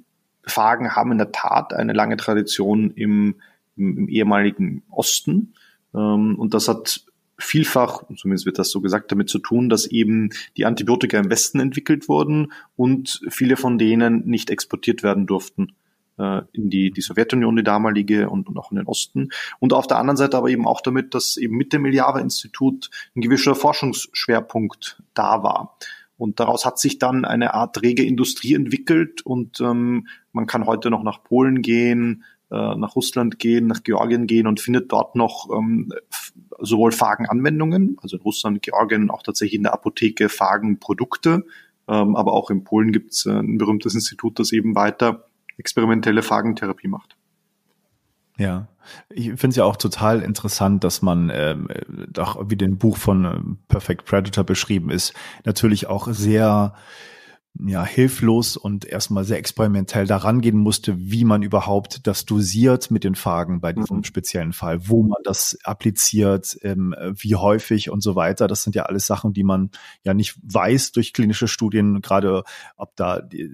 Fagen 0.43 0.95
haben 0.95 1.12
in 1.12 1.17
der 1.17 1.32
Tat 1.32 1.73
eine 1.73 1.93
lange 1.93 2.17
Tradition 2.17 2.91
im, 2.91 3.36
im, 3.75 3.97
im 3.97 4.08
ehemaligen 4.08 4.84
Osten. 4.89 5.53
Ähm, 5.93 6.36
und 6.38 6.53
das 6.53 6.67
hat 6.67 7.06
vielfach, 7.38 8.04
zumindest 8.15 8.45
wird 8.45 8.60
das 8.60 8.71
so 8.71 8.82
gesagt, 8.82 9.12
damit 9.12 9.30
zu 9.30 9.39
tun, 9.39 9.69
dass 9.69 9.86
eben 9.86 10.32
die 10.58 10.65
Antibiotika 10.65 11.17
im 11.17 11.30
Westen 11.30 11.60
entwickelt 11.60 12.10
wurden 12.10 12.52
und 12.76 13.21
viele 13.30 13.58
von 13.58 13.78
denen 13.78 14.26
nicht 14.26 14.50
exportiert 14.50 15.04
werden 15.04 15.28
durften 15.28 15.73
äh, 16.17 16.41
in 16.54 16.69
die, 16.69 16.91
die 16.91 17.02
Sowjetunion, 17.02 17.56
die 17.56 17.63
damalige 17.63 18.30
und, 18.30 18.47
und 18.50 18.58
auch 18.58 18.71
in 18.71 18.78
den 18.78 18.88
Osten. 18.88 19.30
Und 19.60 19.73
auf 19.73 19.88
der 19.88 19.97
anderen 19.97 20.17
Seite 20.17 20.38
aber 20.38 20.50
eben 20.50 20.67
auch 20.67 20.82
damit, 20.82 21.13
dass 21.13 21.38
eben 21.38 21.56
mit 21.56 21.73
dem 21.73 21.84
Miljava-Institut 21.84 22.89
ein 23.15 23.21
gewisser 23.21 23.56
Forschungsschwerpunkt 23.56 25.02
da 25.13 25.43
war. 25.43 25.78
Und 26.17 26.39
daraus 26.39 26.65
hat 26.65 26.80
sich 26.80 26.97
dann 26.97 27.26
eine 27.26 27.54
Art 27.54 27.82
rege 27.84 28.04
Industrie 28.04 28.56
entwickelt 28.56 29.23
und 29.23 29.62
ähm, 29.62 30.08
man 30.32 30.47
kann 30.47 30.65
heute 30.65 30.89
noch 30.89 31.04
nach 31.04 31.23
Polen 31.23 31.62
gehen, 31.62 32.23
nach 32.49 32.95
Russland 32.95 33.39
gehen, 33.39 33.67
nach 33.67 33.83
Georgien 33.83 34.25
gehen 34.25 34.47
und 34.47 34.62
findet 34.62 34.91
dort 34.91 35.15
noch 35.15 35.49
ähm, 35.53 35.91
sowohl 36.60 36.91
Phagenanwendungen, 36.91 37.97
also 38.01 38.17
in 38.17 38.23
Russland, 38.23 38.62
Georgien 38.62 39.10
auch 39.10 39.23
tatsächlich 39.23 39.55
in 39.55 39.63
der 39.63 39.73
Apotheke 39.73 40.29
Phagenprodukte, 40.29 41.45
ähm, 41.88 42.15
aber 42.15 42.33
auch 42.33 42.49
in 42.49 42.63
Polen 42.63 42.91
gibt 42.91 43.12
es 43.12 43.25
äh, 43.25 43.31
ein 43.31 43.57
berühmtes 43.57 43.95
Institut, 43.95 44.39
das 44.39 44.51
eben 44.51 44.75
weiter 44.75 45.27
experimentelle 45.57 46.21
Phagentherapie 46.21 46.88
macht. 46.88 47.17
Ja, 48.38 48.67
ich 49.10 49.25
finde 49.25 49.49
es 49.49 49.55
ja 49.55 49.63
auch 49.63 49.77
total 49.77 50.21
interessant, 50.21 50.83
dass 50.83 51.01
man 51.01 51.31
ähm, 51.33 51.67
doch 52.10 52.49
wie 52.49 52.55
dem 52.55 52.77
Buch 52.77 52.97
von 52.97 53.25
äh, 53.25 53.39
Perfect 53.67 54.05
Predator 54.05 54.43
beschrieben 54.43 54.89
ist, 54.89 55.13
natürlich 55.43 55.88
auch 55.88 56.07
sehr 56.12 56.75
ja, 57.65 57.85
hilflos 57.85 58.57
und 58.57 58.85
erstmal 58.85 59.23
sehr 59.23 59.37
experimentell 59.37 60.05
daran 60.05 60.41
gehen 60.41 60.57
musste, 60.57 60.95
wie 60.97 61.23
man 61.23 61.41
überhaupt 61.41 62.05
das 62.05 62.25
dosiert 62.25 62.91
mit 62.91 63.03
den 63.03 63.15
Phagen 63.15 63.61
bei 63.61 63.73
diesem 63.73 63.97
mhm. 63.97 64.03
speziellen 64.03 64.53
Fall, 64.53 64.87
wo 64.87 65.03
man 65.03 65.21
das 65.23 65.57
appliziert, 65.63 66.57
ähm, 66.61 66.95
wie 67.15 67.35
häufig 67.35 67.89
und 67.89 68.01
so 68.01 68.15
weiter. 68.15 68.47
Das 68.47 68.63
sind 68.63 68.75
ja 68.75 68.83
alles 68.83 69.07
Sachen, 69.07 69.33
die 69.33 69.43
man 69.43 69.71
ja 70.03 70.13
nicht 70.13 70.37
weiß 70.43 70.91
durch 70.91 71.13
klinische 71.13 71.47
Studien, 71.47 72.01
gerade 72.01 72.43
ob 72.75 72.95
da 72.95 73.21
die, 73.21 73.49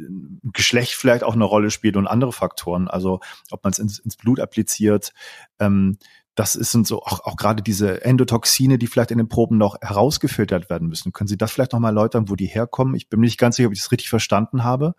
Geschlecht 0.53 0.93
vielleicht 0.93 1.23
auch 1.23 1.33
eine 1.33 1.45
Rolle 1.45 1.71
spielt 1.71 1.95
und 1.95 2.07
andere 2.07 2.33
Faktoren, 2.33 2.87
also 2.87 3.19
ob 3.51 3.63
man 3.63 3.71
es 3.71 3.79
ins, 3.79 3.99
ins 3.99 4.17
Blut 4.17 4.39
appliziert. 4.39 5.13
Ähm, 5.59 5.97
das 6.35 6.53
sind 6.53 6.87
so 6.87 7.01
auch, 7.01 7.21
auch 7.25 7.35
gerade 7.35 7.61
diese 7.61 8.03
Endotoxine, 8.03 8.77
die 8.77 8.87
vielleicht 8.87 9.11
in 9.11 9.19
den 9.19 9.29
Proben 9.29 9.57
noch 9.57 9.77
herausgefiltert 9.81 10.69
werden 10.69 10.87
müssen. 10.87 11.13
Können 11.13 11.27
Sie 11.27 11.37
das 11.37 11.51
vielleicht 11.51 11.73
nochmal 11.73 11.91
erläutern, 11.91 12.29
wo 12.29 12.35
die 12.35 12.47
herkommen? 12.47 12.95
Ich 12.95 13.09
bin 13.09 13.19
mir 13.19 13.25
nicht 13.25 13.39
ganz 13.39 13.55
sicher, 13.55 13.67
ob 13.67 13.73
ich 13.73 13.81
das 13.81 13.91
richtig 13.91 14.09
verstanden 14.09 14.63
habe. 14.63 14.95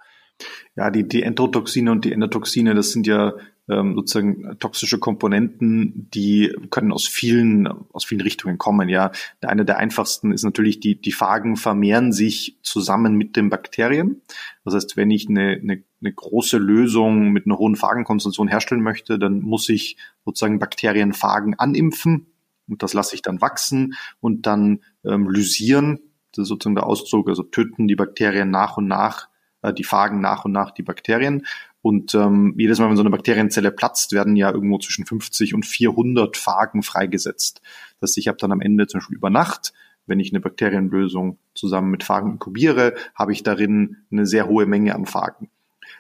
Ja, 0.77 0.91
die, 0.91 1.07
die 1.07 1.23
Endotoxine 1.23 1.91
und 1.91 2.05
die 2.05 2.13
Endotoxine, 2.13 2.75
das 2.75 2.91
sind 2.91 3.07
ja 3.07 3.35
ähm, 3.69 3.95
sozusagen 3.95 4.59
toxische 4.59 4.99
Komponenten, 4.99 6.11
die 6.13 6.55
können 6.71 6.93
aus 6.93 7.07
vielen, 7.07 7.67
aus 7.67 8.05
vielen 8.05 8.21
Richtungen 8.21 8.59
kommen. 8.59 8.89
Ja, 8.89 9.11
eine 9.41 9.65
der 9.65 9.79
einfachsten 9.79 10.33
ist 10.33 10.45
natürlich, 10.45 10.81
die, 10.81 11.01
die 11.01 11.13
Phagen 11.13 11.57
vermehren 11.57 12.13
sich 12.13 12.59
zusammen 12.63 13.15
mit 13.15 13.37
den 13.37 13.49
Bakterien. 13.49 14.23
Das 14.65 14.75
heißt, 14.75 14.97
wenn 14.97 15.11
ich 15.11 15.29
eine, 15.29 15.59
eine, 15.63 15.83
eine 16.01 16.13
große 16.13 16.59
Lösung 16.59 17.31
mit 17.31 17.47
einer 17.47 17.59
hohen 17.59 17.77
Phagenkonzentration 17.77 18.49
herstellen 18.49 18.83
möchte, 18.83 19.19
dann 19.19 19.41
muss 19.41 19.69
ich 19.69 19.97
sozusagen 20.25 20.59
Bakterienphagen 20.59 21.59
animpfen 21.59 22.27
und 22.69 22.83
das 22.83 22.93
lasse 22.93 23.15
ich 23.15 23.23
dann 23.23 23.41
wachsen 23.41 23.95
und 24.21 24.47
dann 24.47 24.81
ähm, 25.05 25.29
lysieren. 25.29 26.01
Das 26.33 26.45
ist 26.45 26.49
sozusagen 26.49 26.75
der 26.75 26.87
Ausdruck, 26.87 27.29
also 27.29 27.43
töten 27.43 27.89
die 27.89 27.97
Bakterien 27.97 28.51
nach 28.51 28.77
und 28.77 28.89
nach 28.89 29.29
äh, 29.63 29.73
die 29.73 29.85
Phagen 29.85 30.21
nach 30.21 30.45
und 30.45 30.53
nach 30.53 30.71
die 30.71 30.83
Bakterien. 30.83 31.47
Und 31.85 32.15
ähm, 32.15 32.55
jedes 32.57 32.79
Mal, 32.79 32.89
wenn 32.89 32.97
so 32.97 33.03
eine 33.03 33.11
Bakterienzelle 33.11 33.71
platzt, 33.71 34.13
werden 34.13 34.37
ja 34.37 34.51
irgendwo 34.51 34.79
zwischen 34.79 35.05
50 35.05 35.53
und 35.53 35.67
400 35.67 36.35
Phagen 36.35 36.83
freigesetzt. 36.83 37.61
Das 38.01 38.09
heißt, 38.09 38.19
ich 38.19 38.27
habe 38.27 38.39
dann 38.39 38.53
am 38.53 38.63
Ende 38.63 38.87
zum 38.87 39.01
Beispiel 39.01 39.19
über 39.19 39.29
Nacht, 39.29 39.75
wenn 40.07 40.19
ich 40.19 40.33
eine 40.33 40.41
Bakterienlösung 40.41 41.37
zusammen 41.55 41.91
mit 41.91 42.03
Phagen 42.03 42.33
inkubiere, 42.33 42.95
habe 43.15 43.33
ich 43.33 43.43
darin 43.43 43.99
eine 44.11 44.25
sehr 44.25 44.49
hohe 44.49 44.65
Menge 44.65 44.95
an 44.95 45.05
Phagen. 45.05 45.51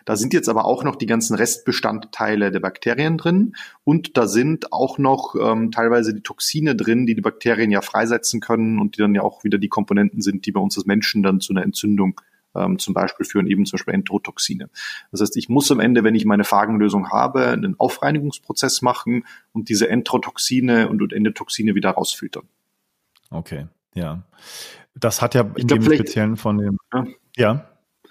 Da 0.07 0.16
sind 0.16 0.33
jetzt 0.33 0.49
aber 0.49 0.64
auch 0.64 0.85
noch 0.85 0.97
die 0.97 1.05
ganzen 1.05 1.35
Restbestandteile 1.35 2.51
der 2.51 2.61
Bakterien 2.61 3.18
drin 3.18 3.55
und 3.85 4.16
da 4.16 4.27
sind 4.27 4.73
auch 4.73 4.97
noch 4.97 5.35
ähm, 5.38 5.70
teilweise 5.70 6.14
die 6.14 6.23
Toxine 6.23 6.77
drin, 6.77 7.05
die 7.05 7.14
die 7.14 7.20
Bakterien 7.20 7.70
ja 7.70 7.83
freisetzen 7.83 8.40
können 8.40 8.79
und 8.79 8.97
die 8.97 9.03
dann 9.03 9.14
ja 9.14 9.20
auch 9.20 9.44
wieder 9.44 9.59
die 9.59 9.68
Komponenten 9.68 10.23
sind, 10.23 10.47
die 10.47 10.53
bei 10.53 10.61
uns 10.61 10.79
als 10.79 10.87
Menschen 10.87 11.23
dann 11.23 11.40
zu 11.40 11.53
einer 11.53 11.62
Entzündung 11.62 12.18
ähm, 12.54 12.78
zum 12.78 12.94
Beispiel 12.94 13.26
führen 13.26 13.46
eben 13.46 13.66
zum 13.66 13.76
Beispiel 13.76 13.94
Enterotoxine. 13.94 14.70
Das 15.10 15.20
heißt, 15.20 15.36
ich 15.36 15.48
muss 15.48 15.70
am 15.70 15.80
Ende, 15.80 16.04
wenn 16.04 16.14
ich 16.14 16.24
meine 16.24 16.44
Phagenlösung 16.44 17.10
habe, 17.10 17.48
einen 17.48 17.78
Aufreinigungsprozess 17.78 18.82
machen 18.82 19.24
und 19.52 19.68
diese 19.68 19.88
Enterotoxine 19.88 20.88
und, 20.88 21.02
und 21.02 21.12
Endotoxine 21.12 21.74
wieder 21.74 21.90
rausfiltern. 21.90 22.44
Okay, 23.30 23.66
ja. 23.94 24.22
Das 24.94 25.22
hat 25.22 25.34
ja 25.34 25.42
in 25.42 25.52
ich 25.56 25.66
dem 25.66 25.82
Speziellen 25.82 26.36
von 26.36 26.58
dem, 26.58 26.78
ja. 26.92 27.04
ja. 27.36 27.70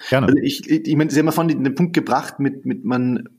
Gerne. 0.10 0.28
Also 0.28 0.40
ich, 0.40 0.70
ich, 0.70 0.88
ich 0.88 0.96
meine, 0.96 1.12
Sie 1.12 1.20
haben 1.20 1.28
ja 1.28 1.32
von 1.32 1.48
den 1.48 1.76
Punkt 1.76 1.94
gebracht, 1.94 2.40
mit, 2.40 2.66
mit 2.66 2.84
man 2.84 3.30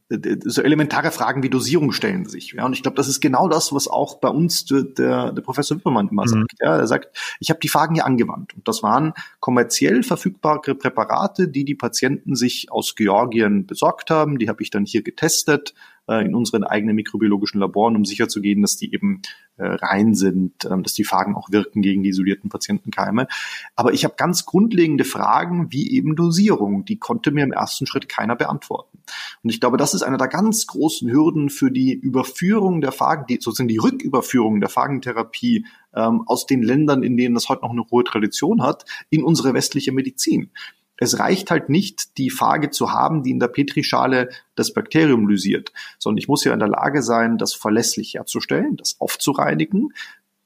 so 0.45 0.63
elementare 0.63 1.11
Fragen 1.11 1.43
wie 1.43 1.51
Dosierung 1.51 1.93
stellen 1.93 2.27
sich. 2.27 2.53
Ja, 2.53 2.65
und 2.67 2.73
ich 2.73 2.83
glaube, 2.83 2.97
das 2.97 3.09
ist 3.09 3.21
genau 3.21 3.49
das, 3.49 3.73
was 3.73 3.89
auch 3.89 4.19
bei 4.19 4.29
uns 4.29 4.65
der, 4.65 4.83
der, 4.83 5.33
der 5.33 5.43
Professor 5.43 5.77
Wippermann 5.77 6.09
immer 6.09 6.25
mhm. 6.25 6.29
sagt. 6.29 6.53
Ja, 6.61 6.77
er 6.77 6.87
sagt, 6.87 7.17
ich 7.41 7.51
habe 7.51 7.61
die 7.61 7.69
Fragen 7.69 7.95
hier 7.95 8.07
angewandt. 8.07 8.55
Und 8.55 8.67
das 8.69 8.83
waren 8.83 9.15
kommerziell 9.41 10.03
verfügbare 10.03 10.75
Präparate, 10.75 11.49
die 11.49 11.65
die 11.65 11.75
Patienten 11.75 12.35
sich 12.37 12.71
aus 12.71 12.95
Georgien 12.95 13.67
besorgt 13.67 14.11
haben. 14.11 14.39
Die 14.39 14.49
habe 14.49 14.63
ich 14.63 14.71
dann 14.71 14.85
hier 14.85 15.03
getestet 15.03 15.75
äh, 16.09 16.25
in 16.25 16.35
unseren 16.35 16.65
eigenen 16.65 16.97
mikrobiologischen 16.97 17.61
Laboren, 17.61 17.97
um 17.97 18.05
sicherzugehen, 18.05 18.63
dass 18.63 18.77
die 18.77 18.93
eben 18.93 19.23
äh, 19.57 19.67
rein 19.67 20.15
sind, 20.15 20.65
äh, 20.65 20.83
dass 20.83 20.95
die 20.95 21.05
Phagen 21.05 21.35
auch 21.35 21.51
wirken 21.51 21.83
gegen 21.83 22.03
die 22.03 22.11
isolierten 22.11 22.51
Patientenkeime. 22.51 23.27
Aber 23.77 23.93
ich 23.93 24.05
habe 24.05 24.15
ganz 24.17 24.45
grundlegende 24.45 25.05
Fragen 25.05 25.73
wie 25.73 25.91
eben 25.93 26.17
Dosierung, 26.17 26.85
die 26.85 26.99
konnte 26.99 27.31
mir 27.31 27.45
im 27.45 27.53
ersten 27.53 27.87
Schritt 27.87 28.09
keiner 28.09 28.37
beantworten. 28.37 28.99
Und 29.43 29.51
ich 29.51 29.61
glaube, 29.61 29.77
das 29.77 29.95
ist 29.95 30.03
einer 30.03 30.19
der 30.19 30.29
ganz 30.29 30.67
großen 30.67 31.11
Hürden 31.11 31.51
für 31.51 31.71
die 31.71 31.93
Überführung 31.93 32.81
der 32.81 32.93
Phagen, 32.93 33.27
die, 33.29 33.35
sozusagen 33.35 33.69
die 33.69 33.79
Rücküberführung 33.79 34.61
der 34.61 34.71
Phagentherapie 34.71 35.67
ähm, 35.95 36.23
aus 36.27 36.47
den 36.47 36.63
Ländern, 36.63 37.03
in 37.03 37.17
denen 37.17 37.35
das 37.35 37.49
heute 37.49 37.63
noch 37.63 37.71
eine 37.71 37.85
hohe 37.91 38.05
Tradition 38.05 38.63
hat, 38.63 38.85
in 39.11 39.23
unsere 39.23 39.55
westliche 39.55 39.93
Medizin. 39.93 40.51
Es 40.97 41.19
reicht 41.19 41.51
halt 41.51 41.69
nicht, 41.69 42.19
die 42.19 42.31
Phage 42.31 42.71
zu 42.71 42.93
haben, 42.93 43.23
die 43.23 43.31
in 43.31 43.41
der 43.41 43.49
Petrischale 43.49 44.29
das 44.55 44.73
Bakterium 44.73 45.29
lysiert, 45.29 45.73
sondern 45.99 46.19
ich 46.19 46.29
muss 46.29 46.45
ja 46.45 46.53
in 46.53 46.61
der 46.61 46.69
Lage 46.69 47.03
sein, 47.03 47.39
das 47.39 47.55
verlässlich 47.55 48.15
herzustellen, 48.15 48.77
das 48.77 48.97
aufzureinigen, 49.01 49.93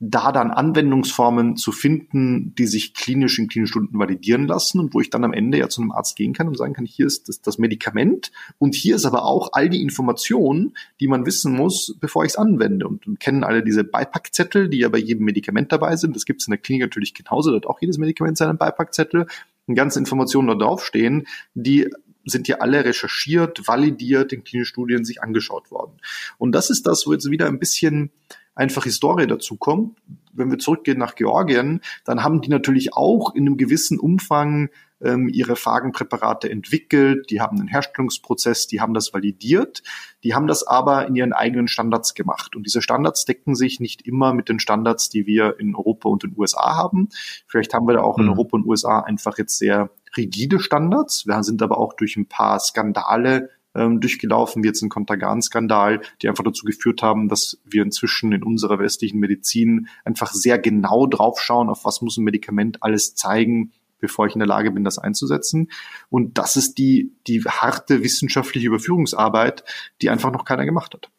da 0.01 0.31
dann 0.31 0.53
Anwendungsformen 0.53 1.57
zu 1.57 1.73
finden, 1.73 2.55
die 2.55 2.67
sich 2.67 2.95
klinisch 2.95 3.39
in 3.39 3.49
klinischen 3.49 3.71
Stunden 3.71 3.99
validieren 3.99 4.47
lassen 4.47 4.79
und 4.79 4.95
wo 4.95 5.01
ich 5.01 5.11
dann 5.11 5.25
am 5.25 5.33
Ende 5.33 5.59
ja 5.59 5.69
zu 5.69 5.81
einem 5.81 5.91
Arzt 5.91 6.15
gehen 6.15 6.33
kann 6.33 6.47
und 6.47 6.57
sagen 6.57 6.73
kann, 6.73 6.87
hier 6.87 7.07
ist 7.07 7.29
das, 7.29 7.43
das 7.43 7.59
Medikament 7.59 8.31
und 8.59 8.77
hier 8.77 8.95
ist 8.95 9.07
aber 9.07 9.25
auch 9.25 9.51
all 9.53 9.69
die 9.69 9.83
Informationen, 9.83 10.77
die 11.01 11.09
man 11.09 11.27
wissen 11.27 11.53
muss, 11.53 11.97
bevor 12.01 12.25
ich 12.25 12.31
es 12.31 12.37
anwende. 12.37 12.87
Und, 12.87 13.07
und 13.09 13.19
kennen 13.19 13.43
alle 13.43 13.65
diese 13.65 13.83
Beipackzettel, 13.83 14.69
die 14.69 14.79
ja 14.79 14.89
bei 14.89 14.99
jedem 14.99 15.25
Medikament 15.25 15.73
dabei 15.73 15.97
sind. 15.97 16.15
Das 16.15 16.25
gibt 16.25 16.43
es 16.43 16.47
in 16.47 16.53
der 16.53 16.59
Klinik 16.59 16.83
natürlich 16.83 17.13
genauso, 17.15 17.51
da 17.51 17.57
hat 17.57 17.67
auch 17.67 17.81
jedes 17.81 17.99
Medikament 17.99 18.39
seinen 18.39 18.57
Beipackzettel 18.57 19.27
und 19.67 19.75
ganze 19.75 19.99
Informationen 19.99 20.49
da 20.49 20.55
draufstehen, 20.55 21.27
die 21.55 21.91
sind 22.25 22.47
ja 22.47 22.59
alle 22.59 22.85
recherchiert, 22.85 23.67
validiert, 23.67 24.33
in 24.33 24.45
klinischen 24.45 24.69
Studien 24.71 25.05
sich 25.05 25.23
angeschaut 25.23 25.71
worden. 25.71 25.93
Und 26.37 26.53
das 26.53 26.71
ist 26.71 26.87
das, 26.87 27.07
wo 27.07 27.13
jetzt 27.13 27.31
wieder 27.31 27.47
ein 27.47 27.59
bisschen 27.59 28.11
einfach 28.59 28.85
Historie 28.85 29.27
dazu 29.27 29.57
kommt. 29.57 29.99
Wenn 30.33 30.51
wir 30.51 30.59
zurückgehen 30.59 30.99
nach 30.99 31.15
Georgien, 31.15 31.81
dann 32.05 32.23
haben 32.23 32.41
die 32.41 32.49
natürlich 32.49 32.93
auch 32.93 33.35
in 33.35 33.47
einem 33.47 33.57
gewissen 33.57 33.99
Umfang 33.99 34.69
ähm, 35.01 35.29
ihre 35.29 35.55
Phagenpräparate 35.55 36.51
entwickelt, 36.51 37.31
die 37.31 37.41
haben 37.41 37.59
einen 37.59 37.69
Herstellungsprozess, 37.69 38.67
die 38.67 38.81
haben 38.81 38.95
das 38.95 39.15
validiert, 39.15 39.83
die 40.25 40.35
haben 40.35 40.49
das 40.49 40.67
aber 40.67 41.07
in 41.07 41.15
ihren 41.15 41.33
eigenen 41.33 41.69
Standards 41.69 42.15
gemacht. 42.15 42.57
Und 42.57 42.67
diese 42.67 42.83
Standards 42.83 43.25
decken 43.25 43.55
sich 43.55 43.79
nicht 43.79 44.03
immer 44.03 44.35
mit 44.35 44.49
den 44.49 44.59
Standards, 44.59 45.09
die 45.09 45.27
wir 45.27 45.61
in 45.61 45.77
Europa 45.77 46.09
und 46.09 46.25
den 46.25 46.35
USA 46.37 46.77
haben. 46.77 47.09
Vielleicht 47.47 47.75
haben 47.75 47.87
wir 47.87 47.95
da 47.95 48.03
auch 48.03 48.19
mhm. 48.19 48.25
in 48.25 48.31
Europa 48.31 48.57
und 48.57 48.67
USA 48.67 49.01
einfach 49.01 49.39
jetzt 49.39 49.59
sehr 49.59 49.91
rigide 50.17 50.59
Standards. 50.59 51.27
Wir 51.27 51.43
sind 51.45 51.63
aber 51.63 51.79
auch 51.79 51.93
durch 51.95 52.17
ein 52.17 52.27
paar 52.27 52.59
Skandale 52.59 53.51
ähm, 53.75 54.01
durchgelaufen, 54.01 54.63
wie 54.63 54.69
jetzt 54.69 54.83
ein 54.83 54.89
Contagan-Skandal, 54.89 56.01
die 56.23 56.29
einfach 56.29 56.45
dazu 56.45 56.65
geführt 56.65 57.03
haben, 57.03 57.29
dass 57.29 57.61
wir 57.65 57.83
inzwischen 57.83 58.33
in 58.33 58.43
unserer 58.43 58.79
westlichen 58.79 59.19
Medizin 59.19 59.89
einfach 60.05 60.33
sehr 60.33 60.59
genau 60.59 61.07
draufschauen, 61.07 61.69
auf 61.69 61.85
was 61.85 62.01
muss 62.01 62.17
ein 62.17 62.25
Medikament 62.25 62.83
alles 62.83 63.15
zeigen, 63.15 63.73
bevor 63.99 64.27
ich 64.27 64.35
in 64.35 64.41
der 64.41 64.49
Lage 64.49 64.71
bin, 64.71 64.85
das 64.85 64.99
einzusetzen. 64.99 65.71
Und 66.09 66.39
das 66.39 66.57
ist 66.57 66.79
die, 66.79 67.13
die 67.27 67.43
harte 67.43 68.03
wissenschaftliche 68.03 68.69
Überführungsarbeit, 68.69 69.65
die 70.03 70.11
einfach 70.11 70.33
noch 70.33 70.45
keiner 70.45 70.65
gemacht 70.65 70.95
hat. 70.95 71.11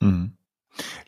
Mhm. 0.00 0.32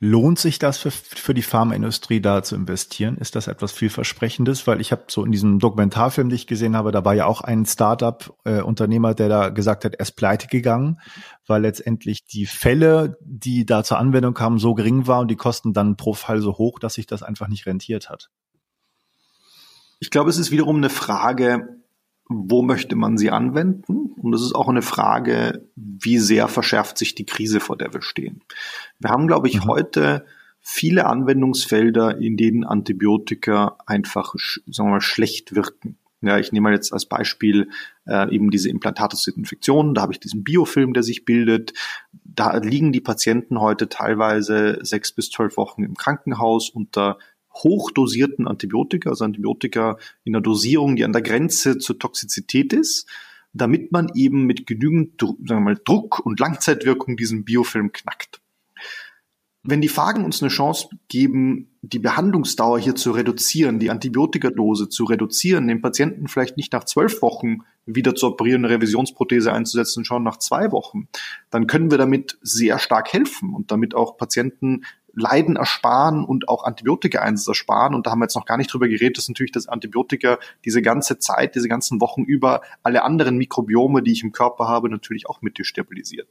Lohnt 0.01 0.39
sich 0.39 0.59
das 0.59 0.79
für, 0.79 0.91
für 0.91 1.35
die 1.35 1.43
Pharmaindustrie 1.43 2.21
da 2.21 2.43
zu 2.43 2.55
investieren? 2.55 3.17
Ist 3.19 3.37
das 3.37 3.49
etwas 3.49 3.73
vielversprechendes? 3.73 4.67
Weil 4.67 4.81
ich 4.81 4.93
habe 4.93 5.05
so 5.09 5.25
in 5.25 5.33
diesem 5.33 5.59
Dokumentarfilm, 5.59 6.29
den 6.29 6.37
ich 6.37 6.47
gesehen 6.47 6.77
habe, 6.77 6.93
da 6.93 7.05
war 7.05 7.15
ja 7.15 7.27
auch 7.27 7.41
ein 7.41 7.67
Startup-Unternehmer, 7.67 9.15
der 9.15 9.29
da 9.29 9.49
gesagt 9.51 9.85
hat, 9.85 9.95
er 9.95 10.01
ist 10.01 10.13
pleite 10.13 10.47
gegangen, 10.47 11.01
weil 11.47 11.63
letztendlich 11.63 12.25
die 12.25 12.47
Fälle, 12.47 13.19
die 13.21 13.67
da 13.67 13.85
zur 13.85 13.99
Anwendung 13.99 14.35
kamen, 14.35 14.59
so 14.59 14.75
gering 14.75 15.07
waren 15.07 15.23
und 15.23 15.31
die 15.31 15.37
Kosten 15.37 15.73
dann 15.73 15.97
pro 15.97 16.15
Fall 16.15 16.41
so 16.41 16.59
hoch, 16.59 16.79
dass 16.79 16.95
sich 16.95 17.07
das 17.07 17.23
einfach 17.23 17.49
nicht 17.49 17.67
rentiert 17.67 18.09
hat. 18.09 18.31
Ich 20.01 20.11
glaube, 20.11 20.31
es 20.31 20.39
ist 20.39 20.51
wiederum 20.51 20.77
eine 20.77 20.91
Frage, 20.91 21.83
wo 22.29 22.63
möchte 22.63 22.95
man 22.95 23.17
sie 23.17 23.31
anwenden? 23.31 24.13
Und 24.21 24.35
es 24.35 24.43
ist 24.43 24.55
auch 24.55 24.69
eine 24.69 24.83
Frage, 24.83 25.67
wie 25.77 26.19
sehr 26.19 26.49
verschärft 26.49 26.99
sich 26.99 27.15
die 27.15 27.27
Krise, 27.27 27.61
vor 27.61 27.77
der 27.77 27.93
wir 27.95 28.03
stehen. 28.03 28.43
Wir 28.99 29.11
haben, 29.11 29.27
glaube 29.27 29.49
ich, 29.49 29.65
mhm. 29.65 29.69
heute 29.69 30.27
viele 30.61 31.07
Anwendungsfelder, 31.07 32.19
in 32.19 32.37
denen 32.37 32.65
Antibiotika 32.65 33.79
einfach, 33.87 34.35
sagen 34.67 34.89
wir 34.89 34.95
mal, 34.95 35.01
schlecht 35.01 35.55
wirken. 35.55 35.97
Ja, 36.21 36.39
ich 36.39 36.53
nehme 36.53 36.65
mal 36.65 36.75
jetzt 36.75 36.93
als 36.93 37.07
Beispiel 37.07 37.71
äh, 38.07 38.35
eben 38.35 38.51
diese 38.51 38.69
implantatosierten 38.69 39.45
Infektionen. 39.45 39.95
Da 39.95 40.03
habe 40.03 40.13
ich 40.13 40.21
diesen 40.21 40.43
Biofilm, 40.43 40.93
der 40.93 41.05
sich 41.05 41.25
bildet. 41.25 41.75
Da 42.25 42.57
liegen 42.59 42.93
die 42.93 43.01
Patienten 43.01 43.61
heute 43.61 43.89
teilweise 43.89 44.79
sechs 44.83 45.13
bis 45.13 45.31
zwölf 45.31 45.57
Wochen 45.57 45.85
im 45.85 45.95
Krankenhaus 45.95 46.71
unter 46.71 47.19
hochdosierten 47.55 48.47
Antibiotika, 48.47 49.11
also 49.11 49.25
Antibiotika 49.25 49.99
in 50.25 50.35
einer 50.35 50.43
Dosierung, 50.43 50.97
die 50.97 51.05
an 51.05 51.13
der 51.13 51.23
Grenze 51.23 51.79
zur 51.79 51.99
Toxizität 51.99 52.73
ist, 52.73 53.07
damit 53.53 53.93
man 53.93 54.11
eben 54.15 54.45
mit 54.45 54.67
genügend 54.67 55.21
sagen 55.21 55.39
wir 55.47 55.61
mal, 55.61 55.81
Druck 55.83 56.21
und 56.25 56.39
Langzeitwirkung 56.39 57.17
diesen 57.17 57.45
Biofilm 57.45 57.93
knackt. 57.93 58.41
Wenn 59.65 59.81
die 59.81 59.89
Phagen 59.89 60.25
uns 60.25 60.41
eine 60.41 60.51
Chance 60.51 60.89
geben, 61.09 61.77
die 61.83 61.99
Behandlungsdauer 61.99 62.79
hier 62.79 62.95
zu 62.95 63.11
reduzieren, 63.11 63.79
die 63.79 63.91
Antibiotikadose 63.91 64.89
zu 64.89 65.05
reduzieren, 65.05 65.69
den 65.69 65.83
Patienten 65.83 66.29
vielleicht 66.29 66.57
nicht 66.57 66.73
nach 66.73 66.85
zwölf 66.85 67.21
Wochen 67.23 67.59
wieder 67.85 68.15
zu 68.15 68.29
operieren, 68.29 68.65
eine 68.65 68.75
Revisionsprothese 68.75 69.53
einzusetzen, 69.53 70.05
schon 70.05 70.23
nach 70.23 70.39
zwei 70.39 70.71
Wochen, 70.73 71.09
dann 71.51 71.67
können 71.67 71.91
wir 71.91 71.99
damit 71.99 72.39
sehr 72.41 72.79
stark 72.79 73.13
helfen 73.13 73.53
und 73.53 73.71
damit 73.71 73.95
auch 73.95 74.17
Patienten 74.17 74.85
Leiden 75.19 75.57
ersparen 75.57 76.25
und 76.25 76.49
auch 76.49 76.65
Antibiotika-Einsatz 76.65 77.49
ersparen. 77.49 77.95
Und 77.95 78.07
da 78.07 78.11
haben 78.11 78.21
wir 78.21 78.25
jetzt 78.25 78.37
noch 78.37 78.47
gar 78.47 78.57
nicht 78.57 78.73
drüber 78.73 78.89
geredet, 78.89 79.19
dass 79.19 79.29
natürlich 79.29 79.53
das 79.53 79.69
Antibiotika 79.69 80.39
diese 80.65 80.83
ganze 80.83 81.19
Zeit, 81.19 81.55
diese 81.55 81.69
ganzen 81.69 82.01
Wochen 82.01 82.23
über 82.23 82.63
alle 82.83 83.03
anderen 83.03 83.37
Mikrobiome, 83.37 84.03
die 84.03 84.13
ich 84.13 84.23
im 84.23 84.33
Körper 84.33 84.69
habe, 84.69 84.89
natürlich 84.89 85.29
auch 85.29 85.43
mit 85.43 85.59
destabilisiert. 85.59 86.29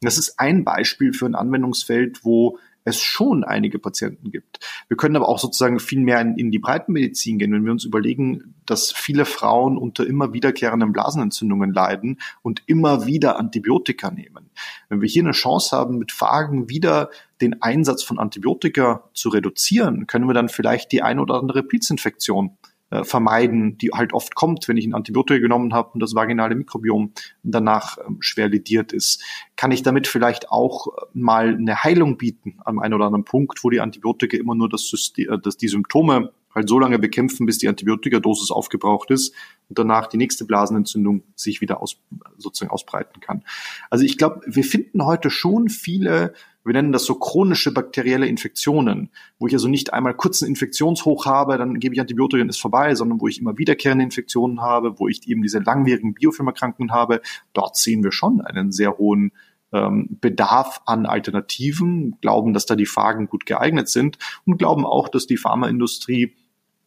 Das 0.00 0.18
ist 0.18 0.38
ein 0.38 0.64
Beispiel 0.64 1.12
für 1.12 1.26
ein 1.26 1.34
Anwendungsfeld, 1.34 2.24
wo 2.24 2.58
es 2.84 3.00
schon 3.00 3.44
einige 3.44 3.78
Patienten 3.78 4.30
gibt. 4.30 4.58
Wir 4.88 4.96
können 4.96 5.16
aber 5.16 5.28
auch 5.28 5.38
sozusagen 5.38 5.80
viel 5.80 6.00
mehr 6.00 6.20
in, 6.20 6.36
in, 6.36 6.50
die 6.50 6.58
Breitenmedizin 6.58 7.38
gehen, 7.38 7.52
wenn 7.52 7.64
wir 7.64 7.72
uns 7.72 7.84
überlegen, 7.84 8.54
dass 8.66 8.92
viele 8.92 9.24
Frauen 9.24 9.78
unter 9.78 10.06
immer 10.06 10.32
wiederkehrenden 10.32 10.92
Blasenentzündungen 10.92 11.72
leiden 11.72 12.20
und 12.42 12.62
immer 12.66 13.06
wieder 13.06 13.38
Antibiotika 13.38 14.10
nehmen. 14.10 14.50
Wenn 14.88 15.00
wir 15.00 15.08
hier 15.08 15.22
eine 15.22 15.32
Chance 15.32 15.76
haben, 15.76 15.98
mit 15.98 16.12
Phagen 16.12 16.68
wieder 16.68 17.10
den 17.44 17.62
Einsatz 17.62 18.02
von 18.02 18.18
Antibiotika 18.18 19.08
zu 19.14 19.28
reduzieren, 19.28 20.06
können 20.06 20.26
wir 20.26 20.34
dann 20.34 20.48
vielleicht 20.48 20.92
die 20.92 21.02
ein 21.02 21.18
oder 21.18 21.34
andere 21.34 21.62
Pilzinfektion 21.62 22.56
äh, 22.90 23.04
vermeiden, 23.04 23.76
die 23.78 23.90
halt 23.92 24.12
oft 24.12 24.34
kommt, 24.34 24.68
wenn 24.68 24.76
ich 24.76 24.86
ein 24.86 24.94
Antibiotika 24.94 25.38
genommen 25.40 25.74
habe 25.74 25.90
und 25.94 26.00
das 26.00 26.14
vaginale 26.14 26.54
Mikrobiom 26.54 27.12
danach 27.42 27.98
ähm, 27.98 28.18
schwer 28.20 28.48
lediert 28.48 28.92
ist. 28.92 29.22
Kann 29.56 29.72
ich 29.72 29.82
damit 29.82 30.06
vielleicht 30.06 30.50
auch 30.50 30.88
äh, 30.88 31.06
mal 31.12 31.54
eine 31.54 31.82
Heilung 31.82 32.18
bieten 32.18 32.58
an 32.64 32.78
einem 32.78 32.94
oder 32.94 33.06
anderen 33.06 33.24
Punkt, 33.24 33.64
wo 33.64 33.70
die 33.70 33.80
Antibiotika 33.80 34.36
immer 34.36 34.54
nur 34.54 34.68
das 34.68 34.88
System, 34.88 35.32
äh, 35.32 35.38
dass 35.38 35.56
die 35.56 35.68
Symptome 35.68 36.32
halt 36.54 36.68
so 36.68 36.78
lange 36.78 36.98
bekämpfen, 36.98 37.46
bis 37.46 37.58
die 37.58 37.68
Antibiotikadosis 37.68 38.50
aufgebraucht 38.50 39.10
ist 39.10 39.34
und 39.68 39.78
danach 39.78 40.06
die 40.06 40.16
nächste 40.16 40.44
Blasenentzündung 40.44 41.24
sich 41.34 41.60
wieder 41.60 41.82
aus, 41.82 41.96
sozusagen 42.38 42.70
ausbreiten 42.70 43.20
kann. 43.20 43.44
Also 43.90 44.04
ich 44.04 44.18
glaube, 44.18 44.40
wir 44.46 44.62
finden 44.62 45.04
heute 45.04 45.30
schon 45.30 45.68
viele 45.68 46.34
wir 46.64 46.72
nennen 46.72 46.92
das 46.92 47.04
so 47.04 47.14
chronische 47.14 47.72
bakterielle 47.72 48.26
Infektionen, 48.26 49.10
wo 49.38 49.46
ich 49.46 49.52
also 49.52 49.68
nicht 49.68 49.92
einmal 49.92 50.14
kurz 50.14 50.42
einen 50.42 50.50
Infektionshoch 50.50 51.26
habe, 51.26 51.58
dann 51.58 51.78
gebe 51.78 51.94
ich 51.94 52.00
Antibiotika 52.00 52.42
und 52.42 52.48
ist 52.48 52.60
vorbei, 52.60 52.94
sondern 52.94 53.20
wo 53.20 53.28
ich 53.28 53.40
immer 53.40 53.58
wiederkehrende 53.58 54.04
Infektionen 54.04 54.60
habe, 54.60 54.98
wo 54.98 55.08
ich 55.08 55.28
eben 55.28 55.42
diese 55.42 55.58
langwierigen 55.58 56.14
Biofilmerkrankungen 56.14 56.92
habe. 56.92 57.20
Dort 57.52 57.76
sehen 57.76 58.02
wir 58.02 58.12
schon 58.12 58.40
einen 58.40 58.72
sehr 58.72 58.98
hohen 58.98 59.32
ähm, 59.72 60.18
Bedarf 60.20 60.80
an 60.86 61.06
Alternativen, 61.06 62.16
glauben, 62.20 62.54
dass 62.54 62.66
da 62.66 62.76
die 62.76 62.86
Phagen 62.86 63.28
gut 63.28 63.46
geeignet 63.46 63.88
sind 63.88 64.18
und 64.46 64.58
glauben 64.58 64.86
auch, 64.86 65.08
dass 65.08 65.26
die 65.26 65.36
Pharmaindustrie 65.36 66.34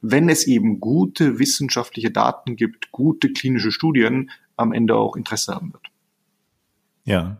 wenn 0.01 0.29
es 0.29 0.45
eben 0.45 0.79
gute 0.79 1.39
wissenschaftliche 1.39 2.11
Daten 2.11 2.55
gibt, 2.55 2.91
gute 2.91 3.31
klinische 3.31 3.71
Studien, 3.71 4.29
am 4.55 4.71
Ende 4.71 4.95
auch 4.95 5.15
Interesse 5.15 5.55
haben 5.55 5.73
wird. 5.73 5.87
Ja. 7.07 7.37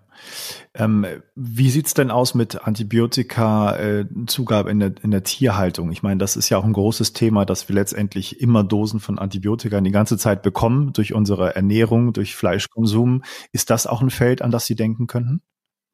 Ähm, 0.74 1.06
wie 1.36 1.70
sieht's 1.70 1.94
denn 1.94 2.10
aus 2.10 2.34
mit 2.34 2.66
Antibiotika-Zugabe 2.66 4.70
äh, 4.70 4.72
in, 4.72 4.80
der, 4.80 4.94
in 5.04 5.12
der 5.12 5.24
Tierhaltung? 5.24 5.92
Ich 5.92 6.02
meine, 6.02 6.18
das 6.18 6.38
ist 6.38 6.50
ja 6.50 6.58
auch 6.58 6.64
ein 6.64 6.74
großes 6.74 7.14
Thema, 7.14 7.46
dass 7.46 7.68
wir 7.68 7.76
letztendlich 7.76 8.42
immer 8.42 8.64
Dosen 8.64 9.00
von 9.00 9.20
Antibiotika 9.20 9.80
die 9.82 9.92
ganze 9.92 10.18
Zeit 10.18 10.42
bekommen 10.42 10.94
durch 10.94 11.14
unsere 11.14 11.56
Ernährung, 11.56 12.14
durch 12.14 12.36
Fleischkonsum. 12.36 13.24
Ist 13.52 13.70
das 13.70 13.86
auch 13.86 14.02
ein 14.02 14.10
Feld, 14.10 14.42
an 14.42 14.52
das 14.52 14.66
Sie 14.66 14.76
denken 14.76 15.06
könnten? 15.06 15.42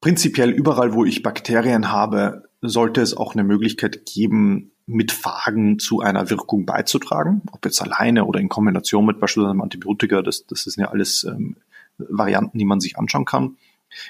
Prinzipiell 0.01 0.51
überall, 0.51 0.93
wo 0.93 1.03
ich 1.03 1.23
Bakterien 1.23 1.91
habe, 1.91 2.43
sollte 2.61 3.01
es 3.01 3.17
auch 3.17 3.33
eine 3.33 3.43
Möglichkeit 3.43 4.05
geben, 4.05 4.71
mit 4.85 5.11
Phagen 5.11 5.79
zu 5.79 6.01
einer 6.01 6.29
Wirkung 6.29 6.65
beizutragen. 6.65 7.41
Ob 7.51 7.65
jetzt 7.65 7.81
alleine 7.81 8.25
oder 8.25 8.39
in 8.39 8.49
Kombination 8.49 9.05
mit 9.05 9.19
beispielsweise 9.19 9.61
Antibiotika, 9.61 10.21
das, 10.21 10.45
das 10.45 10.63
sind 10.63 10.81
ja 10.81 10.89
alles 10.89 11.23
ähm, 11.23 11.55
Varianten, 11.97 12.57
die 12.57 12.65
man 12.65 12.79
sich 12.79 12.97
anschauen 12.97 13.25
kann. 13.25 13.57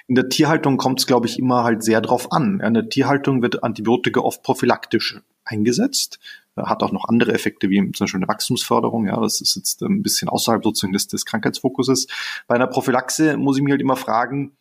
In 0.08 0.16
der 0.16 0.30
Tierhaltung 0.30 0.78
kommt 0.78 1.00
es, 1.00 1.08
glaube 1.08 1.28
ich, 1.28 1.40
immer 1.40 1.64
halt 1.64 1.84
sehr 1.84 2.02
drauf 2.02 2.32
an. 2.32 2.60
In 2.60 2.74
der 2.74 2.90
Tierhaltung 2.90 3.42
wird 3.42 3.64
Antibiotika 3.64 4.22
oft 4.22 4.44
prophylaktisch 4.44 5.22
eingesetzt. 5.46 6.20
Hat 6.56 6.84
auch 6.84 6.92
noch 6.92 7.10
andere 7.10 7.34
Effekte, 7.34 7.70
wie 7.70 7.80
zum 7.92 8.06
Beispiel 8.06 8.20
eine 8.20 8.28
Wachstumsförderung. 8.28 9.08
Ja, 9.08 9.20
das 9.20 9.42
ist 9.42 9.56
jetzt 9.56 9.82
ein 9.82 10.04
bisschen 10.04 10.30
außerhalb 10.30 10.64
sozusagen 10.64 10.94
des, 10.94 11.08
des 11.08 11.26
Krankheitsfokuses. 11.26 12.08
Bei 12.48 12.56
einer 12.56 12.68
Prophylaxe 12.68 13.38
muss 13.38 13.58
ich 13.58 13.64
mich 13.64 13.72
halt 13.72 13.82
immer 13.82 13.96
fragen, 13.96 14.52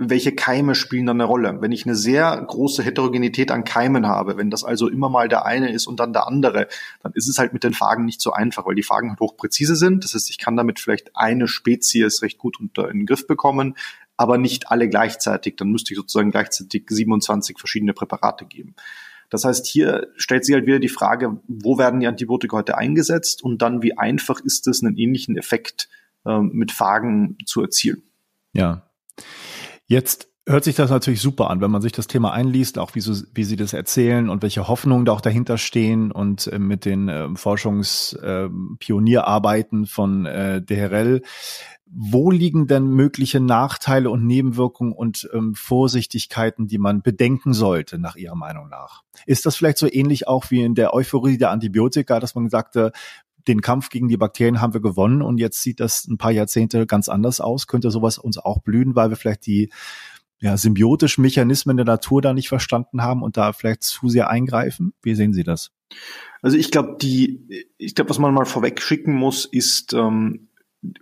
welche 0.00 0.34
Keime 0.34 0.74
spielen 0.74 1.04
dann 1.04 1.20
eine 1.20 1.28
Rolle? 1.28 1.58
Wenn 1.60 1.72
ich 1.72 1.84
eine 1.84 1.94
sehr 1.94 2.34
große 2.34 2.82
Heterogenität 2.82 3.50
an 3.50 3.64
Keimen 3.64 4.06
habe, 4.06 4.38
wenn 4.38 4.48
das 4.48 4.64
also 4.64 4.88
immer 4.88 5.10
mal 5.10 5.28
der 5.28 5.44
eine 5.44 5.70
ist 5.70 5.86
und 5.86 6.00
dann 6.00 6.14
der 6.14 6.26
andere, 6.26 6.68
dann 7.02 7.12
ist 7.12 7.28
es 7.28 7.38
halt 7.38 7.52
mit 7.52 7.64
den 7.64 7.74
Phagen 7.74 8.06
nicht 8.06 8.22
so 8.22 8.32
einfach, 8.32 8.64
weil 8.64 8.74
die 8.74 8.82
Phagen 8.82 9.10
halt 9.10 9.20
hochpräzise 9.20 9.76
sind. 9.76 10.02
Das 10.02 10.14
heißt, 10.14 10.30
ich 10.30 10.38
kann 10.38 10.56
damit 10.56 10.80
vielleicht 10.80 11.14
eine 11.14 11.46
Spezies 11.46 12.22
recht 12.22 12.38
gut 12.38 12.58
unter 12.58 12.90
in 12.90 13.00
den 13.00 13.06
Griff 13.06 13.26
bekommen, 13.26 13.76
aber 14.20 14.36
nicht 14.36 14.70
alle 14.70 14.86
gleichzeitig. 14.86 15.56
Dann 15.56 15.70
müsste 15.70 15.94
ich 15.94 15.98
sozusagen 15.98 16.30
gleichzeitig 16.30 16.84
27 16.90 17.58
verschiedene 17.58 17.94
Präparate 17.94 18.44
geben. 18.44 18.74
Das 19.30 19.46
heißt, 19.46 19.66
hier 19.66 20.08
stellt 20.16 20.44
sich 20.44 20.54
halt 20.54 20.66
wieder 20.66 20.78
die 20.78 20.90
Frage, 20.90 21.40
wo 21.48 21.78
werden 21.78 22.00
die 22.00 22.06
Antibiotika 22.06 22.58
heute 22.58 22.76
eingesetzt 22.76 23.42
und 23.42 23.62
dann 23.62 23.82
wie 23.82 23.96
einfach 23.96 24.40
ist 24.40 24.66
es, 24.66 24.84
einen 24.84 24.98
ähnlichen 24.98 25.38
Effekt 25.38 25.88
ähm, 26.26 26.50
mit 26.52 26.70
Phagen 26.70 27.38
zu 27.46 27.62
erzielen. 27.62 28.02
Ja. 28.52 28.90
Jetzt 29.86 30.28
hört 30.46 30.64
sich 30.64 30.74
das 30.74 30.90
natürlich 30.90 31.22
super 31.22 31.48
an, 31.48 31.62
wenn 31.62 31.70
man 31.70 31.80
sich 31.80 31.92
das 31.92 32.06
Thema 32.06 32.32
einliest, 32.32 32.78
auch 32.78 32.94
wie, 32.94 33.00
so, 33.00 33.14
wie 33.32 33.44
Sie 33.44 33.56
das 33.56 33.72
erzählen 33.72 34.28
und 34.28 34.42
welche 34.42 34.68
Hoffnungen 34.68 35.06
da 35.06 35.12
auch 35.12 35.22
dahinter 35.22 35.56
stehen 35.56 36.12
und 36.12 36.46
äh, 36.48 36.58
mit 36.58 36.84
den 36.84 37.08
äh, 37.08 37.34
Forschungspionierarbeiten 37.34 39.84
äh, 39.84 39.86
von 39.86 40.26
äh, 40.26 40.60
DHRL. 40.60 41.22
Wo 41.92 42.30
liegen 42.30 42.68
denn 42.68 42.86
mögliche 42.86 43.40
Nachteile 43.40 44.10
und 44.10 44.24
Nebenwirkungen 44.24 44.92
und 44.92 45.28
ähm, 45.32 45.54
Vorsichtigkeiten, 45.54 46.68
die 46.68 46.78
man 46.78 47.02
bedenken 47.02 47.52
sollte, 47.52 47.98
nach 47.98 48.14
Ihrer 48.14 48.36
Meinung 48.36 48.68
nach? 48.68 49.02
Ist 49.26 49.44
das 49.44 49.56
vielleicht 49.56 49.78
so 49.78 49.88
ähnlich 49.90 50.28
auch 50.28 50.50
wie 50.50 50.62
in 50.62 50.76
der 50.76 50.94
Euphorie 50.94 51.36
der 51.36 51.50
Antibiotika, 51.50 52.20
dass 52.20 52.36
man 52.36 52.48
sagte, 52.48 52.92
den 53.48 53.60
Kampf 53.60 53.88
gegen 53.88 54.08
die 54.08 54.16
Bakterien 54.16 54.60
haben 54.60 54.74
wir 54.74 54.80
gewonnen 54.80 55.22
und 55.22 55.38
jetzt 55.38 55.62
sieht 55.62 55.80
das 55.80 56.06
ein 56.06 56.18
paar 56.18 56.30
Jahrzehnte 56.30 56.86
ganz 56.86 57.08
anders 57.08 57.40
aus. 57.40 57.66
Könnte 57.66 57.90
sowas 57.90 58.18
uns 58.18 58.38
auch 58.38 58.60
blühen, 58.60 58.94
weil 58.94 59.10
wir 59.10 59.16
vielleicht 59.16 59.46
die 59.46 59.70
ja, 60.40 60.56
symbiotischen 60.56 61.22
Mechanismen 61.22 61.76
der 61.76 61.86
Natur 61.86 62.22
da 62.22 62.32
nicht 62.32 62.48
verstanden 62.48 63.02
haben 63.02 63.22
und 63.22 63.36
da 63.36 63.52
vielleicht 63.52 63.82
zu 63.82 64.08
sehr 64.08 64.30
eingreifen? 64.30 64.94
Wie 65.02 65.14
sehen 65.14 65.32
Sie 65.32 65.42
das? 65.42 65.72
Also 66.40 66.56
ich 66.56 66.70
glaube, 66.70 66.96
die, 67.00 67.66
ich 67.76 67.94
glaube, 67.94 68.10
was 68.10 68.18
man 68.18 68.32
mal 68.32 68.46
vorweg 68.46 68.80
schicken 68.80 69.14
muss, 69.14 69.44
ist, 69.44 69.92
ähm, 69.92 70.48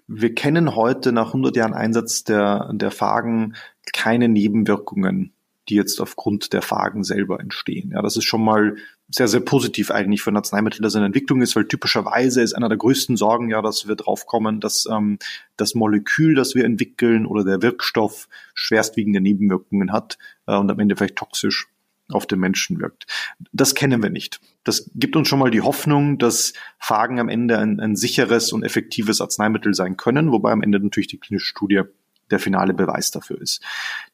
wir 0.07 0.35
kennen 0.35 0.75
heute 0.75 1.13
nach 1.13 1.29
100 1.29 1.57
Jahren 1.57 1.75
Einsatz 1.75 2.25
der, 2.25 2.73
der 2.73 2.91
Phagen 2.91 3.55
keine 3.93 4.29
Nebenwirkungen 4.29 5.33
die 5.69 5.75
jetzt 5.75 6.01
aufgrund 6.01 6.53
der 6.53 6.63
Phagen 6.63 7.05
selber 7.05 7.41
entstehen. 7.41 7.91
Ja, 7.93 8.03
das 8.03 8.17
ist 8.17 8.25
schon 8.25 8.43
mal 8.43 8.77
sehr, 9.11 9.29
sehr 9.29 9.41
positiv 9.41 9.91
eigentlich 9.91 10.23
für 10.23 10.33
Arzneimittel, 10.33 10.83
dass 10.83 10.97
eine 10.97 11.07
Entwicklung 11.07 11.43
ist, 11.43 11.57
weil 11.57 11.67
typischerweise 11.67 12.43
ist 12.43 12.55
einer 12.55 12.69
der 12.69 12.79
größten 12.79 13.17
Sorgen 13.17 13.49
ja, 13.49 13.63
dass 13.63 13.89
wir 13.89 13.97
draufkommen, 13.97 14.61
dass 14.61 14.87
ähm, 14.91 15.19
das 15.57 15.75
Molekül, 15.75 16.35
das 16.35 16.55
wir 16.55 16.65
entwickeln 16.65 17.27
oder 17.27 17.45
der 17.45 17.63
Wirkstoff 17.63 18.29
schwerstwiegende 18.55 19.21
Nebenwirkungen 19.21 19.93
hat 19.93 20.19
äh, 20.47 20.57
und 20.57 20.71
am 20.71 20.79
Ende 20.79 20.97
vielleicht 20.97 21.17
toxisch 21.17 21.69
auf 22.11 22.27
den 22.27 22.41
Menschen 22.41 22.81
wirkt. 22.81 23.07
Das 23.53 23.75
kennen 23.75 24.03
wir 24.03 24.11
nicht. 24.11 24.41
Das 24.65 24.91
gibt 24.95 25.17
uns 25.17 25.29
schon 25.29 25.39
mal 25.39 25.51
die 25.51 25.61
Hoffnung, 25.61 26.19
dass 26.19 26.53
Phagen 26.79 27.21
am 27.21 27.29
Ende 27.29 27.59
ein, 27.59 27.81
ein 27.81 27.97
sicheres 27.97 28.53
und 28.53 28.63
effektives 28.63 29.21
Arzneimittel 29.21 29.75
sein 29.75 29.97
können, 29.97 30.33
wobei 30.33 30.53
am 30.53 30.63
Ende 30.63 30.81
natürlich 30.81 31.09
die 31.09 31.19
klinische 31.19 31.47
Studie 31.47 31.83
der 32.31 32.39
finale 32.39 32.75
Beweis 32.75 33.11
dafür 33.11 33.41
ist. 33.41 33.63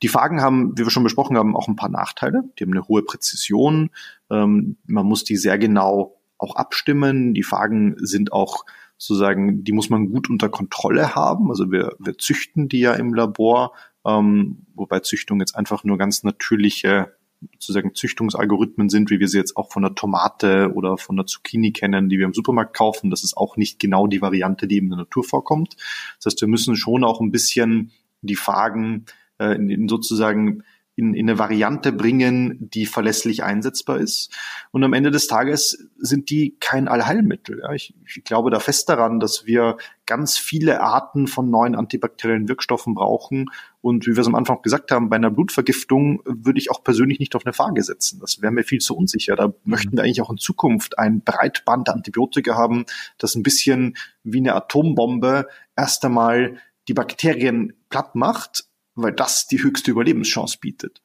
Die 0.02 0.08
Phagen 0.08 0.40
haben, 0.40 0.78
wie 0.78 0.84
wir 0.84 0.90
schon 0.90 1.02
besprochen 1.02 1.36
haben, 1.36 1.56
auch 1.56 1.68
ein 1.68 1.76
paar 1.76 1.88
Nachteile. 1.88 2.44
Die 2.58 2.64
haben 2.64 2.72
eine 2.72 2.86
hohe 2.86 3.02
Präzision. 3.02 3.90
Ähm, 4.30 4.76
man 4.86 5.06
muss 5.06 5.24
die 5.24 5.36
sehr 5.36 5.58
genau 5.58 6.20
auch 6.38 6.56
abstimmen. 6.56 7.34
Die 7.34 7.42
Phagen 7.42 7.96
sind 7.98 8.32
auch 8.32 8.64
sozusagen, 8.96 9.64
die 9.64 9.72
muss 9.72 9.90
man 9.90 10.10
gut 10.10 10.30
unter 10.30 10.48
Kontrolle 10.48 11.14
haben. 11.14 11.50
Also 11.50 11.70
wir, 11.70 11.96
wir 11.98 12.16
züchten 12.18 12.68
die 12.68 12.80
ja 12.80 12.94
im 12.94 13.14
Labor, 13.14 13.72
ähm, 14.06 14.66
wobei 14.74 15.00
Züchtung 15.00 15.40
jetzt 15.40 15.56
einfach 15.56 15.84
nur 15.84 15.98
ganz 15.98 16.22
natürliche 16.22 17.14
sozusagen 17.52 17.94
Züchtungsalgorithmen 17.94 18.88
sind, 18.88 19.10
wie 19.10 19.20
wir 19.20 19.28
sie 19.28 19.38
jetzt 19.38 19.56
auch 19.56 19.70
von 19.72 19.82
der 19.82 19.94
Tomate 19.94 20.72
oder 20.74 20.96
von 20.96 21.16
der 21.16 21.26
Zucchini 21.26 21.72
kennen, 21.72 22.08
die 22.08 22.18
wir 22.18 22.26
im 22.26 22.34
Supermarkt 22.34 22.76
kaufen. 22.76 23.10
Das 23.10 23.24
ist 23.24 23.36
auch 23.36 23.56
nicht 23.56 23.78
genau 23.78 24.06
die 24.06 24.22
Variante, 24.22 24.66
die 24.66 24.78
in 24.78 24.88
der 24.88 24.98
Natur 24.98 25.24
vorkommt. 25.24 25.76
Das 26.18 26.26
heißt, 26.26 26.40
wir 26.40 26.48
müssen 26.48 26.76
schon 26.76 27.04
auch 27.04 27.20
ein 27.20 27.30
bisschen 27.30 27.92
die 28.22 28.36
Fragen 28.36 29.06
äh, 29.38 29.54
in, 29.54 29.70
in 29.70 29.88
sozusagen 29.88 30.62
in, 30.96 31.14
in 31.14 31.28
eine 31.28 31.38
Variante 31.38 31.92
bringen, 31.92 32.56
die 32.60 32.86
verlässlich 32.86 33.42
einsetzbar 33.42 33.98
ist. 33.98 34.30
Und 34.70 34.84
am 34.84 34.92
Ende 34.92 35.10
des 35.10 35.26
Tages 35.26 35.88
sind 35.98 36.30
die 36.30 36.56
kein 36.60 36.88
Allheilmittel. 36.88 37.60
Ja. 37.62 37.72
Ich, 37.72 37.94
ich 38.06 38.24
glaube 38.24 38.50
da 38.50 38.60
fest 38.60 38.88
daran, 38.88 39.18
dass 39.18 39.46
wir 39.46 39.76
ganz 40.06 40.38
viele 40.38 40.80
Arten 40.80 41.26
von 41.26 41.50
neuen 41.50 41.74
antibakteriellen 41.74 42.48
Wirkstoffen 42.48 42.94
brauchen. 42.94 43.50
Und 43.84 44.06
wie 44.06 44.16
wir 44.16 44.22
es 44.22 44.26
am 44.26 44.34
Anfang 44.34 44.62
gesagt 44.62 44.90
haben, 44.92 45.10
bei 45.10 45.16
einer 45.16 45.30
Blutvergiftung 45.30 46.22
würde 46.24 46.58
ich 46.58 46.70
auch 46.70 46.82
persönlich 46.82 47.18
nicht 47.18 47.36
auf 47.36 47.44
eine 47.44 47.52
Frage 47.52 47.82
setzen. 47.82 48.18
Das 48.18 48.40
wäre 48.40 48.50
mir 48.50 48.64
viel 48.64 48.78
zu 48.78 48.96
unsicher. 48.96 49.36
Da 49.36 49.48
mhm. 49.48 49.54
möchten 49.64 49.92
wir 49.92 50.04
eigentlich 50.04 50.22
auch 50.22 50.30
in 50.30 50.38
Zukunft 50.38 50.98
ein 50.98 51.20
Breitband 51.20 51.90
Antibiotika 51.90 52.54
haben, 52.54 52.86
das 53.18 53.34
ein 53.34 53.42
bisschen 53.42 53.94
wie 54.22 54.38
eine 54.38 54.54
Atombombe 54.54 55.48
erst 55.76 56.02
einmal 56.02 56.56
die 56.88 56.94
Bakterien 56.94 57.74
platt 57.90 58.14
macht, 58.14 58.64
weil 58.94 59.12
das 59.12 59.48
die 59.48 59.62
höchste 59.62 59.90
Überlebenschance 59.90 60.56
bietet. 60.58 61.02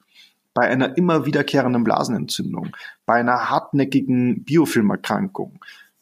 Bei 0.53 0.69
einer 0.69 0.95
immer 0.95 1.25
wiederkehrenden 1.25 1.84
Blasenentzündung, 1.84 2.77
bei 3.05 3.15
einer 3.15 3.49
hartnäckigen 3.49 4.45
Biofilmerkrankung, 4.45 5.59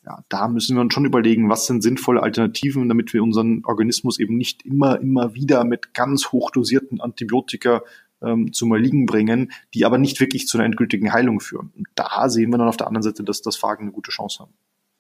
ja, 0.08 0.24
da 0.30 0.48
müssen 0.48 0.78
wir 0.78 0.82
uns 0.82 0.94
schon 0.94 1.04
überlegen, 1.04 1.50
was 1.50 1.66
sind 1.66 1.84
sinnvolle 1.84 2.24
Alternativen, 2.24 2.88
damit 2.88 3.14
wir 3.14 3.22
unseren 3.22 3.66
Organismus 3.66 4.20
eben 4.20 4.38
nicht 4.38 4.66
immer, 4.66 5.02
immer 5.02 5.36
wieder 5.36 5.66
mit 5.66 5.94
ganz 5.94 6.32
hochdosierten 6.32 7.02
Antibiotika 7.02 7.82
ähm, 8.22 8.54
zum 8.54 8.72
Erliegen 8.72 9.06
bringen, 9.06 9.52
die 9.74 9.84
aber 9.84 9.98
nicht 9.98 10.22
wirklich 10.22 10.48
zu 10.48 10.58
einer 10.58 10.66
endgültigen 10.66 11.12
Heilung 11.12 11.42
führen. 11.42 11.74
Und 11.76 11.88
da 11.96 12.30
sehen 12.30 12.52
wir 12.52 12.58
dann 12.58 12.70
auf 12.70 12.78
der 12.78 12.88
anderen 12.88 13.04
Seite, 13.04 13.26
dass 13.26 13.42
das 13.42 13.58
Phagen 13.58 13.84
eine 13.84 13.92
gute 13.92 14.12
Chance 14.12 14.40
haben. 14.40 14.54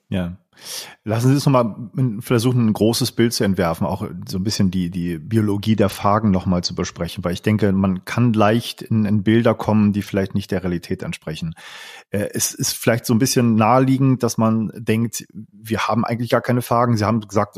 Ja. 0.09 0.35
Lassen 1.03 1.29
Sie 1.29 1.35
uns 1.35 1.45
nochmal 1.45 1.75
versuchen, 2.19 2.67
ein 2.67 2.73
großes 2.73 3.13
Bild 3.13 3.33
zu 3.33 3.43
entwerfen, 3.43 3.87
auch 3.87 4.07
so 4.27 4.37
ein 4.37 4.43
bisschen 4.43 4.71
die, 4.71 4.89
die 4.89 5.17
Biologie 5.17 5.75
der 5.75 5.89
Phagen 5.89 6.31
nochmal 6.31 6.63
zu 6.63 6.75
besprechen, 6.75 7.23
weil 7.23 7.33
ich 7.33 7.41
denke, 7.41 7.71
man 7.71 8.05
kann 8.05 8.33
leicht 8.33 8.81
in, 8.81 9.05
in 9.05 9.23
Bilder 9.23 9.53
kommen, 9.53 9.93
die 9.93 10.01
vielleicht 10.01 10.35
nicht 10.35 10.51
der 10.51 10.63
Realität 10.63 11.03
entsprechen. 11.03 11.55
Äh, 12.09 12.29
es 12.33 12.53
ist 12.53 12.73
vielleicht 12.73 13.05
so 13.05 13.13
ein 13.13 13.19
bisschen 13.19 13.55
naheliegend, 13.55 14.23
dass 14.23 14.37
man 14.37 14.71
denkt, 14.75 15.25
wir 15.51 15.87
haben 15.87 16.05
eigentlich 16.05 16.29
gar 16.29 16.41
keine 16.41 16.61
Phagen. 16.61 16.97
Sie 16.97 17.05
haben 17.05 17.21
gesagt, 17.21 17.57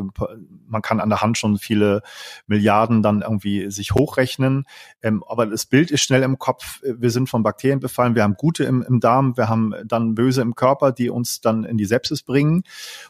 man 0.67 0.81
kann 0.81 0.99
an 0.99 1.09
der 1.09 1.21
Hand 1.21 1.37
schon 1.37 1.57
viele 1.57 2.01
Milliarden 2.47 3.01
dann 3.01 3.21
irgendwie 3.21 3.71
sich 3.71 3.93
hochrechnen. 3.93 4.65
Ähm, 5.01 5.23
aber 5.27 5.45
das 5.45 5.65
Bild 5.65 5.91
ist 5.91 6.01
schnell 6.01 6.23
im 6.23 6.37
Kopf. 6.37 6.81
Wir 6.83 7.09
sind 7.09 7.29
von 7.29 7.43
Bakterien 7.43 7.79
befallen. 7.79 8.15
Wir 8.15 8.23
haben 8.23 8.35
gute 8.35 8.63
im, 8.63 8.83
im 8.83 8.99
Darm. 8.99 9.37
Wir 9.37 9.49
haben 9.49 9.73
dann 9.85 10.15
böse 10.15 10.41
im 10.41 10.55
Körper, 10.55 10.91
die 10.91 11.09
uns 11.09 11.41
dann 11.41 11.63
in 11.63 11.77
die 11.77 11.85
Sepsis 11.85 12.23
bringen 12.23 12.63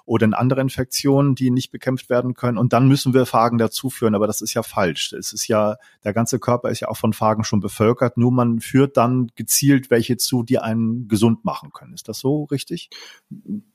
oder 0.05 0.25
in 0.25 0.33
andere 0.33 0.61
Infektionen, 0.61 1.35
die 1.35 1.51
nicht 1.51 1.71
bekämpft 1.71 2.09
werden 2.09 2.33
können. 2.33 2.57
Und 2.57 2.73
dann 2.73 2.87
müssen 2.87 3.13
wir 3.13 3.25
Phagen 3.25 3.57
dazuführen. 3.57 4.15
Aber 4.15 4.27
das 4.27 4.41
ist 4.41 4.53
ja 4.53 4.63
falsch. 4.63 5.13
Es 5.13 5.33
ist 5.33 5.47
ja, 5.47 5.77
der 6.03 6.13
ganze 6.13 6.39
Körper 6.39 6.69
ist 6.69 6.79
ja 6.79 6.87
auch 6.87 6.97
von 6.97 7.13
Phagen 7.13 7.43
schon 7.43 7.59
bevölkert. 7.59 8.17
Nur 8.17 8.31
man 8.31 8.59
führt 8.59 8.97
dann 8.97 9.31
gezielt 9.35 9.89
welche 9.89 10.17
zu, 10.17 10.43
die 10.43 10.59
einen 10.59 11.07
gesund 11.07 11.45
machen 11.45 11.71
können. 11.73 11.93
Ist 11.93 12.07
das 12.07 12.19
so 12.19 12.43
richtig? 12.45 12.89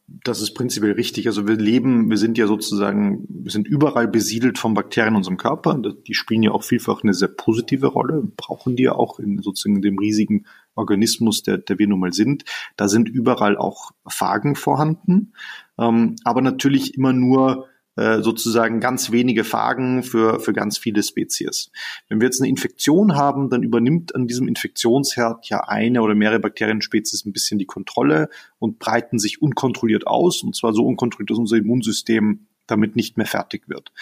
Das 0.06 0.42
ist 0.42 0.52
prinzipiell 0.52 0.92
richtig. 0.92 1.26
Also 1.26 1.48
wir 1.48 1.56
leben, 1.56 2.10
wir 2.10 2.18
sind 2.18 2.36
ja 2.36 2.46
sozusagen, 2.46 3.24
wir 3.28 3.50
sind 3.50 3.66
überall 3.66 4.06
besiedelt 4.06 4.58
von 4.58 4.74
Bakterien 4.74 5.14
in 5.14 5.18
unserem 5.18 5.38
Körper. 5.38 5.80
Die 6.06 6.14
spielen 6.14 6.42
ja 6.42 6.50
auch 6.50 6.62
vielfach 6.62 7.02
eine 7.02 7.14
sehr 7.14 7.28
positive 7.28 7.86
Rolle, 7.86 8.22
brauchen 8.36 8.76
die 8.76 8.84
ja 8.84 8.92
auch 8.92 9.18
in 9.18 9.40
sozusagen 9.40 9.80
dem 9.80 9.98
riesigen 9.98 10.44
Organismus, 10.74 11.42
der, 11.42 11.58
der 11.58 11.78
wir 11.78 11.86
nun 11.86 12.00
mal 12.00 12.12
sind. 12.12 12.44
Da 12.76 12.88
sind 12.88 13.08
überall 13.08 13.56
auch 13.56 13.92
Phagen 14.06 14.56
vorhanden, 14.56 15.32
ähm, 15.78 16.16
aber 16.24 16.40
natürlich 16.40 16.94
immer 16.94 17.12
nur 17.12 17.68
äh, 17.96 18.22
sozusagen 18.22 18.80
ganz 18.80 19.12
wenige 19.12 19.44
Phagen 19.44 20.02
für, 20.02 20.40
für 20.40 20.52
ganz 20.52 20.78
viele 20.78 21.02
Spezies. 21.02 21.70
Wenn 22.08 22.20
wir 22.20 22.26
jetzt 22.26 22.40
eine 22.40 22.50
Infektion 22.50 23.14
haben, 23.14 23.50
dann 23.50 23.62
übernimmt 23.62 24.16
an 24.16 24.26
diesem 24.26 24.48
Infektionsherd 24.48 25.48
ja 25.48 25.60
eine 25.60 26.02
oder 26.02 26.16
mehrere 26.16 26.40
Bakterienspezies 26.40 27.24
ein 27.24 27.32
bisschen 27.32 27.60
die 27.60 27.66
Kontrolle 27.66 28.30
und 28.58 28.80
breiten 28.80 29.20
sich 29.20 29.40
unkontrolliert 29.40 30.08
aus, 30.08 30.42
und 30.42 30.56
zwar 30.56 30.74
so 30.74 30.84
unkontrolliert, 30.84 31.30
dass 31.30 31.38
unser 31.38 31.56
Immunsystem 31.56 32.46
damit 32.66 32.96
nicht 32.96 33.16
mehr 33.16 33.26
fertig 33.26 33.68
wird. 33.68 33.92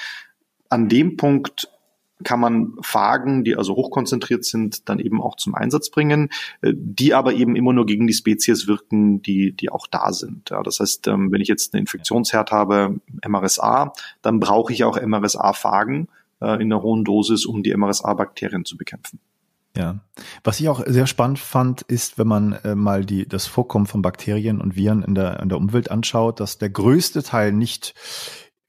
An 0.70 0.88
dem 0.88 1.18
Punkt 1.18 1.68
kann 2.24 2.40
man 2.40 2.74
Phagen, 2.82 3.44
die 3.44 3.56
also 3.56 3.74
hochkonzentriert 3.74 4.44
sind, 4.44 4.88
dann 4.88 4.98
eben 4.98 5.20
auch 5.20 5.36
zum 5.36 5.54
Einsatz 5.54 5.90
bringen, 5.90 6.30
äh, 6.60 6.72
die 6.74 7.14
aber 7.14 7.32
eben 7.34 7.56
immer 7.56 7.72
nur 7.72 7.86
gegen 7.86 8.06
die 8.06 8.12
Spezies 8.12 8.66
wirken, 8.66 9.22
die, 9.22 9.52
die 9.52 9.70
auch 9.70 9.86
da 9.86 10.12
sind. 10.12 10.50
Ja, 10.50 10.62
das 10.62 10.80
heißt, 10.80 11.08
ähm, 11.08 11.32
wenn 11.32 11.40
ich 11.40 11.48
jetzt 11.48 11.74
eine 11.74 11.80
Infektionsherd 11.80 12.52
habe, 12.52 13.00
MRSA, 13.26 13.92
dann 14.22 14.40
brauche 14.40 14.72
ich 14.72 14.84
auch 14.84 15.00
MRSA-Phagen 15.00 16.08
äh, 16.40 16.54
in 16.54 16.72
einer 16.72 16.82
hohen 16.82 17.04
Dosis, 17.04 17.46
um 17.46 17.62
die 17.62 17.74
MRSA-Bakterien 17.74 18.64
zu 18.64 18.76
bekämpfen. 18.76 19.20
Ja, 19.76 20.00
was 20.44 20.60
ich 20.60 20.68
auch 20.68 20.82
sehr 20.86 21.06
spannend 21.06 21.38
fand, 21.38 21.80
ist, 21.82 22.18
wenn 22.18 22.26
man 22.26 22.52
äh, 22.64 22.74
mal 22.74 23.06
die, 23.06 23.26
das 23.26 23.46
Vorkommen 23.46 23.86
von 23.86 24.02
Bakterien 24.02 24.60
und 24.60 24.76
Viren 24.76 25.02
in 25.02 25.14
der, 25.14 25.40
in 25.40 25.48
der 25.48 25.56
Umwelt 25.56 25.90
anschaut, 25.90 26.40
dass 26.40 26.58
der 26.58 26.68
größte 26.68 27.22
Teil 27.22 27.52
nicht 27.52 27.94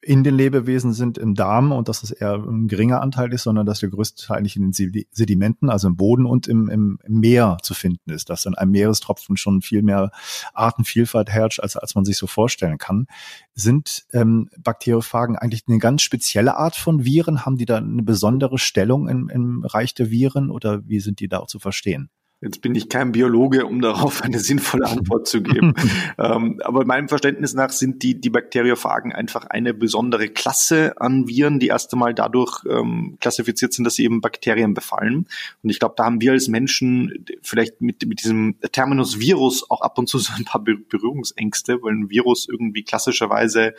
in 0.03 0.23
den 0.23 0.35
Lebewesen 0.35 0.93
sind 0.93 1.17
im 1.17 1.33
Darm 1.33 1.71
und 1.71 1.87
dass 1.87 2.03
es 2.03 2.11
eher 2.11 2.35
ein 2.35 2.67
geringer 2.67 3.01
Anteil 3.01 3.31
ist, 3.31 3.43
sondern 3.43 3.65
dass 3.65 3.79
der 3.79 3.89
größte 3.89 4.25
Teil 4.25 4.37
eigentlich 4.37 4.57
in 4.57 4.71
den 4.71 5.05
Sedimenten, 5.11 5.69
also 5.69 5.87
im 5.87 5.95
Boden 5.95 6.25
und 6.25 6.47
im, 6.47 6.69
im, 6.69 6.99
Meer 7.07 7.57
zu 7.61 7.73
finden 7.73 8.11
ist, 8.11 8.29
dass 8.29 8.45
in 8.45 8.55
einem 8.55 8.71
Meerestropfen 8.71 9.37
schon 9.37 9.61
viel 9.61 9.81
mehr 9.81 10.11
Artenvielfalt 10.53 11.29
herrscht, 11.29 11.61
als, 11.61 11.77
als 11.77 11.95
man 11.95 12.03
sich 12.03 12.17
so 12.17 12.27
vorstellen 12.27 12.77
kann. 12.77 13.07
Sind 13.53 14.05
ähm, 14.11 14.49
Bakteriophagen 14.57 15.37
eigentlich 15.37 15.63
eine 15.67 15.77
ganz 15.77 16.01
spezielle 16.01 16.57
Art 16.57 16.75
von 16.75 17.05
Viren? 17.05 17.45
Haben 17.45 17.57
die 17.57 17.65
da 17.65 17.77
eine 17.77 18.03
besondere 18.03 18.57
Stellung 18.57 19.07
im, 19.07 19.29
im 19.29 19.63
Reich 19.63 19.93
der 19.93 20.11
Viren 20.11 20.49
oder 20.49 20.85
wie 20.87 20.99
sind 20.99 21.19
die 21.21 21.29
da 21.29 21.39
auch 21.39 21.47
zu 21.47 21.59
verstehen? 21.59 22.09
Jetzt 22.43 22.61
bin 22.61 22.75
ich 22.75 22.89
kein 22.89 23.13
Biologe, 23.13 23.65
um 23.65 23.81
darauf 23.81 24.21
eine 24.21 24.39
sinnvolle 24.39 24.85
Antwort 24.85 25.27
zu 25.27 25.41
geben. 25.41 25.73
ähm, 26.17 26.59
aber 26.63 26.83
meinem 26.83 27.07
Verständnis 27.07 27.53
nach 27.53 27.69
sind 27.69 28.03
die, 28.03 28.19
die 28.19 28.29
Bakteriophagen 28.29 29.13
einfach 29.13 29.45
eine 29.45 29.73
besondere 29.73 30.27
Klasse 30.27 30.99
an 30.99 31.27
Viren, 31.29 31.59
die 31.59 31.67
erst 31.67 31.93
einmal 31.93 32.13
dadurch 32.13 32.65
ähm, 32.69 33.17
klassifiziert 33.21 33.73
sind, 33.73 33.85
dass 33.85 33.95
sie 33.95 34.03
eben 34.03 34.19
Bakterien 34.19 34.73
befallen. 34.73 35.27
Und 35.63 35.69
ich 35.69 35.79
glaube, 35.79 35.95
da 35.95 36.03
haben 36.03 36.19
wir 36.19 36.33
als 36.33 36.49
Menschen 36.49 37.25
vielleicht 37.41 37.79
mit, 37.81 38.05
mit 38.05 38.21
diesem 38.21 38.55
Terminus 38.73 39.19
Virus 39.19 39.69
auch 39.71 39.79
ab 39.79 39.97
und 39.97 40.09
zu 40.09 40.19
so 40.19 40.33
ein 40.35 40.43
paar 40.43 40.61
Berührungsängste, 40.61 41.81
weil 41.81 41.93
ein 41.93 42.09
Virus 42.09 42.49
irgendwie 42.49 42.83
klassischerweise 42.83 43.73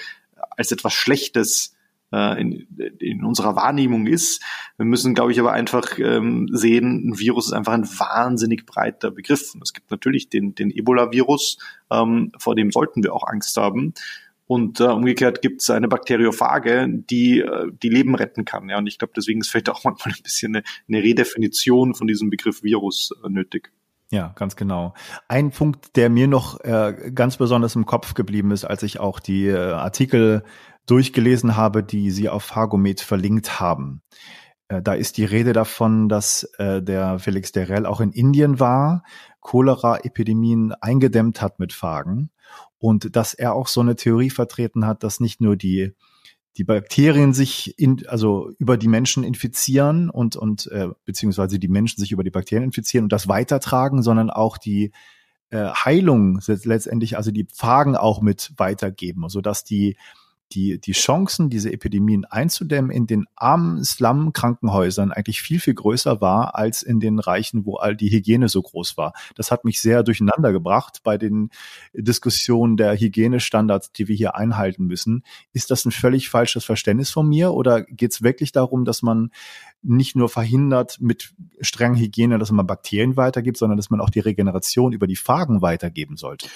als 0.57 0.73
etwas 0.73 0.95
Schlechtes 0.95 1.74
äh, 2.15 2.41
in, 2.41 2.67
in 3.01 3.25
unserer 3.25 3.57
Wahrnehmung 3.57 4.07
ist. 4.07 4.43
Wir 4.77 4.87
müssen, 4.87 5.15
glaube 5.15 5.33
ich, 5.33 5.41
aber 5.41 5.53
einfach 5.53 5.99
ähm, 5.99 6.49
sehen, 6.53 7.09
ein 7.09 7.19
Virus 7.19 7.47
ist 7.47 7.53
einfach 7.53 7.73
ein 7.73 7.85
wahnsinnig 7.85 8.67
breiter 8.67 9.11
Begriff. 9.11 9.55
Und 9.55 9.62
es 9.62 9.73
gibt 9.73 9.91
natürlich 9.91 10.29
den, 10.29 10.55
den 10.55 10.71
Ebola-Virus, 10.71 11.59
ähm, 11.91 12.31
vor 12.39 12.55
dem 12.55 12.71
sollten 12.71 13.03
wir 13.03 13.12
auch 13.12 13.27
Angst 13.27 13.57
haben. 13.57 13.95
Und 14.47 14.79
äh, 14.79 14.85
umgekehrt 14.85 15.43
gibt 15.43 15.62
es 15.62 15.71
eine 15.71 15.89
Bakteriophage, 15.89 16.87
die 16.89 17.41
äh, 17.41 17.73
die 17.83 17.89
Leben 17.89 18.15
retten 18.15 18.45
kann. 18.45 18.69
Ja, 18.69 18.79
und 18.79 18.87
ich 18.87 18.99
glaube, 18.99 19.15
deswegen 19.17 19.41
ist 19.41 19.49
vielleicht 19.49 19.71
auch 19.71 19.85
manchmal 19.85 20.15
ein 20.15 20.23
bisschen 20.23 20.57
eine, 20.57 20.65
eine 20.87 21.03
Redefinition 21.03 21.95
von 21.95 22.07
diesem 22.07 22.31
Begriff 22.31 22.62
Virus 22.62 23.11
äh, 23.25 23.29
nötig. 23.29 23.73
Ja, 24.15 24.33
ganz 24.37 24.55
genau. 24.55 24.95
Ein 25.27 25.51
Punkt, 25.51 25.97
der 25.97 26.09
mir 26.09 26.29
noch 26.29 26.61
äh, 26.61 27.11
ganz 27.12 27.37
besonders 27.37 27.75
im 27.75 27.85
Kopf 27.85 28.15
geblieben 28.15 28.53
ist, 28.53 28.65
als 28.65 28.85
ich 28.85 29.01
auch 29.01 29.19
die 29.19 29.49
äh, 29.49 29.73
Artikel 29.73 30.45
durchgelesen 30.87 31.57
habe, 31.57 31.83
die 31.83 32.12
Sie 32.12 32.29
auf 32.29 32.45
Phagomet 32.45 33.01
verlinkt 33.01 33.59
haben. 33.59 34.03
Äh, 34.69 34.83
da 34.83 34.95
ist 34.95 35.17
die 35.17 35.25
Rede 35.25 35.53
davon, 35.53 36.09
dass 36.09 36.45
äh, 36.59 36.81
der 36.81 37.19
Felix 37.19 37.51
Derell 37.51 37.87
auch 37.87 38.01
in 38.01 38.12
Indien 38.12 38.61
war, 38.61 39.03
Cholera-Epidemien 39.41 40.75
eingedämmt 40.81 41.43
hat 41.43 41.59
mit 41.59 41.73
Phagen 41.73 42.31
und 42.79 43.17
dass 43.17 43.35
er 43.35 43.55
auch 43.55 43.67
so 43.67 43.81
eine 43.81 43.97
Theorie 43.97 44.31
vertreten 44.31 44.87
hat, 44.87 45.03
dass 45.03 45.19
nicht 45.19 45.41
nur 45.41 45.57
die 45.57 45.93
die 46.57 46.65
Bakterien 46.65 47.35
sich 47.35 47.79
in, 47.79 48.07
also 48.07 48.51
über 48.59 48.77
die 48.77 48.89
Menschen 48.89 49.25
infizieren 49.25 50.09
und 50.09 50.37
und 50.37 50.69
äh, 50.69 50.89
beziehungsweise 51.05 51.59
die 51.59 51.69
Menschen 51.69 52.01
sich 52.01 52.13
über 52.13 52.23
die 52.23 52.31
Bakterien 52.31 52.65
infizieren 52.65 53.05
und 53.05 53.13
das 53.13 53.29
weitertragen, 53.29 54.03
sondern 54.03 54.31
auch 54.31 54.57
die 54.57 54.93
äh, 55.51 55.67
Heilung 55.67 56.41
letztendlich, 56.47 57.17
also 57.17 57.31
die 57.31 57.47
Phagen 57.53 57.97
auch 57.97 58.21
mit 58.21 58.53
weitergeben, 58.57 59.29
so 59.29 59.41
dass 59.41 59.65
die 59.65 59.97
die, 60.55 60.79
die 60.79 60.93
Chancen, 60.93 61.51
diese 61.51 61.73
Epidemien 61.73 62.25
einzudämmen, 62.25 62.91
in 62.91 63.07
den 63.07 63.27
armen 63.37 63.85
Slum-Krankenhäusern 63.85 65.13
eigentlich 65.13 65.43
viel, 65.43 65.61
viel 65.61 65.75
größer 65.75 66.21
war 66.21 66.55
als 66.55 66.83
in 66.83 67.01
den 67.01 67.19
Reichen, 67.19 67.67
wo 67.67 67.77
all 67.77 67.97
die 67.97 68.11
Hygiene 68.11 68.49
so 68.49 68.63
groß 68.63 68.97
war. 68.97 69.13
Das 69.35 69.51
hat 69.51 69.65
mich 69.65 69.81
sehr 69.81 70.03
durcheinander 70.03 70.53
gebracht 70.53 71.01
bei 71.03 71.19
den 71.19 71.51
Diskussionen 71.93 72.77
der 72.77 72.97
Hygienestandards, 72.97 73.93
die 73.93 74.09
wir 74.09 74.17
hier 74.17 74.37
einhalten 74.37 74.87
müssen. 74.87 75.25
Ist 75.53 75.71
das 75.71 75.85
ein 75.85 75.93
völlig 75.93 76.29
falsches 76.29 76.65
Verständnis 76.65 77.11
von 77.11 77.29
mir 77.29 77.53
oder 77.53 77.83
geht 77.83 78.13
es 78.13 78.23
wirklich 78.23 78.53
darum, 78.53 78.85
dass 78.85 79.03
man 79.03 79.31
nicht 79.83 80.17
nur 80.17 80.29
verhindert 80.29 80.99
mit 81.01 81.35
strengen 81.61 81.97
Hygiene, 81.97 82.39
dass 82.39 82.51
man 82.51 82.67
Bakterien 82.67 83.17
weitergibt, 83.17 83.59
sondern 83.59 83.77
dass 83.77 83.91
man 83.91 84.01
auch 84.01 84.11
die 84.11 84.21
Regeneration 84.21 84.93
über 84.93 85.07
die 85.07 85.17
Phagen 85.17 85.63
weitergeben 85.63 86.17
sollte? 86.17 86.49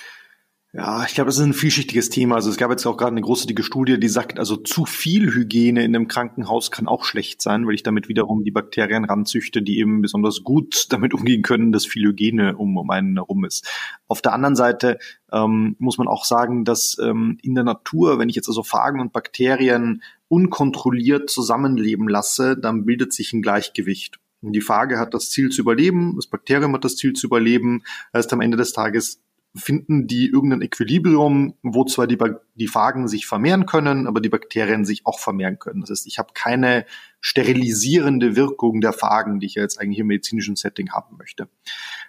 Ja, 0.75 1.03
ich 1.07 1.15
glaube, 1.15 1.29
das 1.29 1.39
ist 1.39 1.45
ein 1.45 1.55
vielschichtiges 1.55 2.11
Thema. 2.11 2.35
Also 2.35 2.51
es 2.51 2.59
gab 2.59 2.71
jetzt 2.71 2.85
auch 2.85 2.99
gerade 2.99 3.13
eine 3.13 3.23
großartige 3.23 3.63
Studie, 3.63 3.99
die 3.99 4.09
sagt, 4.09 4.39
also 4.39 4.55
zu 4.55 4.85
viel 4.85 5.33
Hygiene 5.33 5.83
in 5.83 5.97
einem 5.97 6.09
Krankenhaus 6.09 6.71
kann 6.71 6.87
auch 6.87 7.05
schlecht 7.05 7.41
sein, 7.41 7.67
weil 7.67 7.75
ich 7.75 7.83
damit 7.83 8.11
wiederum 8.11 8.45
die 8.45 8.51
Bakterien 8.51 9.07
ranzüchte, 9.07 9.63
die 9.63 9.79
eben 9.79 10.03
besonders 10.03 10.45
gut 10.45 10.87
damit 10.91 11.15
umgehen 11.15 11.41
können, 11.41 11.73
dass 11.73 11.87
viel 11.87 12.09
Hygiene 12.09 12.55
um, 12.59 12.77
um 12.77 12.91
einen 12.91 13.17
herum 13.17 13.47
ist. 13.47 13.67
Auf 14.09 14.21
der 14.21 14.35
anderen 14.35 14.57
Seite 14.57 14.99
ähm, 15.33 15.75
muss 15.79 15.97
man 15.97 16.07
auch 16.07 16.27
sagen, 16.27 16.67
dass 16.67 16.99
ähm, 17.03 17.39
in 17.41 17.55
der 17.55 17.65
Natur, 17.65 18.19
wenn 18.19 18.29
ich 18.29 18.37
jetzt 18.37 18.49
also 18.49 18.63
Phagen 18.63 19.01
und 19.01 19.15
Bakterien 19.15 20.03
unkontrolliert 20.29 21.31
zusammenleben 21.31 22.09
lasse, 22.09 22.59
dann 22.59 22.85
bildet 22.85 23.15
sich 23.15 23.33
ein 23.33 23.41
Gleichgewicht. 23.41 24.19
Und 24.43 24.53
die 24.53 24.61
Phage 24.61 24.99
hat 24.99 25.15
das 25.15 25.31
Ziel 25.31 25.49
zu 25.49 25.63
überleben, 25.63 26.15
das 26.17 26.27
Bakterium 26.27 26.75
hat 26.75 26.85
das 26.85 26.97
Ziel 26.97 27.15
zu 27.15 27.27
überleben. 27.27 27.85
Heißt, 28.13 28.31
am 28.35 28.43
Ende 28.43 28.59
des 28.59 28.73
Tages 28.73 29.23
finden 29.55 30.07
die 30.07 30.29
irgendein 30.29 30.63
Equilibrium, 30.63 31.55
wo 31.63 31.85
zwar 31.85 32.07
die, 32.07 32.19
die 32.55 32.69
Phagen 32.69 33.09
sich 33.09 33.27
vermehren 33.27 33.67
können, 33.67 34.07
aber 34.07 34.21
die 34.21 34.29
Bakterien 34.29 34.85
sich 34.85 35.07
auch 35.07 35.19
vermehren 35.19 35.59
können. 35.59 35.81
Das 35.81 35.91
heißt, 35.91 36.07
ich 36.07 36.19
habe 36.19 36.33
keine 36.35 36.85
sterilisierende 37.21 38.37
Wirkung 38.37 38.81
der 38.81 38.93
Phagen, 38.93 39.41
die 39.41 39.47
ich 39.47 39.55
jetzt 39.55 39.81
eigentlich 39.81 39.99
im 39.99 40.07
medizinischen 40.09 40.57
Setting 40.57 40.91
haben 40.91 41.17
möchte. 41.17 41.49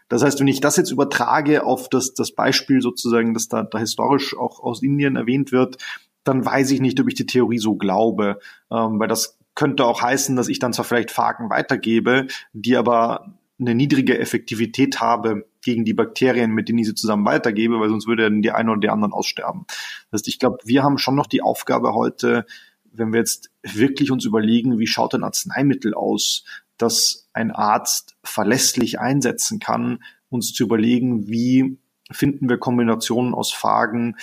Das 0.09 0.23
heißt, 0.23 0.39
wenn 0.39 0.47
ich 0.47 0.61
das 0.61 0.77
jetzt 0.77 0.91
übertrage 0.91 1.63
auf 1.63 1.89
das, 1.89 2.13
das 2.13 2.31
Beispiel 2.31 2.81
sozusagen, 2.81 3.33
das 3.33 3.47
da, 3.47 3.63
da 3.63 3.79
historisch 3.79 4.37
auch 4.37 4.59
aus 4.59 4.83
Indien 4.83 5.15
erwähnt 5.15 5.51
wird, 5.51 5.77
dann 6.23 6.45
weiß 6.45 6.71
ich 6.71 6.81
nicht, 6.81 6.99
ob 6.99 7.07
ich 7.07 7.15
die 7.15 7.25
Theorie 7.25 7.59
so 7.59 7.75
glaube, 7.75 8.39
ähm, 8.71 8.99
weil 8.99 9.07
das 9.07 9.39
könnte 9.55 9.85
auch 9.85 10.01
heißen, 10.01 10.35
dass 10.35 10.47
ich 10.47 10.59
dann 10.59 10.73
zwar 10.73 10.85
vielleicht 10.85 11.11
Phagen 11.11 11.49
weitergebe, 11.49 12.27
die 12.53 12.77
aber 12.77 13.38
eine 13.59 13.75
niedrige 13.75 14.17
Effektivität 14.17 15.01
habe 15.01 15.47
gegen 15.61 15.85
die 15.85 15.93
Bakterien, 15.93 16.51
mit 16.51 16.69
denen 16.69 16.79
ich 16.79 16.87
sie 16.87 16.95
zusammen 16.95 17.25
weitergebe, 17.25 17.79
weil 17.79 17.89
sonst 17.89 18.07
würde 18.07 18.31
die 18.41 18.51
eine 18.51 18.71
oder 18.71 18.79
die 18.79 18.89
anderen 18.89 19.13
aussterben. 19.13 19.65
Das 20.11 20.19
heißt, 20.19 20.27
ich 20.27 20.39
glaube, 20.39 20.57
wir 20.63 20.83
haben 20.83 20.97
schon 20.97 21.15
noch 21.15 21.27
die 21.27 21.41
Aufgabe 21.41 21.93
heute, 21.93 22.45
wenn 22.91 23.11
wir 23.11 23.19
jetzt 23.19 23.51
wirklich 23.61 24.11
uns 24.11 24.25
überlegen, 24.25 24.79
wie 24.79 24.87
schaut 24.87 25.13
ein 25.13 25.23
Arzneimittel 25.23 25.93
aus, 25.93 26.45
das 26.77 27.27
ein 27.33 27.51
Arzt 27.51 28.15
verlässlich 28.23 28.99
einsetzen 28.99 29.59
kann, 29.59 30.03
uns 30.29 30.53
zu 30.53 30.63
überlegen, 30.63 31.27
wie 31.27 31.77
finden 32.11 32.49
wir 32.49 32.57
Kombinationen 32.57 33.33
aus 33.33 33.51
Phagen, 33.51 34.15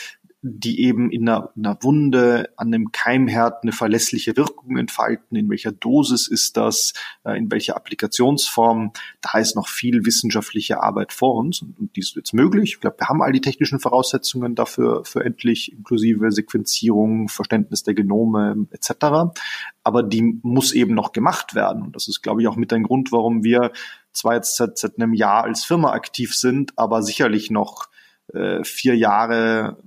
die 0.48 0.80
eben 0.82 1.10
in 1.10 1.28
einer, 1.28 1.50
einer 1.56 1.76
Wunde 1.82 2.50
an 2.56 2.68
einem 2.68 2.92
Keimherd 2.92 3.62
eine 3.62 3.72
verlässliche 3.72 4.36
Wirkung 4.36 4.76
entfalten. 4.76 5.36
In 5.36 5.50
welcher 5.50 5.72
Dosis 5.72 6.28
ist 6.28 6.56
das? 6.56 6.92
Äh, 7.24 7.36
in 7.36 7.50
welcher 7.50 7.76
Applikationsform? 7.76 8.92
Da 9.20 9.38
ist 9.38 9.56
noch 9.56 9.68
viel 9.68 10.06
wissenschaftliche 10.06 10.82
Arbeit 10.82 11.12
vor 11.12 11.34
uns 11.34 11.62
und, 11.62 11.78
und 11.78 11.96
die 11.96 12.00
ist 12.00 12.14
jetzt 12.14 12.32
möglich. 12.32 12.74
Ich 12.74 12.80
glaube, 12.80 12.96
wir 13.00 13.08
haben 13.08 13.22
all 13.22 13.32
die 13.32 13.40
technischen 13.40 13.80
Voraussetzungen 13.80 14.54
dafür 14.54 15.04
für 15.04 15.24
endlich, 15.24 15.72
inklusive 15.72 16.30
Sequenzierung, 16.30 17.28
Verständnis 17.28 17.82
der 17.82 17.94
Genome 17.94 18.66
etc. 18.70 19.34
Aber 19.82 20.02
die 20.04 20.38
muss 20.42 20.72
eben 20.72 20.94
noch 20.94 21.12
gemacht 21.12 21.54
werden. 21.56 21.82
Und 21.82 21.96
das 21.96 22.06
ist, 22.06 22.22
glaube 22.22 22.40
ich, 22.40 22.48
auch 22.48 22.56
mit 22.56 22.72
ein 22.72 22.84
Grund, 22.84 23.10
warum 23.10 23.42
wir 23.42 23.72
zwar 24.12 24.34
jetzt 24.34 24.56
seit, 24.56 24.78
seit 24.78 24.96
einem 24.96 25.12
Jahr 25.12 25.44
als 25.44 25.64
Firma 25.64 25.90
aktiv 25.90 26.34
sind, 26.34 26.72
aber 26.76 27.02
sicherlich 27.02 27.50
noch 27.50 27.88
äh, 28.32 28.64
vier 28.64 28.96
Jahre 28.96 29.78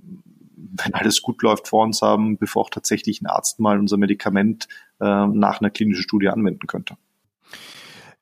wenn 0.70 0.94
alles 0.94 1.22
gut 1.22 1.42
läuft, 1.42 1.68
vor 1.68 1.84
uns 1.84 2.02
haben, 2.02 2.38
bevor 2.38 2.62
auch 2.62 2.70
tatsächlich 2.70 3.20
ein 3.20 3.26
Arzt 3.26 3.60
mal 3.60 3.78
unser 3.78 3.96
Medikament 3.96 4.68
äh, 5.00 5.26
nach 5.26 5.60
einer 5.60 5.70
klinischen 5.70 6.02
Studie 6.02 6.28
anwenden 6.28 6.66
könnte. 6.66 6.96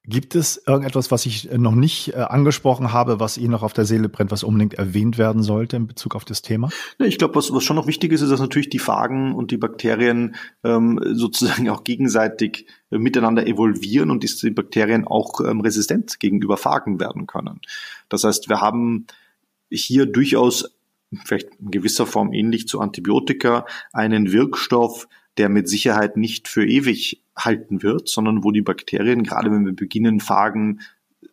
Gibt 0.09 0.35
es 0.35 0.63
irgendetwas, 0.67 1.11
was 1.11 1.27
ich 1.27 1.51
noch 1.53 1.75
nicht 1.75 2.15
äh, 2.15 2.21
angesprochen 2.21 2.95
habe, 2.95 3.21
was 3.21 3.37
Ihnen 3.37 3.51
noch 3.51 3.63
auf 3.63 3.75
der 3.75 3.85
Seele 3.85 4.09
brennt, 4.09 4.31
was 4.31 4.43
unbedingt 4.43 4.73
erwähnt 4.73 5.19
werden 5.19 5.43
sollte 5.43 5.77
in 5.77 5.87
Bezug 5.87 6.15
auf 6.15 6.25
das 6.25 6.41
Thema? 6.41 6.71
Ich 6.99 7.19
glaube, 7.19 7.35
was, 7.35 7.53
was 7.53 7.63
schon 7.63 7.77
noch 7.77 7.87
wichtig 7.87 8.13
ist, 8.13 8.23
ist, 8.23 8.31
dass 8.31 8.41
natürlich 8.41 8.71
die 8.71 8.79
Phagen 8.79 9.35
und 9.35 9.51
die 9.51 9.59
Bakterien 9.59 10.35
ähm, 10.65 10.99
sozusagen 11.13 11.69
auch 11.69 11.85
gegenseitig 11.85 12.65
äh, 12.91 12.97
miteinander 12.97 13.47
evolvieren 13.47 14.11
und 14.11 14.25
die 14.25 14.51
Bakterien 14.51 15.07
auch 15.07 15.43
ähm, 15.43 15.61
resistent 15.61 16.19
gegenüber 16.21 16.57
Phagen 16.57 17.01
werden 17.01 17.27
können. 17.27 17.61
Das 18.09 18.25
heißt, 18.25 18.49
wir 18.49 18.63
haben 18.63 19.09
hier 19.71 20.07
durchaus 20.07 20.78
vielleicht 21.25 21.49
in 21.61 21.71
gewisser 21.71 22.07
Form 22.07 22.33
ähnlich 22.33 22.69
zu 22.69 22.81
Antibiotika, 22.81 23.67
einen 23.93 24.33
Wirkstoff, 24.33 25.09
der 25.37 25.49
mit 25.49 25.69
Sicherheit 25.69 26.17
nicht 26.17 26.49
für 26.49 26.67
ewig 26.67 27.23
halten 27.37 27.83
wird, 27.83 28.09
sondern 28.09 28.43
wo 28.43 28.51
die 28.51 28.63
Bakterien, 28.63 29.23
gerade 29.23 29.51
wenn 29.51 29.65
wir 29.65 29.75
beginnen, 29.75 30.21
Phagen 30.21 30.81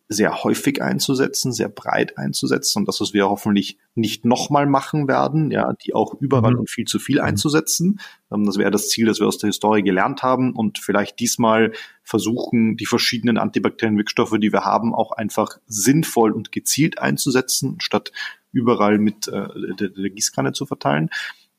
sehr 0.08 0.44
häufig 0.44 0.82
einzusetzen, 0.82 1.52
sehr 1.52 1.68
breit 1.68 2.16
einzusetzen 2.16 2.80
und 2.80 2.88
das, 2.88 3.00
was 3.00 3.12
wir 3.12 3.28
hoffentlich 3.28 3.78
nicht 3.96 4.24
nochmal 4.24 4.66
machen 4.66 5.08
werden, 5.08 5.50
ja, 5.50 5.72
die 5.72 5.94
auch 5.94 6.14
überall 6.20 6.52
mhm. 6.52 6.60
und 6.60 6.70
viel 6.70 6.84
zu 6.84 7.00
viel 7.00 7.16
mhm. 7.16 7.24
einzusetzen. 7.24 7.98
Ähm, 8.32 8.46
das 8.46 8.56
wäre 8.56 8.70
das 8.70 8.88
Ziel, 8.88 9.06
das 9.06 9.18
wir 9.18 9.26
aus 9.26 9.38
der 9.38 9.48
Historie 9.48 9.82
gelernt 9.82 10.22
haben 10.22 10.54
und 10.54 10.78
vielleicht 10.78 11.18
diesmal 11.18 11.72
versuchen, 12.04 12.76
die 12.76 12.86
verschiedenen 12.86 13.36
Antibakterienwirkstoffe, 13.36 14.36
die 14.38 14.52
wir 14.52 14.64
haben, 14.64 14.94
auch 14.94 15.10
einfach 15.10 15.58
sinnvoll 15.66 16.30
und 16.30 16.52
gezielt 16.52 17.00
einzusetzen, 17.00 17.76
statt 17.80 18.12
überall 18.56 18.98
mit 18.98 19.28
äh, 19.28 19.46
der, 19.78 19.90
der 19.90 20.10
Gießkanne 20.10 20.52
zu 20.52 20.66
verteilen. 20.66 21.10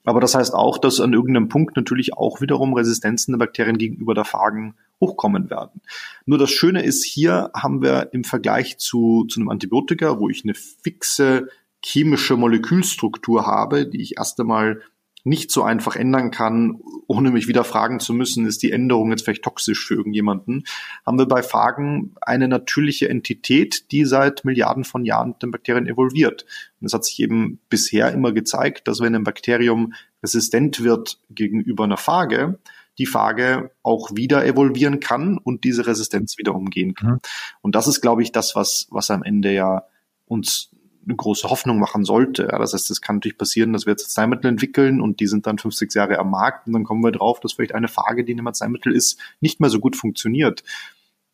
Aber 0.04 0.22
das 0.22 0.36
heißt 0.36 0.54
auch, 0.54 0.78
dass 0.78 1.02
an 1.02 1.14
irgendeinem 1.14 1.50
Punkt 1.50 1.76
natürlich 1.76 2.14
auch 2.14 2.40
wiederum 2.40 2.74
Resistenzen 2.74 3.34
der 3.34 3.40
Bakterien 3.40 3.78
gegenüber 3.78 4.14
der 4.14 4.24
Phagen 4.24 4.76
hochkommen 5.02 5.50
werden. 5.50 5.82
Nur 6.26 6.38
das 6.38 6.50
Schöne 6.50 6.84
ist, 6.84 7.04
hier 7.04 7.52
haben 7.54 7.82
wir 7.82 8.10
im 8.14 8.24
Vergleich 8.24 8.78
zu, 8.78 9.26
zu 9.26 9.40
einem 9.40 9.50
Antibiotika, 9.50 10.18
wo 10.20 10.30
ich 10.30 10.44
eine 10.44 10.54
fixe 10.54 11.50
chemische 11.84 12.38
Molekülstruktur 12.38 13.46
habe, 13.46 13.86
die 13.86 14.02
ich 14.02 14.18
erst 14.18 14.40
einmal 14.40 14.82
nicht 15.28 15.52
so 15.52 15.64
einfach 15.64 15.96
ändern 15.96 16.32
kann, 16.32 16.80
ohne 17.08 17.32
mich 17.32 17.48
wieder 17.48 17.64
fragen 17.64 18.00
zu 18.00 18.14
müssen, 18.14 18.46
ist 18.46 18.64
die 18.64 18.72
Änderung 18.72 19.12
jetzt 19.12 19.24
vielleicht 19.24 19.44
toxisch 19.44 19.86
für 19.86 19.96
irgendjemanden, 19.96 20.64
haben 21.06 21.20
wir 21.20 21.26
bei 21.26 21.44
Phagen 21.44 22.16
eine 22.22 22.48
natürliche 22.48 23.10
Entität, 23.10 23.92
die 23.92 24.06
seit 24.06 24.46
Milliarden 24.46 24.86
von 24.86 25.06
Jahren 25.06 25.30
mit 25.30 25.44
den 25.44 25.52
Bakterien 25.52 25.88
evolviert. 25.88 26.46
Und 26.80 26.88
es 26.88 26.94
hat 26.94 27.06
sich 27.06 27.20
eben 27.20 27.60
bisher 27.70 28.12
immer 28.14 28.32
gezeigt, 28.32 28.88
dass 28.88 29.02
wenn 29.02 29.16
ein 29.16 29.24
Bakterium 29.24 29.94
resistent 30.24 30.84
wird 30.84 31.20
gegenüber 31.30 31.84
einer 31.84 31.98
Phage, 31.98 32.60
die 32.98 33.06
Phage 33.06 33.72
auch 33.84 34.12
wieder 34.16 34.46
evolvieren 34.46 35.00
kann 35.00 35.38
und 35.38 35.66
diese 35.66 35.86
Resistenz 35.86 36.38
wieder 36.38 36.56
umgehen 36.56 36.96
kann. 36.96 37.12
Mhm. 37.12 37.20
Und 37.62 37.76
das 37.76 37.88
ist, 37.88 38.02
glaube 38.02 38.24
ich, 38.24 38.32
das, 38.32 38.56
was, 38.56 38.88
was 38.90 39.12
am 39.12 39.24
Ende 39.24 39.54
ja 39.54 39.84
uns 40.26 40.72
eine 41.08 41.16
große 41.16 41.50
Hoffnung 41.50 41.80
machen 41.80 42.04
sollte. 42.04 42.50
Ja, 42.52 42.60
das 42.60 42.74
heißt, 42.74 42.92
es 42.92 43.02
kann 43.02 43.18
natürlich 43.18 43.38
passieren, 43.38 43.74
dass 43.74 43.86
wir 43.86 43.92
jetzt 43.92 44.04
Arzneimittel 44.04 44.50
entwickeln 44.50 45.02
und 45.02 45.20
die 45.20 45.28
sind 45.28 45.48
dann 45.48 45.58
fünf, 45.58 45.74
sechs 45.74 45.94
Jahre 45.94 46.20
am 46.20 46.30
Markt 46.30 46.68
und 46.68 46.74
dann 46.74 46.84
kommen 46.84 47.04
wir 47.04 47.12
drauf, 47.12 47.40
dass 47.40 47.54
vielleicht 47.54 47.74
eine 47.74 47.88
Phage, 47.88 48.24
die 48.24 48.34
in 48.34 48.40
einem 48.40 48.48
Arzneimittel 48.48 48.94
ist, 48.94 49.20
nicht 49.40 49.60
mehr 49.60 49.70
so 49.70 49.80
gut 49.80 49.96
funktioniert. 49.96 50.64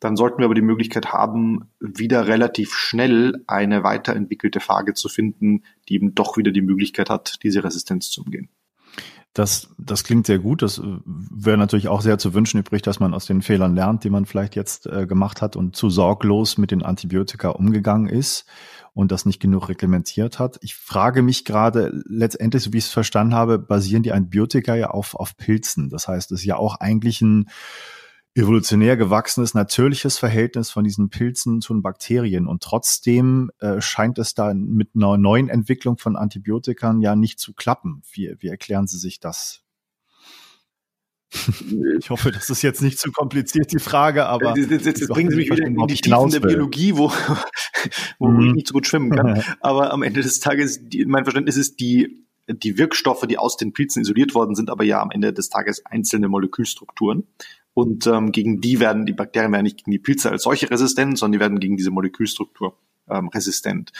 Dann 0.00 0.16
sollten 0.16 0.38
wir 0.38 0.44
aber 0.46 0.54
die 0.54 0.62
Möglichkeit 0.62 1.12
haben, 1.12 1.70
wieder 1.80 2.26
relativ 2.26 2.74
schnell 2.74 3.42
eine 3.46 3.84
weiterentwickelte 3.84 4.60
Phage 4.60 4.94
zu 4.94 5.08
finden, 5.08 5.62
die 5.88 5.94
eben 5.94 6.14
doch 6.14 6.36
wieder 6.36 6.52
die 6.52 6.62
Möglichkeit 6.62 7.10
hat, 7.10 7.42
diese 7.42 7.64
Resistenz 7.64 8.10
zu 8.10 8.22
umgehen. 8.22 8.48
Das, 9.32 9.68
das 9.78 10.04
klingt 10.04 10.26
sehr 10.26 10.38
gut. 10.38 10.62
Das 10.62 10.80
wäre 11.04 11.58
natürlich 11.58 11.88
auch 11.88 12.02
sehr 12.02 12.18
zu 12.18 12.34
wünschen 12.34 12.60
übrig, 12.60 12.82
dass 12.82 13.00
man 13.00 13.14
aus 13.14 13.26
den 13.26 13.42
Fehlern 13.42 13.74
lernt, 13.74 14.04
die 14.04 14.10
man 14.10 14.26
vielleicht 14.26 14.54
jetzt 14.54 14.86
äh, 14.86 15.06
gemacht 15.06 15.42
hat 15.42 15.56
und 15.56 15.74
zu 15.74 15.90
sorglos 15.90 16.56
mit 16.56 16.70
den 16.70 16.82
Antibiotika 16.82 17.48
umgegangen 17.48 18.06
ist 18.06 18.46
und 18.94 19.10
das 19.10 19.26
nicht 19.26 19.40
genug 19.40 19.68
reglementiert 19.68 20.38
hat. 20.38 20.58
Ich 20.62 20.76
frage 20.76 21.22
mich 21.22 21.44
gerade 21.44 22.02
letztendlich, 22.06 22.62
so 22.62 22.72
wie 22.72 22.78
ich 22.78 22.84
es 22.84 22.92
verstanden 22.92 23.34
habe, 23.34 23.58
basieren 23.58 24.04
die 24.04 24.12
Antibiotika 24.12 24.76
ja 24.76 24.90
auf, 24.90 25.14
auf 25.16 25.36
Pilzen. 25.36 25.90
Das 25.90 26.08
heißt, 26.08 26.30
es 26.32 26.40
ist 26.40 26.46
ja 26.46 26.56
auch 26.56 26.76
eigentlich 26.76 27.20
ein 27.20 27.48
evolutionär 28.36 28.96
gewachsenes, 28.96 29.54
natürliches 29.54 30.18
Verhältnis 30.18 30.70
von 30.70 30.84
diesen 30.84 31.08
Pilzen 31.08 31.60
zu 31.60 31.72
den 31.72 31.82
Bakterien. 31.82 32.46
Und 32.46 32.62
trotzdem 32.62 33.50
äh, 33.58 33.80
scheint 33.80 34.18
es 34.18 34.34
da 34.34 34.54
mit 34.54 34.90
einer 34.94 35.16
neuen 35.16 35.48
Entwicklung 35.48 35.98
von 35.98 36.16
Antibiotikern 36.16 37.00
ja 37.00 37.14
nicht 37.16 37.38
zu 37.38 37.52
klappen. 37.52 38.02
Wie, 38.12 38.34
wie 38.38 38.48
erklären 38.48 38.86
Sie 38.86 38.98
sich 38.98 39.20
das? 39.20 39.64
Ich 41.98 42.10
hoffe, 42.10 42.32
das 42.32 42.50
ist 42.50 42.62
jetzt 42.62 42.82
nicht 42.82 42.98
zu 42.98 43.10
kompliziert, 43.10 43.72
die 43.72 43.78
Frage, 43.78 44.26
aber. 44.26 44.56
Jetzt, 44.56 44.70
jetzt, 44.70 44.86
jetzt 44.86 45.08
bringen 45.08 45.30
Sie 45.30 45.36
mich 45.36 45.50
wieder 45.50 45.64
in 45.64 45.76
die 45.86 45.94
Tiefen 45.94 46.30
der 46.30 46.40
Biologie, 46.40 46.96
wo, 46.96 47.12
wo 48.18 48.28
mhm. 48.28 48.48
ich 48.48 48.52
nicht 48.54 48.68
so 48.68 48.74
gut 48.74 48.86
schwimmen 48.86 49.10
kann. 49.10 49.42
aber 49.60 49.92
am 49.92 50.02
Ende 50.02 50.22
des 50.22 50.40
Tages, 50.40 50.88
die, 50.88 51.04
mein 51.04 51.24
Verständnis 51.24 51.56
ist, 51.56 51.80
die, 51.80 52.26
die 52.48 52.78
Wirkstoffe, 52.78 53.26
die 53.26 53.38
aus 53.38 53.56
den 53.56 53.72
Pilzen 53.72 54.02
isoliert 54.02 54.34
worden 54.34 54.54
sind, 54.54 54.70
aber 54.70 54.84
ja 54.84 55.00
am 55.00 55.10
Ende 55.10 55.32
des 55.32 55.48
Tages 55.48 55.84
einzelne 55.86 56.28
Molekülstrukturen. 56.28 57.26
Und 57.72 58.06
ähm, 58.06 58.30
gegen 58.30 58.60
die 58.60 58.78
werden 58.78 59.04
die 59.04 59.12
Bakterien 59.12 59.52
werden 59.52 59.64
nicht 59.64 59.78
gegen 59.78 59.90
die 59.90 59.98
Pilze 59.98 60.30
als 60.30 60.44
solche 60.44 60.70
resistent, 60.70 61.18
sondern 61.18 61.32
die 61.32 61.40
werden 61.40 61.58
gegen 61.58 61.76
diese 61.76 61.90
Molekülstruktur 61.90 62.78
ähm, 63.08 63.28
resistent. 63.28 63.92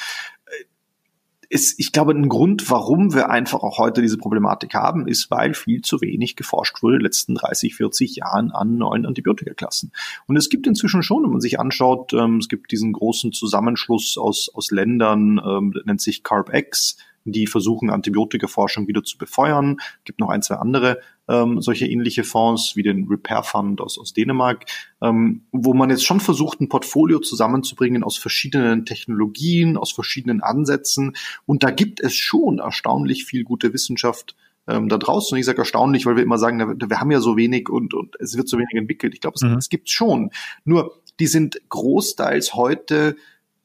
Ist, 1.55 1.79
ich 1.79 1.93
glaube, 1.93 2.11
ein 2.11 2.29
Grund, 2.29 2.69
warum 2.69 3.15
wir 3.15 3.31
einfach 3.31 3.63
auch 3.63 3.79
heute 3.79 4.03
diese 4.03 4.19
Problematik 4.19 4.75
haben, 4.75 5.07
ist, 5.07 5.31
weil 5.31 5.55
viel 5.55 5.83
zu 5.83 6.01
wenig 6.01 6.35
geforscht 6.35 6.83
wurde 6.83 6.97
in 6.97 6.99
den 6.99 7.05
letzten 7.05 7.37
30, 7.37 7.77
40 7.77 8.17
Jahren 8.17 8.51
an 8.51 8.77
neuen 8.77 9.07
Antibiotikaklassen. 9.07 9.93
Und 10.27 10.37
es 10.37 10.49
gibt 10.49 10.67
inzwischen 10.67 11.05
schon, 11.05 11.23
wenn 11.23 11.31
man 11.31 11.41
sich 11.41 11.61
anschaut, 11.61 12.13
ähm, 12.13 12.39
es 12.39 12.49
gibt 12.49 12.73
diesen 12.73 12.93
großen 12.93 13.31
Zusammenschluss 13.31 14.19
aus, 14.19 14.51
aus 14.53 14.73
Ländern, 14.73 15.41
ähm, 15.47 15.81
nennt 15.85 16.01
sich 16.01 16.25
CARB-X, 16.25 16.97
die 17.25 17.47
versuchen, 17.47 17.91
Antibiotikaforschung 17.91 18.87
wieder 18.87 19.03
zu 19.03 19.19
befeuern. 19.19 19.77
Es 19.99 20.05
gibt 20.05 20.21
noch 20.21 20.29
ein, 20.29 20.43
zwei 20.43 20.57
andere 20.57 21.01
ähm, 21.29 21.61
solche 21.61 21.87
ähnliche 21.87 22.25
Fonds 22.25 22.77
wie 22.77 22.83
den 22.83 23.07
Repair 23.09 23.43
Fund 23.43 23.81
aus, 23.81 23.99
aus 23.99 24.13
Dänemark, 24.13 24.67
ähm, 25.03 25.43
wo 25.53 25.75
man 25.75 25.91
jetzt 25.91 26.05
schon 26.05 26.21
versucht, 26.21 26.61
ein 26.61 26.69
Portfolio 26.69 27.19
zusammenzubringen 27.19 28.05
aus 28.05 28.17
verschiedenen 28.17 28.85
Technologien, 28.85 29.77
aus 29.77 29.93
verschiedenen 29.93 30.43
Ansätzen. 30.43 31.17
Und 31.47 31.63
da 31.63 31.71
gibt 31.71 32.01
es 32.01 32.15
schon 32.15 32.59
erstaunlich 32.59 33.25
viel 33.25 33.45
gute 33.45 33.73
Wissenschaft 33.73 34.37
ähm, 34.67 34.89
da 34.89 34.99
draußen. 34.99 35.35
Und 35.35 35.41
ich 35.41 35.47
sage 35.47 35.59
erstaunlich, 35.59 36.07
weil 36.07 36.17
wir 36.17 36.23
immer 36.23 36.39
sagen, 36.39 36.79
wir 36.79 37.01
haben 37.01 37.11
ja 37.11 37.21
so 37.21 37.37
wenig 37.37 37.69
und, 37.69 37.95
und 37.95 38.17
es 38.21 38.37
wird 38.37 38.49
so 38.49 38.59
wenig 38.59 38.75
entwickelt. 38.75 39.15
Ich 39.15 39.21
glaube, 39.21 39.37
es, 39.37 39.43
mhm. 39.43 39.57
es 39.57 39.69
gibt 39.69 39.91
schon. 39.91 40.31
Nur, 40.65 41.01
die 41.21 41.27
sind 41.27 41.61
großteils 41.69 42.55
heute 42.55 43.17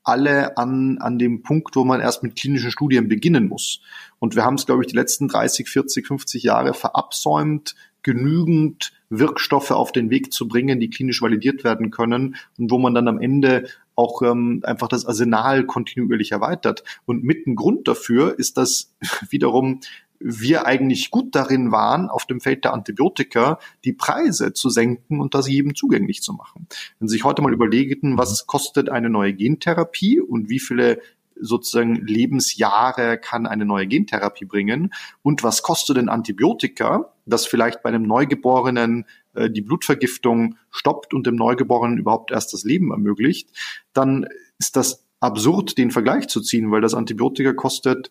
alle 0.10 0.57
an, 0.57 0.97
an 0.99 1.20
dem 1.20 1.43
Punkt, 1.43 1.76
wo 1.76 1.86
man 1.86 2.01
erst 2.01 2.24
mit 2.24 2.36
klinischen 2.36 2.72
Studien 2.72 3.07
beginnen 3.07 3.47
muss. 3.47 3.82
Und 4.20 4.36
wir 4.36 4.43
haben 4.43 4.55
es, 4.55 4.66
glaube 4.66 4.84
ich, 4.84 4.88
die 4.88 4.95
letzten 4.95 5.28
30, 5.28 5.70
40, 5.70 6.07
50 6.07 6.43
Jahre 6.43 6.74
verabsäumt, 6.74 7.76
genügend 8.01 8.91
Wirkstoffe 9.10 9.72
auf 9.72 9.91
den 9.91 10.10
Weg 10.10 10.32
zu 10.34 10.47
bringen, 10.47 10.80
die 10.80 10.89
klinisch 10.89 11.22
validiert 11.22 11.64
werden 11.64 11.91
können 11.91 12.36
und 12.57 12.72
wo 12.72 12.78
man 12.78 12.93
dann 12.93 13.07
am 13.07 13.20
Ende 13.20 13.68
auch 13.95 14.22
ähm, 14.22 14.62
einfach 14.64 14.88
das 14.88 15.05
Arsenal 15.05 15.66
kontinuierlich 15.66 16.32
erweitert. 16.32 16.84
Und 17.05 17.24
mit 17.24 17.45
ein 17.47 17.55
Grund 17.55 17.88
dafür 17.88 18.38
ist, 18.38 18.57
dass 18.57 18.93
wiederum 19.30 19.82
wir 20.20 20.65
eigentlich 20.65 21.11
gut 21.11 21.34
darin 21.36 21.72
waren, 21.72 22.09
auf 22.09 22.26
dem 22.26 22.41
Feld 22.41 22.65
der 22.65 22.74
Antibiotika 22.74 23.59
die 23.86 23.93
Preise 23.93 24.53
zu 24.53 24.70
senken 24.70 25.22
und 25.22 25.34
das 25.34 25.47
jedem 25.47 25.76
zugänglich 25.76 26.22
zu 26.22 26.34
machen. 26.34 26.67
Wenn 26.99 27.07
Sie 27.07 27.13
sich 27.13 27.24
heute 27.24 27.41
mal 27.41 27.53
überlegen, 27.53 28.17
was 28.17 28.45
kostet 28.45 28.89
eine 28.89 29.09
neue 29.09 29.34
Gentherapie 29.34 30.20
und 30.20 30.49
wie 30.49 30.59
viele 30.59 31.01
sozusagen 31.41 31.95
Lebensjahre 31.95 33.17
kann 33.17 33.47
eine 33.47 33.65
neue 33.65 33.88
Gentherapie 33.88 34.45
bringen 34.45 34.93
und 35.22 35.43
was 35.43 35.61
kostet 35.61 35.97
denn 35.97 36.09
Antibiotika, 36.09 37.13
das 37.26 37.45
vielleicht 37.45 37.82
bei 37.82 37.89
einem 37.89 38.03
Neugeborenen 38.03 39.05
äh, 39.34 39.49
die 39.49 39.61
Blutvergiftung 39.61 40.57
stoppt 40.70 41.13
und 41.13 41.26
dem 41.28 41.36
Neugeborenen 41.36 41.97
überhaupt 41.97 42.32
erst 42.32 42.53
das 42.53 42.63
Leben 42.63 42.91
ermöglicht, 42.91 43.49
dann 43.93 44.28
ist 44.57 44.76
das 44.76 45.05
absurd, 45.22 45.78
den 45.78 45.91
Vergleich 45.91 46.28
zu 46.28 46.41
ziehen, 46.41 46.72
weil 46.72 46.82
das 46.82 46.93
Antibiotika 46.93 47.53
kostet 47.53 48.09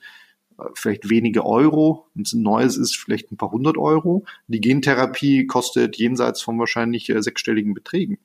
vielleicht 0.75 1.09
wenige 1.09 1.45
Euro. 1.45 2.07
Und 2.15 2.33
ein 2.33 2.43
neues 2.43 2.77
ist 2.77 2.97
vielleicht 2.97 3.31
ein 3.33 3.37
paar 3.37 3.51
hundert 3.51 3.77
Euro. 3.77 4.25
Die 4.47 4.61
Gentherapie 4.61 5.47
kostet 5.47 5.97
jenseits 5.97 6.43
von 6.43 6.59
wahrscheinlich 6.59 7.09
äh, 7.11 7.23
sechsstelligen 7.23 7.75
Beträgen. 7.75 8.19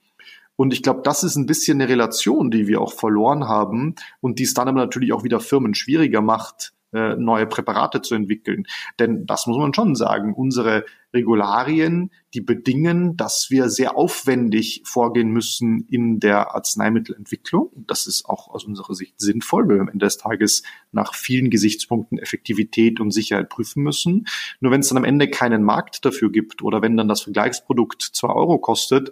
Und 0.56 0.74
ich 0.74 0.84
glaube, 0.84 1.02
das 1.04 1.24
ist 1.24 1.36
ein 1.36 1.48
bisschen 1.48 1.82
eine 1.82 1.90
Relation, 1.90 2.52
die 2.52 2.68
wir 2.68 2.80
auch 2.82 2.94
verloren 2.94 3.48
haben 3.48 3.96
und 4.22 4.40
die 4.40 4.44
es 4.44 4.54
dann 4.54 4.68
aber 4.68 4.80
natürlich 4.80 5.12
auch 5.14 5.24
wieder 5.24 5.40
Firmen 5.40 5.74
schwieriger 5.74 6.22
macht, 6.22 6.74
äh, 6.94 7.16
neue 7.16 7.48
Präparate 7.48 8.02
zu 8.02 8.14
entwickeln. 8.14 8.68
Denn 9.00 9.26
das 9.26 9.48
muss 9.48 9.58
man 9.58 9.74
schon 9.74 9.96
sagen, 9.96 10.34
unsere 10.34 10.86
Regularien, 11.14 12.12
die 12.34 12.42
bedingen, 12.42 13.16
dass 13.16 13.48
wir 13.50 13.70
sehr 13.70 13.96
aufwendig 13.96 14.82
vorgehen 14.86 15.30
müssen 15.30 15.86
in 15.90 16.20
der 16.20 16.56
Arzneimittelentwicklung. 16.56 17.72
Das 17.88 18.08
ist 18.08 18.26
auch 18.26 18.48
aus 18.48 18.66
unserer 18.66 18.96
Sicht 18.96 19.20
sinnvoll, 19.20 19.68
weil 19.68 19.76
wir 19.76 19.82
am 19.82 19.90
Ende 19.90 20.06
des 20.06 20.18
Tages 20.18 20.64
nach 20.92 21.14
vielen 21.14 21.50
Gesichtspunkten 21.50 22.18
Effektivität 22.18 23.00
und 23.00 23.12
Sicherheit 23.12 23.50
prüfen 23.50 23.84
müssen. 23.84 24.26
Nur 24.60 24.72
wenn 24.72 24.82
es 24.82 24.90
dann 24.90 24.98
am 24.98 25.04
Ende 25.04 25.30
keinen 25.30 25.64
Markt 25.64 26.04
dafür 26.06 26.32
gibt 26.32 26.62
oder 26.64 26.82
wenn 26.82 26.98
dann 26.98 27.08
das 27.08 27.22
Vergleichsprodukt 27.22 28.02
zwei 28.02 28.30
Euro 28.30 28.58
kostet, 28.58 29.12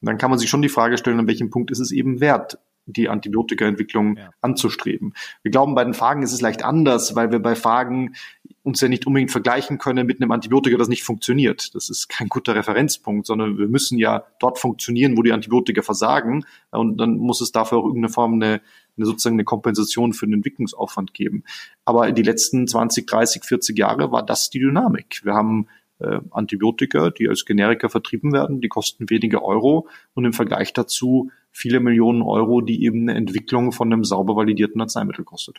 dann 0.00 0.18
kann 0.18 0.30
man 0.30 0.38
sich 0.38 0.50
schon 0.50 0.62
die 0.62 0.68
Frage 0.68 0.98
stellen, 0.98 1.18
an 1.18 1.26
welchem 1.26 1.50
Punkt 1.50 1.70
ist 1.70 1.80
es 1.80 1.90
eben 1.90 2.20
wert, 2.20 2.58
die 2.86 3.08
Antibiotikaentwicklung 3.08 4.16
ja. 4.16 4.30
anzustreben. 4.40 5.14
Wir 5.42 5.50
glauben, 5.50 5.74
bei 5.74 5.84
den 5.84 5.94
Phagen 5.94 6.22
ist 6.22 6.32
es 6.32 6.40
leicht 6.40 6.64
anders, 6.64 7.14
weil 7.14 7.30
wir 7.32 7.40
bei 7.40 7.54
Phagen 7.54 8.14
uns 8.62 8.80
ja 8.80 8.88
nicht 8.88 9.06
unbedingt 9.06 9.30
vergleichen 9.30 9.78
können 9.78 10.06
mit 10.06 10.20
einem 10.20 10.32
Antibiotika, 10.32 10.76
das 10.76 10.88
nicht 10.88 11.04
funktioniert. 11.04 11.74
Das 11.74 11.88
ist 11.88 12.08
kein 12.08 12.28
guter 12.28 12.54
Referenzpunkt, 12.54 13.26
sondern 13.26 13.58
wir 13.58 13.68
müssen 13.68 13.98
ja 13.98 14.24
dort 14.40 14.58
funktionieren, 14.58 15.16
wo 15.16 15.22
die 15.22 15.32
Antibiotika 15.32 15.82
versagen. 15.82 16.44
Und 16.70 16.96
dann 16.96 17.16
muss 17.16 17.40
es 17.40 17.52
dafür 17.52 17.78
auch 17.78 17.84
irgendeine 17.84 18.12
Form 18.12 18.34
eine, 18.34 18.60
eine 18.96 19.06
sozusagen 19.06 19.36
eine 19.36 19.44
Kompensation 19.44 20.12
für 20.12 20.26
den 20.26 20.34
Entwicklungsaufwand 20.34 21.14
geben. 21.14 21.44
Aber 21.84 22.10
die 22.10 22.22
letzten 22.22 22.66
20, 22.66 23.06
30, 23.06 23.44
40 23.44 23.78
Jahre 23.78 24.10
war 24.10 24.24
das 24.24 24.50
die 24.50 24.58
Dynamik. 24.58 25.20
Wir 25.22 25.34
haben 25.34 25.68
äh, 25.98 26.18
Antibiotika, 26.30 27.10
die 27.10 27.28
als 27.28 27.44
Generika 27.44 27.88
vertrieben 27.88 28.32
werden, 28.32 28.60
die 28.60 28.68
kosten 28.68 29.08
wenige 29.08 29.44
Euro 29.44 29.88
und 30.14 30.24
im 30.24 30.32
Vergleich 30.32 30.72
dazu 30.72 31.30
viele 31.56 31.80
Millionen 31.80 32.22
Euro, 32.22 32.60
die 32.60 32.84
eben 32.84 33.08
eine 33.08 33.18
Entwicklung 33.18 33.72
von 33.72 33.92
einem 33.92 34.04
sauber 34.04 34.36
validierten 34.36 34.80
Arzneimittel 34.80 35.24
kostet. 35.24 35.58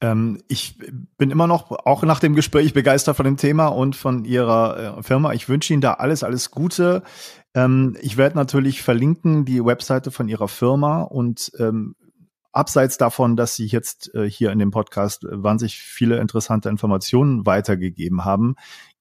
Ähm, 0.00 0.42
ich 0.48 0.76
bin 1.16 1.30
immer 1.30 1.46
noch, 1.46 1.70
auch 1.70 2.02
nach 2.02 2.20
dem 2.20 2.34
Gespräch, 2.34 2.74
begeistert 2.74 3.16
von 3.16 3.24
dem 3.24 3.36
Thema 3.36 3.68
und 3.68 3.96
von 3.96 4.24
Ihrer 4.24 4.98
äh, 4.98 5.02
Firma. 5.02 5.32
Ich 5.32 5.48
wünsche 5.48 5.72
Ihnen 5.72 5.80
da 5.80 5.94
alles, 5.94 6.22
alles 6.22 6.50
Gute. 6.50 7.02
Ähm, 7.54 7.96
ich 8.00 8.16
werde 8.16 8.36
natürlich 8.36 8.82
verlinken 8.82 9.44
die 9.44 9.64
Webseite 9.64 10.10
von 10.10 10.28
Ihrer 10.28 10.48
Firma 10.48 11.02
und 11.02 11.52
ähm, 11.58 11.94
abseits 12.52 12.98
davon, 12.98 13.36
dass 13.36 13.54
Sie 13.54 13.66
jetzt 13.66 14.14
äh, 14.14 14.28
hier 14.28 14.50
in 14.50 14.58
dem 14.58 14.70
Podcast 14.70 15.24
äh, 15.24 15.28
wahnsinnig 15.30 15.78
viele 15.78 16.18
interessante 16.18 16.68
Informationen 16.68 17.46
weitergegeben 17.46 18.24
haben, 18.24 18.56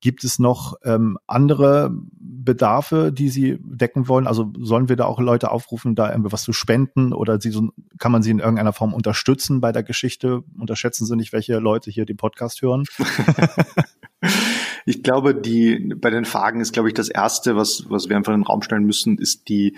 gibt 0.05 0.23
es 0.23 0.37
noch 0.37 0.75
ähm, 0.83 1.17
andere 1.25 1.89
Bedarfe, 1.91 3.11
die 3.11 3.29
Sie 3.29 3.57
decken 3.63 4.07
wollen? 4.07 4.27
Also 4.27 4.53
sollen 4.59 4.87
wir 4.87 4.97
da 4.97 5.05
auch 5.05 5.19
Leute 5.19 5.49
aufrufen, 5.49 5.95
da 5.95 6.11
irgendwie 6.11 6.31
was 6.31 6.43
zu 6.43 6.53
spenden 6.53 7.11
oder 7.11 7.41
Sie 7.41 7.51
kann 7.97 8.11
man 8.11 8.21
Sie 8.21 8.29
in 8.29 8.37
irgendeiner 8.37 8.71
Form 8.71 8.93
unterstützen 8.93 9.61
bei 9.61 9.71
der 9.71 9.81
Geschichte? 9.81 10.43
Unterschätzen 10.59 11.07
Sie 11.07 11.15
nicht, 11.15 11.33
welche 11.33 11.57
Leute 11.57 11.89
hier 11.89 12.05
den 12.05 12.17
Podcast 12.17 12.61
hören? 12.61 12.83
ich 14.85 15.01
glaube, 15.01 15.33
die 15.33 15.95
bei 15.99 16.11
den 16.11 16.25
Fragen 16.25 16.61
ist, 16.61 16.73
glaube 16.73 16.89
ich, 16.89 16.93
das 16.93 17.09
erste, 17.09 17.55
was 17.55 17.89
was 17.89 18.07
wir 18.07 18.15
einfach 18.15 18.33
in 18.33 18.41
den 18.41 18.45
Raum 18.45 18.61
stellen 18.61 18.85
müssen, 18.85 19.17
ist 19.17 19.49
die 19.49 19.75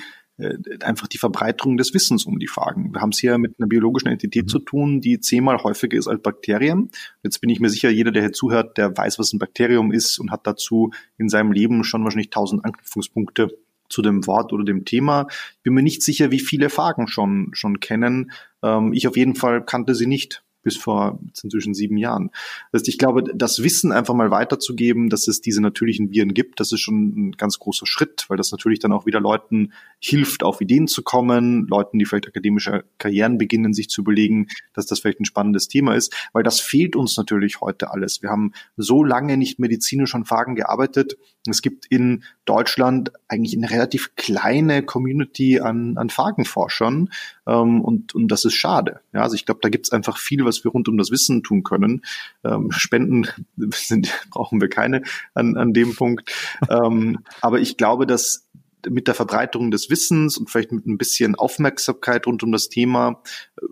einfach 0.81 1.07
die 1.07 1.17
Verbreiterung 1.17 1.77
des 1.77 1.93
Wissens 1.93 2.25
um 2.25 2.37
die 2.37 2.47
Fragen. 2.47 2.93
Wir 2.93 3.01
haben 3.01 3.09
es 3.09 3.19
hier 3.19 3.37
mit 3.37 3.55
einer 3.57 3.67
biologischen 3.67 4.09
Entität 4.09 4.45
mhm. 4.45 4.49
zu 4.49 4.59
tun, 4.59 5.01
die 5.01 5.19
zehnmal 5.19 5.63
häufiger 5.63 5.97
ist 5.97 6.07
als 6.07 6.21
Bakterien. 6.21 6.91
Jetzt 7.23 7.41
bin 7.41 7.49
ich 7.49 7.59
mir 7.59 7.69
sicher, 7.69 7.89
jeder, 7.89 8.11
der 8.11 8.23
hier 8.23 8.33
zuhört, 8.33 8.77
der 8.77 8.95
weiß, 8.95 9.17
was 9.17 9.33
ein 9.33 9.39
Bakterium 9.39 9.91
ist 9.91 10.19
und 10.19 10.31
hat 10.31 10.45
dazu 10.45 10.91
in 11.17 11.29
seinem 11.29 11.51
Leben 11.51 11.83
schon 11.83 12.03
wahrscheinlich 12.03 12.29
tausend 12.29 12.63
Anknüpfungspunkte 12.65 13.57
zu 13.89 14.01
dem 14.01 14.27
Wort 14.27 14.53
oder 14.53 14.63
dem 14.63 14.85
Thema. 14.85 15.27
Ich 15.29 15.63
bin 15.63 15.73
mir 15.73 15.83
nicht 15.83 16.03
sicher, 16.03 16.29
wie 16.29 16.39
viele 16.39 16.69
Fragen 16.69 17.07
schon, 17.07 17.49
schon 17.53 17.79
kennen. 17.79 18.31
Ähm, 18.61 18.93
ich 18.93 19.07
auf 19.07 19.17
jeden 19.17 19.35
Fall 19.35 19.63
kannte 19.63 19.95
sie 19.95 20.07
nicht 20.07 20.43
bis 20.67 20.75
vor 20.75 21.17
inzwischen 21.43 21.73
sieben 21.73 21.95
Jahren. 21.95 22.29
Das 22.73 22.81
heißt, 22.81 22.89
ich 22.89 22.97
glaube, 22.97 23.23
das 23.23 23.63
Wissen 23.63 23.93
einfach 23.93 24.13
mal 24.13 24.31
weiterzugeben, 24.31 25.07
dass 25.07 25.29
es 25.29 25.39
diese 25.39 25.61
natürlichen 25.61 26.11
Viren 26.11 26.33
gibt, 26.33 26.59
das 26.59 26.73
ist 26.73 26.81
schon 26.81 27.29
ein 27.29 27.31
ganz 27.31 27.57
großer 27.57 27.85
Schritt, 27.85 28.25
weil 28.27 28.35
das 28.35 28.51
natürlich 28.51 28.79
dann 28.79 28.91
auch 28.91 29.05
wieder 29.05 29.21
Leuten 29.21 29.71
hilft, 30.01 30.43
auf 30.43 30.59
Ideen 30.59 30.89
zu 30.89 31.03
kommen, 31.03 31.67
Leuten, 31.67 31.99
die 31.99 32.05
vielleicht 32.05 32.27
akademische 32.27 32.83
Karrieren 32.97 33.37
beginnen, 33.37 33.73
sich 33.73 33.87
zu 33.87 34.01
überlegen, 34.01 34.47
dass 34.73 34.87
das 34.87 34.99
vielleicht 34.99 35.21
ein 35.21 35.25
spannendes 35.25 35.69
Thema 35.69 35.95
ist, 35.95 36.13
weil 36.33 36.43
das 36.43 36.59
fehlt 36.59 36.97
uns 36.97 37.15
natürlich 37.15 37.61
heute 37.61 37.89
alles. 37.89 38.21
Wir 38.21 38.29
haben 38.29 38.51
so 38.75 39.05
lange 39.05 39.37
nicht 39.37 39.59
medizinisch 39.59 40.15
an 40.15 40.25
Fragen 40.25 40.55
gearbeitet. 40.55 41.17
Es 41.51 41.61
gibt 41.61 41.85
in 41.87 42.23
Deutschland 42.45 43.11
eigentlich 43.27 43.55
eine 43.55 43.69
relativ 43.69 44.15
kleine 44.15 44.83
Community 44.83 45.59
an, 45.59 45.97
an 45.97 46.09
Phagenforschern 46.09 47.09
ähm, 47.47 47.81
und, 47.81 48.15
und 48.15 48.27
das 48.29 48.45
ist 48.45 48.55
schade. 48.55 49.01
Ja, 49.13 49.21
also 49.21 49.35
ich 49.35 49.45
glaube, 49.45 49.59
da 49.61 49.69
gibt 49.69 49.87
es 49.87 49.91
einfach 49.91 50.17
viel, 50.17 50.45
was 50.45 50.63
wir 50.63 50.71
rund 50.71 50.87
um 50.87 50.97
das 50.97 51.11
Wissen 51.11 51.43
tun 51.43 51.63
können. 51.63 52.03
Ähm, 52.43 52.71
Spenden 52.71 53.27
sind, 53.71 54.11
brauchen 54.29 54.61
wir 54.61 54.69
keine 54.69 55.03
an, 55.33 55.57
an 55.57 55.73
dem 55.73 55.95
Punkt. 55.95 56.31
ähm, 56.69 57.19
aber 57.41 57.59
ich 57.59 57.77
glaube, 57.77 58.05
dass 58.05 58.47
mit 58.89 59.07
der 59.07 59.15
Verbreitung 59.15 59.71
des 59.71 59.89
Wissens 59.89 60.37
und 60.37 60.49
vielleicht 60.49 60.71
mit 60.71 60.85
ein 60.85 60.97
bisschen 60.97 61.35
Aufmerksamkeit 61.35 62.27
rund 62.27 62.43
um 62.43 62.51
das 62.51 62.69
Thema 62.69 63.21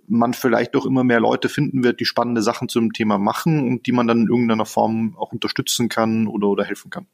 man 0.07 0.34
vielleicht 0.34 0.76
auch 0.76 0.86
immer 0.86 1.03
mehr 1.03 1.19
Leute 1.19 1.49
finden 1.49 1.84
wird, 1.84 1.99
die 1.99 2.05
spannende 2.05 2.41
Sachen 2.41 2.69
zum 2.69 2.93
Thema 2.93 3.17
machen 3.17 3.67
und 3.67 3.88
die 3.88 3.91
man 3.91 4.07
dann 4.07 4.21
in 4.21 4.28
irgendeiner 4.28 4.65
Form 4.65 5.15
auch 5.17 5.32
unterstützen 5.32 5.89
kann 5.89 6.28
oder, 6.28 6.47
oder 6.47 6.63
helfen 6.63 6.89
kann. 6.89 7.07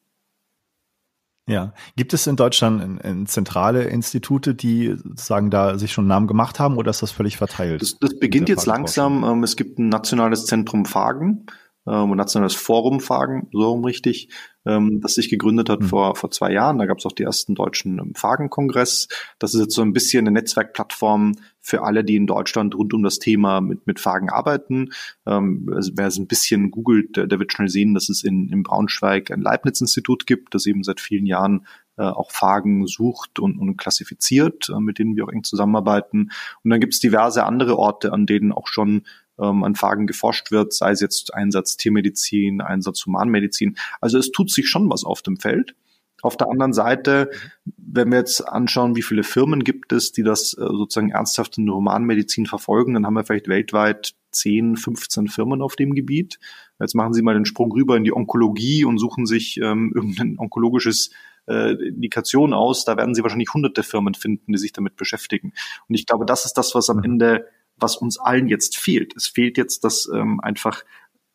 Ja, 1.51 1.73
gibt 1.97 2.13
es 2.13 2.27
in 2.27 2.37
Deutschland 2.37 2.81
in, 2.81 2.97
in 2.97 3.25
zentrale 3.27 3.83
Institute, 3.83 4.55
die 4.55 4.95
sagen, 5.15 5.49
da 5.51 5.77
sich 5.77 5.91
schon 5.91 6.07
Namen 6.07 6.27
gemacht 6.27 6.59
haben 6.59 6.77
oder 6.77 6.91
ist 6.91 7.01
das 7.01 7.11
völlig 7.11 7.37
verteilt? 7.37 7.81
Das, 7.81 7.97
das 7.99 8.17
beginnt 8.17 8.47
jetzt 8.47 8.65
langsam. 8.65 9.23
Ähm, 9.23 9.43
es 9.43 9.57
gibt 9.57 9.77
ein 9.77 9.89
nationales 9.89 10.45
Zentrum 10.45 10.85
Fagen, 10.85 11.45
ähm, 11.87 12.15
nationales 12.15 12.55
Forum 12.55 12.99
Fagen, 12.99 13.47
so 13.51 13.71
rum 13.71 13.83
richtig, 13.83 14.29
ähm, 14.65 15.01
das 15.01 15.15
sich 15.15 15.29
gegründet 15.29 15.69
hat 15.69 15.81
mhm. 15.81 15.85
vor, 15.85 16.15
vor 16.15 16.29
zwei 16.29 16.51
Jahren. 16.51 16.77
Da 16.77 16.85
gab 16.85 16.99
es 16.99 17.05
auch 17.05 17.11
die 17.11 17.23
ersten 17.23 17.55
deutschen 17.55 17.97
ähm, 17.99 18.13
Fagen-Kongress. 18.13 19.07
Das 19.39 19.55
ist 19.55 19.61
jetzt 19.61 19.75
so 19.75 19.81
ein 19.81 19.93
bisschen 19.93 20.27
eine 20.27 20.31
Netzwerkplattform 20.31 21.33
für 21.59 21.83
alle, 21.83 22.03
die 22.03 22.15
in 22.15 22.27
Deutschland 22.27 22.75
rund 22.75 22.93
um 22.93 23.03
das 23.03 23.17
Thema 23.17 23.61
mit, 23.61 23.87
mit 23.87 23.99
Fagen 23.99 24.29
arbeiten. 24.29 24.91
Ähm, 25.25 25.71
also 25.75 25.93
wer 25.95 26.07
es 26.07 26.17
ein 26.17 26.27
bisschen 26.27 26.69
googelt, 26.69 27.17
der, 27.17 27.25
der 27.25 27.39
wird 27.39 27.51
schnell 27.51 27.69
sehen, 27.69 27.95
dass 27.95 28.09
es 28.09 28.23
in, 28.23 28.49
in 28.49 28.61
Braunschweig 28.61 29.31
ein 29.31 29.41
Leibniz-Institut 29.41 30.27
gibt, 30.27 30.53
das 30.53 30.67
eben 30.67 30.83
seit 30.83 30.99
vielen 30.99 31.25
Jahren 31.25 31.65
äh, 31.97 32.03
auch 32.03 32.31
Fagen 32.31 32.87
sucht 32.87 33.39
und, 33.39 33.59
und 33.59 33.77
klassifiziert, 33.77 34.69
äh, 34.69 34.79
mit 34.79 34.99
denen 34.99 35.15
wir 35.15 35.25
auch 35.25 35.31
eng 35.31 35.43
zusammenarbeiten. 35.43 36.31
Und 36.63 36.69
dann 36.69 36.79
gibt 36.79 36.93
es 36.93 36.99
diverse 36.99 37.43
andere 37.45 37.77
Orte, 37.77 38.13
an 38.13 38.25
denen 38.25 38.51
auch 38.51 38.67
schon 38.67 39.03
ähm, 39.41 39.63
an 39.63 39.75
Fragen 39.75 40.07
geforscht 40.07 40.51
wird, 40.51 40.73
sei 40.73 40.91
es 40.91 41.01
jetzt 41.01 41.33
Einsatz 41.33 41.77
Tiermedizin, 41.77 42.61
Einsatz 42.61 43.05
Humanmedizin. 43.05 43.77
Also 43.99 44.17
es 44.17 44.31
tut 44.31 44.51
sich 44.51 44.69
schon 44.69 44.89
was 44.89 45.03
auf 45.03 45.21
dem 45.21 45.37
Feld. 45.37 45.75
Auf 46.21 46.37
der 46.37 46.49
anderen 46.49 46.73
Seite, 46.73 47.31
wenn 47.77 48.11
wir 48.11 48.19
jetzt 48.19 48.41
anschauen, 48.41 48.95
wie 48.95 49.01
viele 49.01 49.23
Firmen 49.23 49.63
gibt 49.63 49.91
es, 49.91 50.11
die 50.11 50.23
das 50.23 50.53
äh, 50.53 50.61
sozusagen 50.61 51.09
ernsthaft 51.09 51.57
in 51.57 51.65
der 51.65 51.75
Humanmedizin 51.75 52.45
verfolgen, 52.45 52.93
dann 52.93 53.05
haben 53.05 53.15
wir 53.15 53.23
vielleicht 53.23 53.47
weltweit 53.47 54.13
10, 54.31 54.77
15 54.77 55.27
Firmen 55.27 55.61
auf 55.61 55.75
dem 55.75 55.95
Gebiet. 55.95 56.39
Jetzt 56.79 56.95
machen 56.95 57.13
Sie 57.13 57.21
mal 57.21 57.33
den 57.33 57.45
Sprung 57.45 57.71
rüber 57.71 57.97
in 57.97 58.03
die 58.03 58.13
Onkologie 58.13 58.85
und 58.85 58.97
suchen 58.97 59.25
sich 59.25 59.59
ähm, 59.61 59.91
irgendein 59.95 60.37
onkologisches 60.37 61.11
äh, 61.47 61.73
Indikation 61.73 62.53
aus. 62.53 62.85
Da 62.85 62.97
werden 62.97 63.15
Sie 63.15 63.23
wahrscheinlich 63.23 63.53
hunderte 63.53 63.83
Firmen 63.83 64.13
finden, 64.13 64.53
die 64.53 64.59
sich 64.59 64.73
damit 64.73 64.95
beschäftigen. 64.95 65.53
Und 65.87 65.95
ich 65.95 66.05
glaube, 66.05 66.25
das 66.25 66.45
ist 66.45 66.53
das, 66.53 66.75
was 66.75 66.89
am 66.89 66.97
mhm. 66.97 67.03
Ende 67.03 67.47
was 67.81 67.97
uns 67.97 68.19
allen 68.19 68.47
jetzt 68.47 68.77
fehlt. 68.77 69.15
Es 69.15 69.27
fehlt 69.27 69.57
jetzt, 69.57 69.83
dass 69.83 70.09
ähm, 70.13 70.39
einfach 70.39 70.83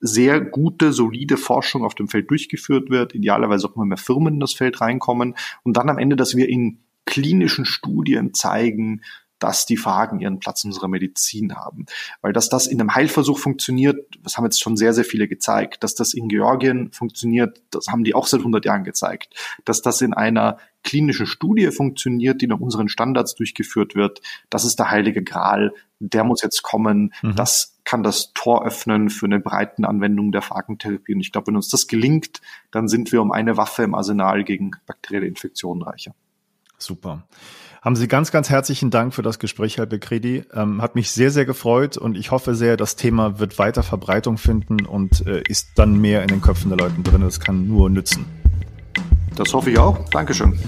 sehr 0.00 0.40
gute, 0.40 0.92
solide 0.92 1.36
Forschung 1.36 1.84
auf 1.84 1.94
dem 1.94 2.08
Feld 2.08 2.30
durchgeführt 2.30 2.90
wird, 2.90 3.14
idealerweise 3.14 3.66
auch 3.66 3.76
immer 3.76 3.86
mehr 3.86 3.96
Firmen 3.96 4.34
in 4.34 4.40
das 4.40 4.52
Feld 4.52 4.80
reinkommen 4.80 5.34
und 5.62 5.76
dann 5.76 5.88
am 5.88 5.98
Ende, 5.98 6.16
dass 6.16 6.36
wir 6.36 6.48
in 6.48 6.78
klinischen 7.06 7.64
Studien 7.64 8.34
zeigen, 8.34 9.02
dass 9.46 9.64
die 9.64 9.76
Fragen 9.76 10.18
ihren 10.18 10.40
Platz 10.40 10.64
in 10.64 10.70
unserer 10.70 10.88
Medizin 10.88 11.54
haben. 11.54 11.86
Weil 12.20 12.32
dass 12.32 12.48
das 12.48 12.66
in 12.66 12.80
einem 12.80 12.96
Heilversuch 12.96 13.38
funktioniert, 13.38 13.96
das 14.24 14.36
haben 14.36 14.42
jetzt 14.44 14.60
schon 14.60 14.76
sehr, 14.76 14.92
sehr 14.92 15.04
viele 15.04 15.28
gezeigt. 15.28 15.84
Dass 15.84 15.94
das 15.94 16.14
in 16.14 16.26
Georgien 16.26 16.90
funktioniert, 16.90 17.62
das 17.70 17.86
haben 17.86 18.02
die 18.02 18.12
auch 18.12 18.26
seit 18.26 18.40
100 18.40 18.64
Jahren 18.64 18.82
gezeigt. 18.82 19.36
Dass 19.64 19.82
das 19.82 20.00
in 20.00 20.14
einer 20.14 20.58
klinischen 20.82 21.26
Studie 21.26 21.70
funktioniert, 21.70 22.42
die 22.42 22.48
nach 22.48 22.58
unseren 22.58 22.88
Standards 22.88 23.36
durchgeführt 23.36 23.94
wird, 23.94 24.20
das 24.50 24.64
ist 24.64 24.80
der 24.80 24.90
heilige 24.90 25.22
Gral. 25.22 25.72
Der 26.00 26.24
muss 26.24 26.42
jetzt 26.42 26.64
kommen. 26.64 27.14
Mhm. 27.22 27.36
Das 27.36 27.78
kann 27.84 28.02
das 28.02 28.32
Tor 28.32 28.66
öffnen 28.66 29.10
für 29.10 29.26
eine 29.26 29.38
breiten 29.38 29.84
Anwendung 29.84 30.32
der 30.32 30.42
Phagentherapie. 30.42 31.14
Und 31.14 31.20
ich 31.20 31.30
glaube, 31.30 31.46
wenn 31.46 31.56
uns 31.56 31.68
das 31.68 31.86
gelingt, 31.86 32.40
dann 32.72 32.88
sind 32.88 33.12
wir 33.12 33.22
um 33.22 33.30
eine 33.30 33.56
Waffe 33.56 33.84
im 33.84 33.94
Arsenal 33.94 34.42
gegen 34.42 34.72
bakterielle 34.86 35.28
Infektionen 35.28 35.82
reicher. 35.82 36.16
Super. 36.78 37.28
Haben 37.86 37.94
Sie 37.94 38.08
ganz, 38.08 38.32
ganz 38.32 38.50
herzlichen 38.50 38.90
Dank 38.90 39.14
für 39.14 39.22
das 39.22 39.38
Gespräch, 39.38 39.78
Herr 39.78 39.86
Bekredi. 39.86 40.42
Ähm, 40.52 40.82
hat 40.82 40.96
mich 40.96 41.12
sehr, 41.12 41.30
sehr 41.30 41.44
gefreut 41.44 41.96
und 41.96 42.16
ich 42.16 42.32
hoffe 42.32 42.56
sehr, 42.56 42.76
das 42.76 42.96
Thema 42.96 43.38
wird 43.38 43.60
weiter 43.60 43.84
Verbreitung 43.84 44.38
finden 44.38 44.84
und 44.84 45.24
äh, 45.24 45.40
ist 45.46 45.68
dann 45.76 46.00
mehr 46.00 46.22
in 46.22 46.26
den 46.26 46.40
Köpfen 46.40 46.68
der 46.68 46.78
Leute 46.78 47.00
drin. 47.02 47.20
Das 47.20 47.38
kann 47.38 47.68
nur 47.68 47.88
nützen. 47.88 48.24
Das 49.36 49.54
hoffe 49.54 49.70
ich 49.70 49.78
auch. 49.78 50.04
Dankeschön. 50.08 50.58